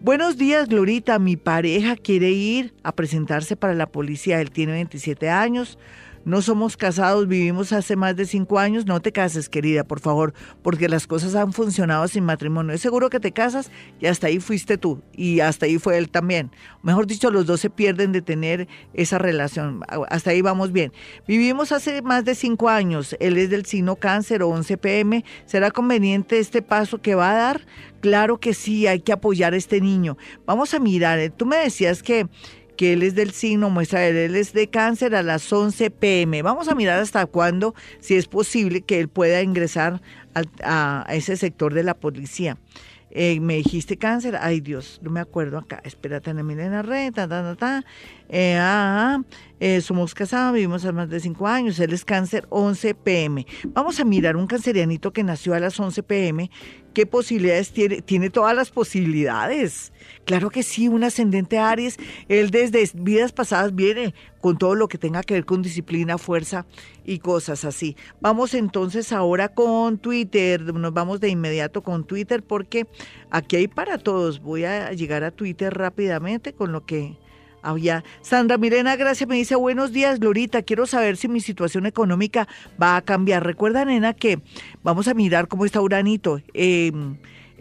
buenos 0.01 0.37
días 0.37 0.67
Glorita, 0.67 1.17
mi 1.17 1.37
pareja 1.37 1.95
quiere 1.95 2.29
ir 2.31 2.73
a 2.83 2.93
presentarse 2.93 3.55
para 3.55 3.73
la 3.73 3.87
policía, 3.87 4.41
él 4.41 4.51
tiene 4.51 4.73
27 4.73 5.29
años, 5.29 5.79
no 6.25 6.41
somos 6.41 6.77
casados, 6.77 7.27
vivimos 7.27 7.73
hace 7.73 7.95
más 7.95 8.15
de 8.15 8.25
cinco 8.25 8.59
años. 8.59 8.85
No 8.85 9.01
te 9.01 9.11
cases, 9.11 9.49
querida, 9.49 9.83
por 9.83 9.99
favor, 9.99 10.33
porque 10.61 10.87
las 10.87 11.07
cosas 11.07 11.35
han 11.35 11.53
funcionado 11.53 12.07
sin 12.07 12.23
matrimonio. 12.23 12.73
Es 12.73 12.81
seguro 12.81 13.09
que 13.09 13.19
te 13.19 13.31
casas 13.31 13.71
y 13.99 14.05
hasta 14.05 14.27
ahí 14.27 14.39
fuiste 14.39 14.77
tú 14.77 15.01
y 15.13 15.41
hasta 15.41 15.65
ahí 15.65 15.77
fue 15.77 15.97
él 15.97 16.09
también. 16.09 16.51
Mejor 16.81 17.07
dicho, 17.07 17.29
los 17.31 17.45
dos 17.45 17.59
se 17.59 17.69
pierden 17.69 18.11
de 18.11 18.21
tener 18.21 18.67
esa 18.93 19.17
relación. 19.17 19.81
Hasta 20.09 20.31
ahí 20.31 20.41
vamos 20.41 20.71
bien. 20.71 20.93
Vivimos 21.27 21.71
hace 21.71 22.01
más 22.01 22.25
de 22.25 22.35
cinco 22.35 22.69
años. 22.69 23.15
Él 23.19 23.37
es 23.37 23.49
del 23.49 23.65
signo 23.65 23.95
cáncer 23.95 24.43
o 24.43 24.49
11 24.49 24.77
pm. 24.77 25.25
¿Será 25.45 25.71
conveniente 25.71 26.39
este 26.39 26.61
paso 26.61 27.01
que 27.01 27.15
va 27.15 27.31
a 27.31 27.35
dar? 27.35 27.61
Claro 28.01 28.39
que 28.39 28.53
sí, 28.53 28.85
hay 28.87 28.99
que 28.99 29.13
apoyar 29.13 29.53
a 29.53 29.57
este 29.57 29.79
niño. 29.79 30.17
Vamos 30.45 30.73
a 30.73 30.79
mirar. 30.79 31.19
eh, 31.19 31.29
Tú 31.29 31.45
me 31.45 31.55
decías 31.57 32.03
que 32.03 32.27
que 32.75 32.93
él 32.93 33.03
es 33.03 33.15
del 33.15 33.31
signo, 33.31 33.69
muestra 33.69 34.05
él, 34.07 34.15
él 34.15 34.35
es 34.35 34.53
de 34.53 34.69
cáncer 34.69 35.15
a 35.15 35.23
las 35.23 35.51
11 35.51 35.89
pm. 35.91 36.41
Vamos 36.41 36.67
a 36.67 36.75
mirar 36.75 36.99
hasta 36.99 37.25
cuándo, 37.25 37.73
si 37.99 38.15
es 38.15 38.27
posible, 38.27 38.81
que 38.81 38.99
él 38.99 39.07
pueda 39.07 39.41
ingresar 39.41 40.01
a, 40.63 41.05
ese 41.09 41.37
sector 41.37 41.73
de 41.73 41.83
la 41.83 41.93
policía. 41.93 42.57
Eh, 43.15 43.39
me 43.39 43.57
dijiste 43.57 43.95
cáncer, 43.95 44.35
ay 44.41 44.59
Dios, 44.59 44.99
no 45.03 45.11
me 45.11 45.19
acuerdo 45.19 45.59
acá, 45.59 45.79
espérate, 45.85 46.31
Ana 46.31 46.41
Milena 46.41 46.81
Rey, 46.81 47.11
ta, 47.11 47.27
ta, 47.27 47.43
ta, 47.43 47.55
ta. 47.55 47.85
Eh, 48.27 48.57
ah, 48.59 49.19
ah, 49.19 49.23
eh, 49.59 49.81
somos 49.81 50.15
casados, 50.15 50.55
vivimos 50.55 50.83
hace 50.83 50.93
más 50.93 51.09
de 51.09 51.19
cinco 51.19 51.47
años, 51.47 51.79
él 51.79 51.93
es 51.93 52.03
cáncer 52.03 52.47
11 52.49 52.95
pm. 52.95 53.45
Vamos 53.67 53.99
a 53.99 54.03
mirar 54.03 54.35
un 54.35 54.47
cancerianito 54.47 55.13
que 55.13 55.23
nació 55.23 55.53
a 55.53 55.59
las 55.59 55.79
11 55.79 56.01
pm, 56.01 56.49
¿qué 56.93 57.05
posibilidades 57.05 57.71
tiene? 57.71 58.01
Tiene 58.01 58.29
todas 58.29 58.55
las 58.55 58.71
posibilidades. 58.71 59.91
Claro 60.25 60.49
que 60.49 60.63
sí, 60.63 60.87
un 60.87 61.03
ascendente 61.03 61.57
Aries, 61.57 61.97
él 62.29 62.51
desde 62.51 62.89
vidas 62.93 63.31
pasadas 63.31 63.75
viene 63.75 64.13
con 64.39 64.57
todo 64.57 64.75
lo 64.75 64.87
que 64.87 64.97
tenga 64.97 65.23
que 65.23 65.33
ver 65.33 65.45
con 65.45 65.61
disciplina, 65.61 66.17
fuerza 66.17 66.65
y 67.05 67.19
cosas 67.19 67.65
así. 67.65 67.97
Vamos 68.21 68.53
entonces 68.53 69.11
ahora 69.11 69.49
con 69.49 69.97
Twitter, 69.97 70.61
nos 70.73 70.93
vamos 70.93 71.19
de 71.19 71.29
inmediato 71.29 71.81
con 71.81 72.05
Twitter 72.05 72.43
porque 72.43 72.87
aquí 73.29 73.57
hay 73.57 73.67
para 73.67 73.97
todos. 73.97 74.41
Voy 74.41 74.65
a 74.65 74.91
llegar 74.93 75.23
a 75.23 75.31
Twitter 75.31 75.73
rápidamente 75.73 76.53
con 76.53 76.71
lo 76.71 76.85
que 76.85 77.17
había. 77.63 78.03
Sandra 78.21 78.57
Mirena 78.57 78.95
Gracia 78.95 79.25
me 79.25 79.35
dice, 79.35 79.55
buenos 79.55 79.91
días, 79.91 80.19
Glorita, 80.19 80.61
quiero 80.61 80.85
saber 80.85 81.17
si 81.17 81.27
mi 81.27 81.39
situación 81.39 81.85
económica 81.85 82.47
va 82.81 82.97
a 82.97 83.01
cambiar. 83.01 83.43
Recuerda, 83.45 83.85
nena, 83.85 84.13
que 84.13 84.39
vamos 84.83 85.07
a 85.07 85.13
mirar 85.13 85.47
cómo 85.47 85.65
está 85.65 85.81
Uranito. 85.81 86.41
Eh, 86.53 86.91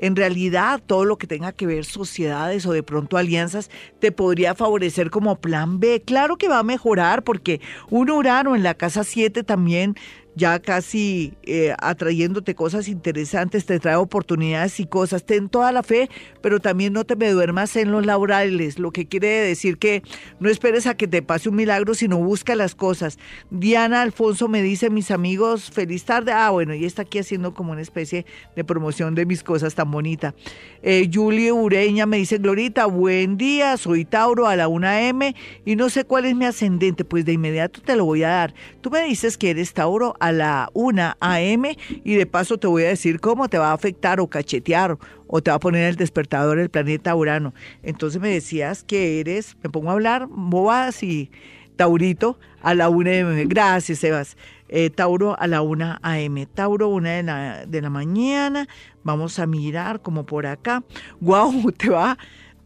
en 0.02 0.16
realidad 0.16 0.82
todo 0.84 1.04
lo 1.04 1.16
que 1.16 1.26
tenga 1.26 1.52
que 1.52 1.66
ver 1.66 1.84
sociedades 1.84 2.66
o 2.66 2.72
de 2.72 2.82
pronto 2.82 3.16
alianzas 3.16 3.70
te 4.00 4.10
podría 4.10 4.54
favorecer 4.54 5.10
como 5.10 5.36
plan 5.36 5.78
B. 5.78 6.02
Claro 6.04 6.36
que 6.36 6.48
va 6.48 6.58
a 6.58 6.64
mejorar 6.64 7.22
porque 7.22 7.60
un 7.88 8.10
Urano 8.10 8.56
en 8.56 8.64
la 8.64 8.74
casa 8.74 9.04
7 9.04 9.44
también 9.44 9.96
ya 10.34 10.58
casi 10.60 11.34
eh, 11.42 11.74
atrayéndote 11.78 12.54
cosas 12.54 12.88
interesantes, 12.88 13.66
te 13.66 13.78
trae 13.78 13.96
oportunidades 13.96 14.80
y 14.80 14.86
cosas. 14.86 15.24
Ten 15.24 15.48
toda 15.48 15.72
la 15.72 15.82
fe, 15.82 16.08
pero 16.40 16.60
también 16.60 16.92
no 16.92 17.04
te 17.04 17.16
me 17.16 17.30
duermas 17.30 17.76
en 17.76 17.92
los 17.92 18.06
laurales, 18.06 18.78
lo 18.78 18.90
que 18.92 19.06
quiere 19.06 19.28
decir 19.28 19.78
que 19.78 20.02
no 20.40 20.48
esperes 20.48 20.86
a 20.86 20.96
que 20.96 21.06
te 21.06 21.22
pase 21.22 21.48
un 21.48 21.56
milagro, 21.56 21.94
sino 21.94 22.18
busca 22.18 22.54
las 22.54 22.74
cosas. 22.74 23.18
Diana 23.50 24.02
Alfonso 24.02 24.48
me 24.48 24.62
dice, 24.62 24.90
mis 24.90 25.10
amigos, 25.10 25.70
feliz 25.70 26.04
tarde. 26.04 26.32
Ah, 26.32 26.50
bueno, 26.50 26.74
y 26.74 26.84
está 26.84 27.02
aquí 27.02 27.18
haciendo 27.18 27.54
como 27.54 27.72
una 27.72 27.82
especie 27.82 28.24
de 28.56 28.64
promoción 28.64 29.14
de 29.14 29.26
mis 29.26 29.42
cosas 29.42 29.74
tan 29.74 29.90
bonita. 29.90 30.34
Eh, 30.82 31.10
Julie 31.12 31.52
Ureña 31.52 32.06
me 32.06 32.16
dice, 32.16 32.38
Glorita, 32.38 32.86
buen 32.86 33.36
día, 33.36 33.76
soy 33.76 34.04
Tauro 34.04 34.46
a 34.46 34.56
la 34.56 34.68
1M 34.68 35.34
y 35.64 35.76
no 35.76 35.90
sé 35.90 36.04
cuál 36.04 36.24
es 36.24 36.34
mi 36.34 36.44
ascendente, 36.44 37.04
pues 37.04 37.24
de 37.24 37.32
inmediato 37.32 37.80
te 37.80 37.96
lo 37.96 38.04
voy 38.04 38.22
a 38.22 38.28
dar. 38.28 38.54
Tú 38.80 38.90
me 38.90 39.04
dices 39.04 39.38
que 39.38 39.50
eres 39.50 39.72
Tauro 39.74 40.14
a 40.22 40.30
la 40.30 40.70
1 40.72 41.16
a.m. 41.18 41.76
y 42.04 42.14
de 42.14 42.26
paso 42.26 42.56
te 42.56 42.68
voy 42.68 42.84
a 42.84 42.88
decir 42.88 43.18
cómo 43.18 43.48
te 43.48 43.58
va 43.58 43.70
a 43.70 43.72
afectar 43.72 44.20
o 44.20 44.28
cachetear 44.28 44.96
o 45.26 45.42
te 45.42 45.50
va 45.50 45.56
a 45.56 45.60
poner 45.60 45.88
el 45.88 45.96
despertador 45.96 46.60
el 46.60 46.70
planeta 46.70 47.16
Urano. 47.16 47.54
Entonces 47.82 48.22
me 48.22 48.28
decías 48.28 48.84
que 48.84 49.18
eres, 49.18 49.56
me 49.64 49.68
pongo 49.68 49.90
a 49.90 49.94
hablar 49.94 50.28
bobadas 50.30 51.02
y 51.02 51.32
Taurito 51.74 52.38
a 52.62 52.74
la 52.74 52.88
1 52.88 53.10
a.m. 53.10 53.44
Gracias, 53.46 53.98
Sebas. 53.98 54.36
Eh, 54.68 54.90
Tauro 54.90 55.36
a 55.38 55.48
la 55.48 55.60
1 55.60 55.98
a.m. 56.00 56.46
Tauro, 56.46 56.88
1 56.88 57.08
de 57.08 57.22
la, 57.24 57.66
de 57.66 57.82
la 57.82 57.90
mañana. 57.90 58.68
Vamos 59.02 59.40
a 59.40 59.46
mirar 59.46 60.02
como 60.02 60.24
por 60.24 60.46
acá. 60.46 60.84
¡Guau! 61.20 61.72
Te 61.76 61.90
va 61.90 62.16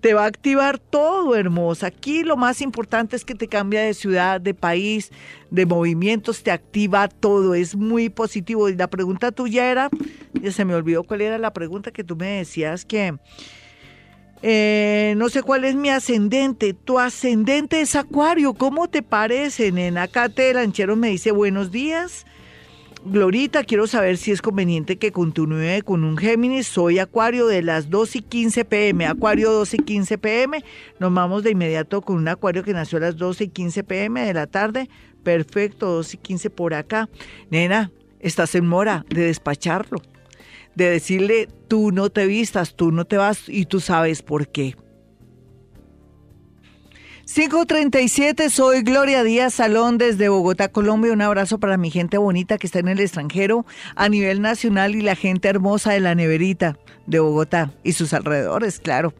te 0.06 0.14
va 0.14 0.22
a 0.22 0.28
activar 0.28 0.78
todo, 0.78 1.34
hermosa. 1.34 1.88
Aquí 1.88 2.22
lo 2.22 2.36
más 2.36 2.60
importante 2.60 3.16
es 3.16 3.24
que 3.24 3.34
te 3.34 3.48
cambia 3.48 3.82
de 3.82 3.92
ciudad, 3.92 4.40
de 4.40 4.54
país, 4.54 5.10
de 5.50 5.66
movimientos, 5.66 6.44
te 6.44 6.52
activa 6.52 7.08
todo, 7.08 7.56
es 7.56 7.74
muy 7.74 8.08
positivo. 8.08 8.68
Y 8.68 8.76
la 8.76 8.88
pregunta 8.88 9.32
tuya 9.32 9.68
era, 9.68 9.90
ya 10.40 10.52
se 10.52 10.64
me 10.64 10.76
olvidó 10.76 11.02
cuál 11.02 11.22
era 11.22 11.38
la 11.38 11.52
pregunta 11.52 11.90
que 11.90 12.04
tú 12.04 12.14
me 12.14 12.38
decías 12.38 12.84
que... 12.84 13.16
Eh, 14.42 15.14
no 15.16 15.28
sé 15.28 15.42
cuál 15.42 15.64
es 15.64 15.74
mi 15.74 15.88
ascendente. 15.88 16.72
Tu 16.72 17.00
ascendente 17.00 17.80
es 17.80 17.96
Acuario. 17.96 18.54
¿Cómo 18.54 18.86
te 18.86 19.02
parece, 19.02 19.72
nena? 19.72 20.04
Acá 20.04 20.28
te 20.28 20.54
lanchero 20.54 20.94
me 20.94 21.08
dice 21.08 21.32
buenos 21.32 21.72
días. 21.72 22.26
Glorita, 23.08 23.62
quiero 23.62 23.86
saber 23.86 24.16
si 24.16 24.32
es 24.32 24.42
conveniente 24.42 24.96
que 24.96 25.12
continúe 25.12 25.84
con 25.84 26.02
un 26.02 26.16
Géminis. 26.16 26.66
Soy 26.66 26.98
Acuario 26.98 27.46
de 27.46 27.62
las 27.62 27.88
2 27.88 28.16
y 28.16 28.22
15 28.22 28.64
pm. 28.64 29.06
Acuario 29.06 29.52
2 29.52 29.74
y 29.74 29.78
15 29.78 30.18
pm. 30.18 30.64
Nos 30.98 31.14
vamos 31.14 31.44
de 31.44 31.52
inmediato 31.52 32.02
con 32.02 32.16
un 32.16 32.26
Acuario 32.26 32.64
que 32.64 32.72
nació 32.72 32.98
a 32.98 33.02
las 33.02 33.16
12 33.16 33.44
y 33.44 33.48
15 33.48 33.84
pm 33.84 34.26
de 34.26 34.34
la 34.34 34.48
tarde. 34.48 34.90
Perfecto, 35.22 35.86
2 35.86 36.14
y 36.14 36.16
15 36.16 36.50
por 36.50 36.74
acá. 36.74 37.08
Nena, 37.48 37.92
estás 38.18 38.56
en 38.56 38.66
mora 38.66 39.06
de 39.08 39.26
despacharlo. 39.26 40.02
De 40.74 40.90
decirle, 40.90 41.48
tú 41.68 41.92
no 41.92 42.10
te 42.10 42.26
vistas, 42.26 42.74
tú 42.74 42.90
no 42.90 43.04
te 43.04 43.18
vas 43.18 43.48
y 43.48 43.66
tú 43.66 43.78
sabes 43.78 44.22
por 44.22 44.48
qué. 44.48 44.74
537, 47.26 48.50
soy 48.50 48.82
Gloria 48.82 49.24
Díaz 49.24 49.54
Salón 49.54 49.98
desde 49.98 50.28
Bogotá, 50.28 50.68
Colombia. 50.68 51.12
Un 51.12 51.22
abrazo 51.22 51.58
para 51.58 51.76
mi 51.76 51.90
gente 51.90 52.18
bonita 52.18 52.56
que 52.56 52.68
está 52.68 52.78
en 52.78 52.86
el 52.86 53.00
extranjero, 53.00 53.66
a 53.96 54.08
nivel 54.08 54.40
nacional 54.40 54.94
y 54.94 55.02
la 55.02 55.16
gente 55.16 55.48
hermosa 55.48 55.92
de 55.92 55.98
la 55.98 56.14
neverita 56.14 56.78
de 57.06 57.18
Bogotá 57.18 57.72
y 57.82 57.92
sus 57.92 58.12
alrededores, 58.12 58.78
claro. 58.78 59.12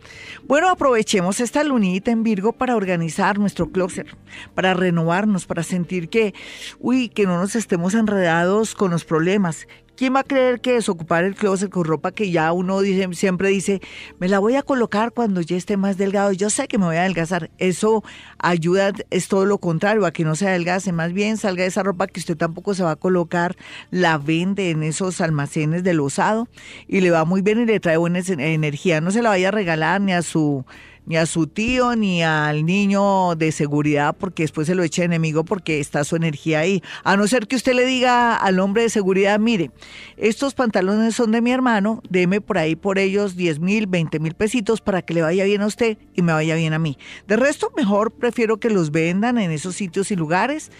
Bueno, 0.45 0.71
aprovechemos 0.71 1.41
esta 1.41 1.65
lunita 1.65 2.13
en 2.13 2.23
Virgo 2.23 2.53
para 2.53 2.77
organizar 2.77 3.41
nuestro 3.41 3.71
closet, 3.71 4.07
para 4.55 4.73
renovarnos, 4.73 5.45
para 5.47 5.65
sentir 5.65 6.09
que, 6.09 6.33
uy, 6.79 7.09
que 7.09 7.27
no 7.27 7.41
nos 7.41 7.57
estemos 7.57 7.95
enredados 7.95 8.77
con 8.77 8.93
los 8.93 9.05
problemas, 9.05 9.67
¿Quién 9.97 10.15
va 10.15 10.21
a 10.21 10.25
creer 10.25 10.61
que 10.61 10.73
desocupar 10.73 11.25
el 11.25 11.35
closet 11.35 11.71
con 11.71 11.85
ropa 11.85 12.13
que 12.13 12.31
ya 12.31 12.53
uno 12.53 12.83
dice, 12.83 13.09
siempre 13.15 13.49
dice, 13.49 13.81
me 14.19 14.29
la 14.29 14.39
voy 14.39 14.55
a 14.55 14.63
colocar 14.63 15.13
cuando 15.13 15.41
ya 15.41 15.57
esté 15.57 15.79
más 15.79 15.97
delgado? 15.97 16.33
Yo 16.33 16.51
sé 16.51 16.69
que 16.69 16.77
me 16.77 16.85
voy 16.85 16.97
a 16.97 17.01
adelgazar. 17.01 17.51
Eso 17.57 18.05
ayuda, 18.39 18.93
es 19.09 19.29
todo 19.29 19.47
lo 19.47 19.57
contrario, 19.57 20.05
a 20.05 20.11
que 20.11 20.23
no 20.23 20.37
se 20.37 20.49
adelgace. 20.49 20.93
Más 20.93 21.15
bien 21.15 21.39
salga 21.39 21.65
esa 21.65 21.83
ropa 21.83 22.09
que 22.09 22.21
usted 22.21 22.37
tampoco 22.37 22.75
se 22.75 22.83
va 22.83 22.91
a 22.91 22.97
colocar, 22.97 23.57
la 23.91 24.19
vende 24.19 24.69
en 24.69 24.83
esos 24.83 25.23
almacenes 25.23 25.83
del 25.83 26.01
osado 26.01 26.47
y 26.87 27.01
le 27.01 27.11
va 27.11 27.25
muy 27.25 27.41
bien 27.41 27.61
y 27.61 27.65
le 27.65 27.81
trae 27.81 27.97
buena 27.97 28.21
energía. 28.27 29.01
No 29.01 29.11
se 29.11 29.23
la 29.23 29.31
vaya 29.31 29.49
a 29.49 29.53
regalar 29.53 30.03
ni 30.03 30.13
a 30.13 30.21
su 30.21 30.67
ni 31.07 31.17
a 31.17 31.27
su 31.27 31.47
tío, 31.47 31.97
ni 31.97 32.23
al 32.23 32.67
niño 32.67 33.35
de 33.37 33.53
seguridad, 33.53 34.15
porque 34.19 34.43
después 34.43 34.67
se 34.67 34.75
lo 34.75 34.83
echa 34.83 35.05
enemigo 35.05 35.45
porque 35.45 35.81
está 35.81 36.05
su 36.05 36.17
energía 36.17 36.61
ahí. 36.61 36.83
A 37.05 37.17
no 37.17 37.27
ser 37.27 37.47
que 37.47 37.57
usted 37.57 37.75
le 37.75 37.87
diga 37.87 38.37
al 38.37 38.59
hombre 38.59 38.83
de 38.83 38.91
seguridad, 38.91 39.39
mire, 39.39 39.71
estos 40.17 40.55
pantalones 40.55 41.15
son 41.15 41.33
de 41.33 41.41
mi 41.41 41.53
hermano, 41.53 42.03
deme 42.11 42.41
por 42.41 42.59
ahí 42.59 42.77
por 42.77 42.99
ellos 42.99 43.37
10 43.37 43.61
mil, 43.61 43.87
20 43.87 44.19
mil 44.19 44.35
pesitos 44.35 44.81
para 44.81 45.03
que 45.03 45.15
le 45.15 45.23
vaya 45.23 45.45
bien 45.45 45.63
a 45.63 45.67
usted 45.67 45.97
y 46.15 46.23
me 46.23 46.33
vaya 46.33 46.57
bien 46.57 46.73
a 46.73 46.79
mí. 46.79 46.99
De 47.27 47.37
resto, 47.37 47.73
mejor 47.77 48.13
prefiero 48.13 48.59
que 48.59 48.71
los 48.71 48.91
vendan 48.91 49.39
en 49.39 49.51
esos 49.51 49.77
sitios 49.77 50.11
y 50.11 50.17
lugares 50.17 50.71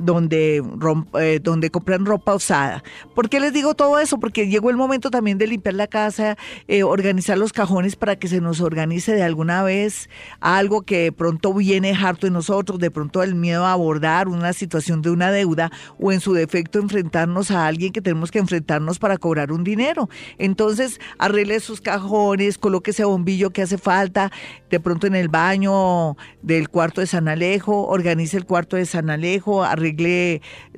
donde, 0.00 0.62
eh, 1.18 1.40
donde 1.42 1.70
compran 1.70 2.06
ropa 2.06 2.34
usada. 2.34 2.82
¿Por 3.14 3.28
qué 3.28 3.38
les 3.38 3.52
digo 3.52 3.74
todo 3.74 3.98
eso? 3.98 4.18
Porque 4.18 4.48
llegó 4.48 4.70
el 4.70 4.76
momento 4.76 5.10
también 5.10 5.38
de 5.38 5.46
limpiar 5.46 5.74
la 5.74 5.86
casa, 5.86 6.36
eh, 6.68 6.82
organizar 6.82 7.36
los 7.36 7.52
cajones 7.52 7.96
para 7.96 8.16
que 8.16 8.26
se 8.26 8.40
nos 8.40 8.60
organice 8.60 9.14
de 9.14 9.22
alguna 9.22 9.62
vez 9.62 10.08
algo 10.40 10.82
que 10.82 10.98
de 11.04 11.12
pronto 11.12 11.52
viene 11.52 11.92
harto 11.92 12.26
de 12.26 12.30
nosotros, 12.30 12.78
de 12.78 12.90
pronto 12.90 13.22
el 13.22 13.34
miedo 13.34 13.66
a 13.66 13.72
abordar 13.72 14.28
una 14.28 14.52
situación 14.52 15.02
de 15.02 15.10
una 15.10 15.30
deuda 15.30 15.70
o 15.98 16.12
en 16.12 16.20
su 16.20 16.32
defecto 16.32 16.78
enfrentarnos 16.78 17.50
a 17.50 17.66
alguien 17.66 17.92
que 17.92 18.00
tenemos 18.00 18.30
que 18.30 18.38
enfrentarnos 18.38 18.98
para 18.98 19.18
cobrar 19.18 19.52
un 19.52 19.64
dinero. 19.64 20.08
Entonces, 20.38 20.98
arregle 21.18 21.60
sus 21.60 21.80
cajones, 21.80 22.56
coloque 22.56 22.92
ese 22.92 23.04
bombillo 23.04 23.50
que 23.50 23.62
hace 23.62 23.76
falta, 23.76 24.32
de 24.70 24.80
pronto 24.80 25.06
en 25.06 25.14
el 25.14 25.28
baño 25.28 26.16
del 26.42 26.68
cuarto 26.70 27.02
de 27.02 27.06
San 27.06 27.28
Alejo, 27.28 27.86
organice 27.86 28.38
el 28.38 28.46
cuarto 28.46 28.76
de 28.76 28.86
San 28.86 29.10
Alejo, 29.10 29.62
arregle 29.62 29.89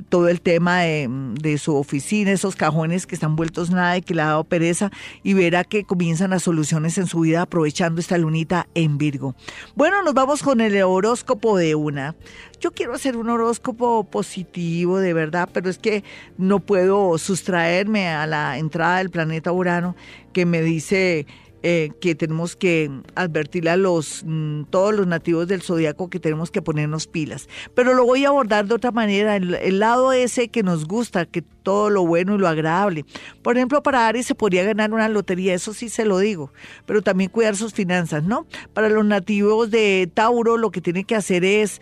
todo 0.09 0.29
el 0.29 0.41
tema 0.41 0.81
de, 0.81 1.59
su 1.59 1.77
oficina, 1.77 2.33
esos 2.33 2.57
cajones 2.57 3.07
que 3.07 3.15
están 3.15 3.37
vueltos 3.37 3.71
nada 3.71 3.97
y 3.97 4.03
que 4.03 4.15
le 4.15 4.23
ha 4.23 4.27
dado 4.27 4.45
pereza 4.45 4.91
y 5.23 5.35
verá 5.35 5.65
que 5.65 5.85
comienzan 5.85 6.31
las 6.31 6.43
soluciones 6.43 6.99
en 6.99 7.07
su 7.07 7.21
vida 7.21 7.43
aprovechando 7.43 8.01
esta 8.01 8.19
lunita 8.19 8.69
en 8.75 8.99
Virgo. 8.99 9.35
Bueno, 9.75 10.03
nos 10.03 10.15
vamos 10.15 10.43
con 10.43 10.61
el 10.61 10.81
horóscopo 10.83 11.57
de 11.57 11.75
una. 11.75 12.15
Yo 12.61 12.73
quiero 12.73 12.95
hacer 12.95 13.17
un 13.17 13.29
horóscopo 13.29 14.05
positivo, 14.05 14.99
de 14.99 15.13
verdad, 15.13 15.49
pero 15.53 15.69
es 15.69 15.79
que 15.79 16.05
no 16.39 16.61
puedo 16.61 17.19
sustraerme 17.19 18.09
a 18.09 18.27
la 18.27 18.59
entrada 18.59 18.99
del 18.99 19.11
planeta 19.11 19.53
Urano 19.53 19.97
que 20.33 20.47
me 20.47 20.63
dice 20.63 21.27
eh, 21.65 21.93
que 22.01 22.15
tenemos 22.15 22.57
que 22.57 22.91
advertirle 23.15 23.71
a 23.71 23.77
los 23.77 24.25
mm, 24.27 24.65
todos 24.71 24.93
los 24.95 25.07
nativos 25.07 25.47
del 25.47 25.63
zodiaco 25.63 26.11
que 26.11 26.19
tenemos 26.19 26.51
que 26.51 26.61
ponernos 26.61 27.07
pilas. 27.07 27.49
Pero 27.75 27.95
lo 27.95 28.05
voy 28.05 28.25
a 28.25 28.29
abordar 28.29 28.67
de 28.67 28.75
otra 28.75 28.91
manera, 28.91 29.37
el, 29.37 29.79
lado 29.79 30.13
ese 30.13 30.49
que 30.49 30.63
nos 30.63 30.87
gusta, 30.87 31.25
que 31.25 31.43
todo 31.43 31.89
lo 31.89 32.05
bueno 32.05 32.35
y 32.35 32.39
lo 32.39 32.49
agradable. 32.49 33.05
Por 33.43 33.57
ejemplo, 33.57 33.83
para 33.83 34.09
Aries 34.09 34.27
se 34.27 34.35
podría 34.35 34.65
ganar 34.65 34.93
una 34.93 35.09
lotería, 35.09 35.55
eso 35.55 35.73
sí 35.73 35.89
se 35.89 36.05
lo 36.05 36.19
digo, 36.19 36.53
pero 36.85 37.01
también 37.01 37.31
cuidar 37.31 37.55
sus 37.55 37.73
finanzas, 37.73 38.25
¿no? 38.25 38.47
Para 38.75 38.89
los 38.89 39.05
nativos 39.05 39.71
de 39.71 40.11
Tauro 40.13 40.57
lo 40.57 40.71
que 40.71 40.81
tiene 40.81 41.05
que 41.05 41.15
hacer 41.15 41.45
es 41.45 41.81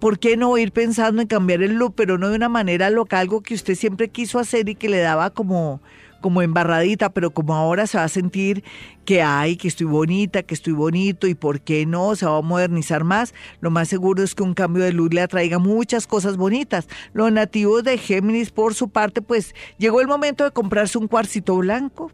¿por 0.00 0.18
qué 0.18 0.36
no 0.36 0.56
ir 0.58 0.72
pensando 0.72 1.22
en 1.22 1.28
cambiar 1.28 1.62
el 1.62 1.74
look, 1.74 1.94
pero 1.94 2.18
no 2.18 2.30
de 2.30 2.36
una 2.36 2.48
manera 2.48 2.90
loca, 2.90 3.20
algo 3.20 3.42
que 3.42 3.54
usted 3.54 3.76
siempre 3.76 4.08
quiso 4.08 4.38
hacer 4.38 4.68
y 4.68 4.74
que 4.74 4.88
le 4.88 4.98
daba 4.98 5.30
como 5.30 5.80
como 6.20 6.42
embarradita, 6.42 7.10
pero 7.10 7.30
como 7.30 7.54
ahora 7.54 7.86
se 7.86 7.98
va 7.98 8.04
a 8.04 8.08
sentir 8.08 8.64
que 9.04 9.22
hay, 9.22 9.56
que 9.56 9.68
estoy 9.68 9.86
bonita, 9.86 10.42
que 10.42 10.54
estoy 10.54 10.72
bonito 10.72 11.26
y 11.26 11.34
por 11.34 11.60
qué 11.60 11.86
no, 11.86 12.14
se 12.16 12.26
va 12.26 12.38
a 12.38 12.42
modernizar 12.42 13.04
más, 13.04 13.34
lo 13.60 13.70
más 13.70 13.88
seguro 13.88 14.22
es 14.22 14.34
que 14.34 14.42
un 14.42 14.54
cambio 14.54 14.84
de 14.84 14.92
luz 14.92 15.12
le 15.12 15.22
atraiga 15.22 15.58
muchas 15.58 16.06
cosas 16.06 16.36
bonitas. 16.36 16.88
Los 17.12 17.32
nativos 17.32 17.84
de 17.84 17.98
Géminis, 17.98 18.50
por 18.50 18.74
su 18.74 18.88
parte, 18.88 19.22
pues 19.22 19.54
llegó 19.78 20.00
el 20.00 20.08
momento 20.08 20.44
de 20.44 20.50
comprarse 20.50 20.98
un 20.98 21.08
cuarcito 21.08 21.56
blanco, 21.56 22.12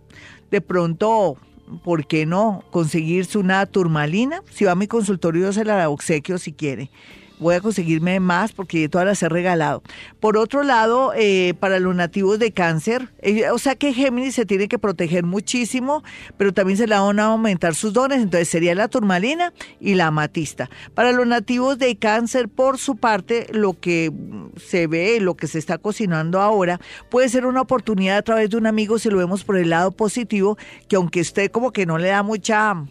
de 0.51 0.61
pronto 0.61 1.37
¿por 1.83 2.07
qué 2.07 2.27
no? 2.27 2.63
Conseguirse 2.71 3.39
una 3.39 3.67
turmalina. 3.67 4.43
Si 4.51 4.65
va 4.65 4.73
a 4.73 4.77
mi 4.77 4.87
consultorio, 4.87 5.53
se 5.53 5.65
la 5.65 5.89
obsequio 5.89 6.39
si 6.39 6.53
quiere 6.53 6.91
voy 7.39 7.55
a 7.55 7.61
conseguirme 7.61 8.21
más 8.21 8.53
porque 8.53 8.89
todas 8.89 9.07
las 9.07 9.23
he 9.23 9.29
regalado. 9.29 9.83
Por 10.21 10.37
otro 10.37 10.63
lado, 10.63 11.13
eh, 11.15 11.55
para 11.61 11.79
los 11.81 11.95
nativos 11.95 12.39
de 12.39 12.53
cáncer, 12.53 13.09
eh, 13.21 13.51
o 13.51 13.59
sea 13.59 13.75
que 13.75 13.93
Géminis 13.93 14.35
se 14.35 14.47
tiene 14.47 14.69
que 14.69 14.79
proteger 14.79 15.25
muchísimo, 15.25 16.03
pero 16.37 16.53
también 16.53 16.77
se 16.77 16.87
le 16.87 16.99
van 16.99 17.21
a 17.21 17.27
aumentar 17.27 17.75
sus 17.75 17.93
dones, 17.93 18.23
entonces 18.23 18.49
sería 18.49 18.75
la 18.75 18.89
turmalina 18.89 19.53
y 19.81 19.95
la 19.95 20.07
amatista. 20.07 20.71
Para 20.95 21.13
los 21.13 21.27
nativos 21.27 21.79
de 21.79 21.97
cáncer, 21.97 22.49
por 22.49 22.79
su 22.79 22.97
parte, 22.97 23.47
lo 23.53 23.79
que 23.79 24.13
se 24.57 24.87
ve, 24.87 25.21
lo 25.21 25.37
que 25.37 25.47
se 25.47 25.59
está 25.59 25.79
cocinando 25.79 26.41
ahora, 26.41 26.81
puede 27.11 27.29
ser 27.29 27.47
una 27.47 27.61
oportunidad 27.61 28.19
a 28.19 28.23
través 28.23 28.51
de 28.51 28.57
un 28.57 28.67
amigo 28.67 28.99
si 28.99 29.11
lo 29.11 29.19
vemos 29.19 29.45
por 29.45 29.57
el 29.57 29.71
lado 29.71 29.91
positivo, 29.91 30.57
que 30.89 30.97
aunque 30.97 31.21
usted 31.21 31.51
como 31.51 31.73
que 31.73 31.87
no 31.87 31.99
le 31.99 32.09
da 32.09 32.23
mucha 32.23 32.87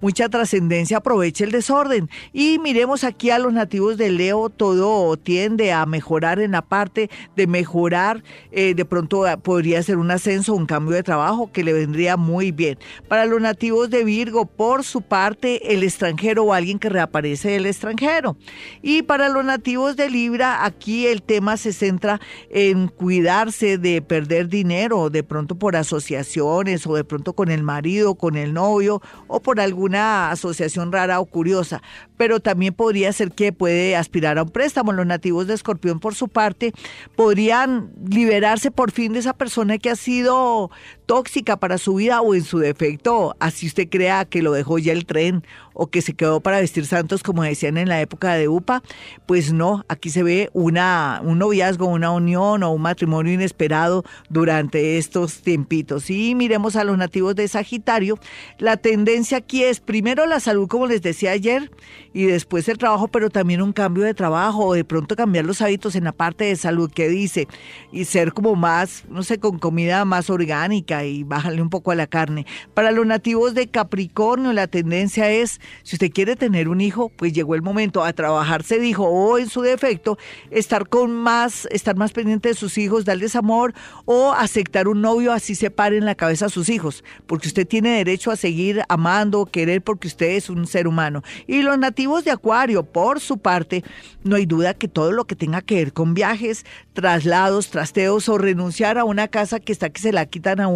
mucha 0.00 0.28
trascendencia, 0.28 0.98
aproveche 0.98 1.44
el 1.44 1.50
desorden. 1.50 2.08
Y 2.32 2.58
miremos 2.58 3.04
aquí 3.04 3.30
a 3.30 3.38
los 3.38 3.52
nativos 3.52 3.96
de 3.96 4.10
Leo, 4.10 4.50
todo 4.50 5.16
tiende 5.16 5.72
a 5.72 5.86
mejorar 5.86 6.40
en 6.40 6.52
la 6.52 6.62
parte 6.62 7.10
de 7.36 7.46
mejorar, 7.46 8.22
eh, 8.52 8.74
de 8.74 8.84
pronto 8.84 9.26
ah, 9.26 9.36
podría 9.36 9.82
ser 9.82 9.98
un 9.98 10.10
ascenso, 10.10 10.54
un 10.54 10.66
cambio 10.66 10.94
de 10.94 11.02
trabajo 11.02 11.50
que 11.52 11.64
le 11.64 11.72
vendría 11.72 12.16
muy 12.16 12.52
bien. 12.52 12.78
Para 13.08 13.26
los 13.26 13.40
nativos 13.40 13.90
de 13.90 14.04
Virgo, 14.04 14.46
por 14.46 14.84
su 14.84 15.02
parte, 15.02 15.72
el 15.72 15.82
extranjero 15.82 16.44
o 16.44 16.52
alguien 16.52 16.78
que 16.78 16.88
reaparece 16.88 17.50
del 17.50 17.66
extranjero. 17.66 18.36
Y 18.82 19.02
para 19.02 19.28
los 19.28 19.44
nativos 19.44 19.96
de 19.96 20.10
Libra, 20.10 20.64
aquí 20.64 21.06
el 21.06 21.22
tema 21.22 21.56
se 21.56 21.72
centra 21.72 22.20
en 22.50 22.88
cuidarse 22.88 23.78
de 23.78 24.02
perder 24.02 24.48
dinero, 24.48 25.10
de 25.10 25.22
pronto 25.22 25.56
por 25.56 25.76
asociaciones 25.76 26.86
o 26.86 26.94
de 26.94 27.04
pronto 27.04 27.32
con 27.34 27.50
el 27.50 27.62
marido, 27.62 28.14
con 28.14 28.36
el 28.36 28.52
novio 28.52 29.02
o 29.26 29.40
por 29.40 29.60
alguna 29.66 30.30
asociación 30.30 30.92
rara 30.92 31.20
o 31.20 31.26
curiosa, 31.26 31.82
pero 32.16 32.40
también 32.40 32.74
podría 32.74 33.12
ser 33.12 33.32
que 33.32 33.52
puede 33.52 33.96
aspirar 33.96 34.38
a 34.38 34.44
un 34.44 34.50
préstamo. 34.50 34.92
Los 34.92 35.06
nativos 35.06 35.46
de 35.46 35.54
Escorpión, 35.54 36.00
por 36.00 36.14
su 36.14 36.28
parte, 36.28 36.72
podrían 37.14 37.90
liberarse 38.08 38.70
por 38.70 38.90
fin 38.90 39.12
de 39.12 39.18
esa 39.18 39.34
persona 39.34 39.78
que 39.78 39.90
ha 39.90 39.96
sido 39.96 40.70
tóxica 41.06 41.56
para 41.56 41.78
su 41.78 41.94
vida 41.94 42.20
o 42.20 42.34
en 42.34 42.44
su 42.44 42.58
defecto, 42.58 43.36
así 43.38 43.68
usted 43.68 43.88
crea 43.88 44.24
que 44.24 44.42
lo 44.42 44.52
dejó 44.52 44.78
ya 44.78 44.92
el 44.92 45.06
tren 45.06 45.44
o 45.72 45.86
que 45.88 46.02
se 46.02 46.14
quedó 46.14 46.40
para 46.40 46.60
vestir 46.60 46.86
santos 46.86 47.22
como 47.22 47.42
decían 47.42 47.76
en 47.76 47.88
la 47.88 48.00
época 48.00 48.34
de 48.34 48.48
UPA, 48.48 48.82
pues 49.26 49.52
no, 49.52 49.84
aquí 49.88 50.10
se 50.10 50.22
ve 50.22 50.50
una, 50.52 51.20
un 51.22 51.38
noviazgo, 51.38 51.86
una 51.86 52.10
unión 52.10 52.62
o 52.62 52.70
un 52.70 52.82
matrimonio 52.82 53.32
inesperado 53.32 54.04
durante 54.30 54.98
estos 54.98 55.42
tiempitos. 55.42 56.10
Y 56.10 56.34
miremos 56.34 56.76
a 56.76 56.84
los 56.84 56.96
nativos 56.96 57.36
de 57.36 57.46
Sagitario, 57.46 58.18
la 58.58 58.76
tendencia 58.76 59.38
aquí 59.38 59.64
es 59.64 59.80
primero 59.80 60.26
la 60.26 60.40
salud, 60.40 60.66
como 60.66 60.86
les 60.86 61.02
decía 61.02 61.32
ayer, 61.32 61.70
y 62.14 62.24
después 62.24 62.68
el 62.68 62.78
trabajo, 62.78 63.08
pero 63.08 63.28
también 63.28 63.60
un 63.60 63.72
cambio 63.72 64.02
de 64.02 64.14
trabajo 64.14 64.64
o 64.64 64.74
de 64.74 64.84
pronto 64.84 65.14
cambiar 65.14 65.44
los 65.44 65.60
hábitos 65.60 65.94
en 65.94 66.04
la 66.04 66.12
parte 66.12 66.44
de 66.44 66.56
salud 66.56 66.90
que 66.90 67.08
dice 67.08 67.46
y 67.92 68.06
ser 68.06 68.32
como 68.32 68.56
más, 68.56 69.04
no 69.10 69.22
sé, 69.22 69.38
con 69.38 69.58
comida 69.58 70.04
más 70.06 70.30
orgánica 70.30 70.95
y 71.04 71.24
bajarle 71.24 71.62
un 71.62 71.70
poco 71.70 71.90
a 71.90 71.94
la 71.94 72.06
carne. 72.06 72.46
Para 72.74 72.90
los 72.90 73.06
nativos 73.06 73.54
de 73.54 73.68
Capricornio 73.68 74.52
la 74.52 74.66
tendencia 74.66 75.30
es 75.30 75.60
si 75.82 75.96
usted 75.96 76.10
quiere 76.10 76.36
tener 76.36 76.68
un 76.68 76.80
hijo, 76.80 77.10
pues 77.10 77.32
llegó 77.32 77.54
el 77.54 77.62
momento 77.62 78.04
a 78.04 78.12
trabajar, 78.12 78.62
se 78.62 78.78
dijo, 78.78 79.04
o 79.04 79.38
en 79.38 79.48
su 79.48 79.62
defecto, 79.62 80.18
estar 80.50 80.88
con 80.88 81.12
más, 81.12 81.66
estar 81.70 81.96
más 81.96 82.12
pendiente 82.12 82.50
de 82.50 82.54
sus 82.54 82.78
hijos, 82.78 83.04
darles 83.04 83.36
amor 83.36 83.74
o 84.04 84.32
aceptar 84.32 84.88
un 84.88 85.00
novio 85.00 85.32
así 85.32 85.54
se 85.54 85.70
pare 85.70 85.96
en 85.96 86.04
la 86.04 86.14
cabeza 86.14 86.46
a 86.46 86.50
sus 86.50 86.68
hijos, 86.68 87.04
porque 87.26 87.48
usted 87.48 87.66
tiene 87.66 87.96
derecho 87.96 88.30
a 88.30 88.36
seguir 88.36 88.82
amando, 88.88 89.46
querer 89.46 89.82
porque 89.82 90.08
usted 90.08 90.30
es 90.30 90.50
un 90.50 90.66
ser 90.66 90.86
humano. 90.86 91.22
Y 91.46 91.62
los 91.62 91.78
nativos 91.78 92.24
de 92.24 92.30
Acuario, 92.30 92.84
por 92.84 93.20
su 93.20 93.38
parte, 93.38 93.84
no 94.24 94.36
hay 94.36 94.46
duda 94.46 94.74
que 94.74 94.88
todo 94.88 95.12
lo 95.12 95.26
que 95.26 95.36
tenga 95.36 95.62
que 95.62 95.76
ver 95.76 95.92
con 95.92 96.14
viajes, 96.14 96.64
traslados, 96.92 97.70
trasteos 97.70 98.28
o 98.28 98.38
renunciar 98.38 98.98
a 98.98 99.04
una 99.04 99.28
casa 99.28 99.60
que 99.60 99.72
está 99.72 99.90
que 99.90 100.00
se 100.00 100.12
la 100.12 100.26
quitan 100.26 100.60
a 100.60 100.68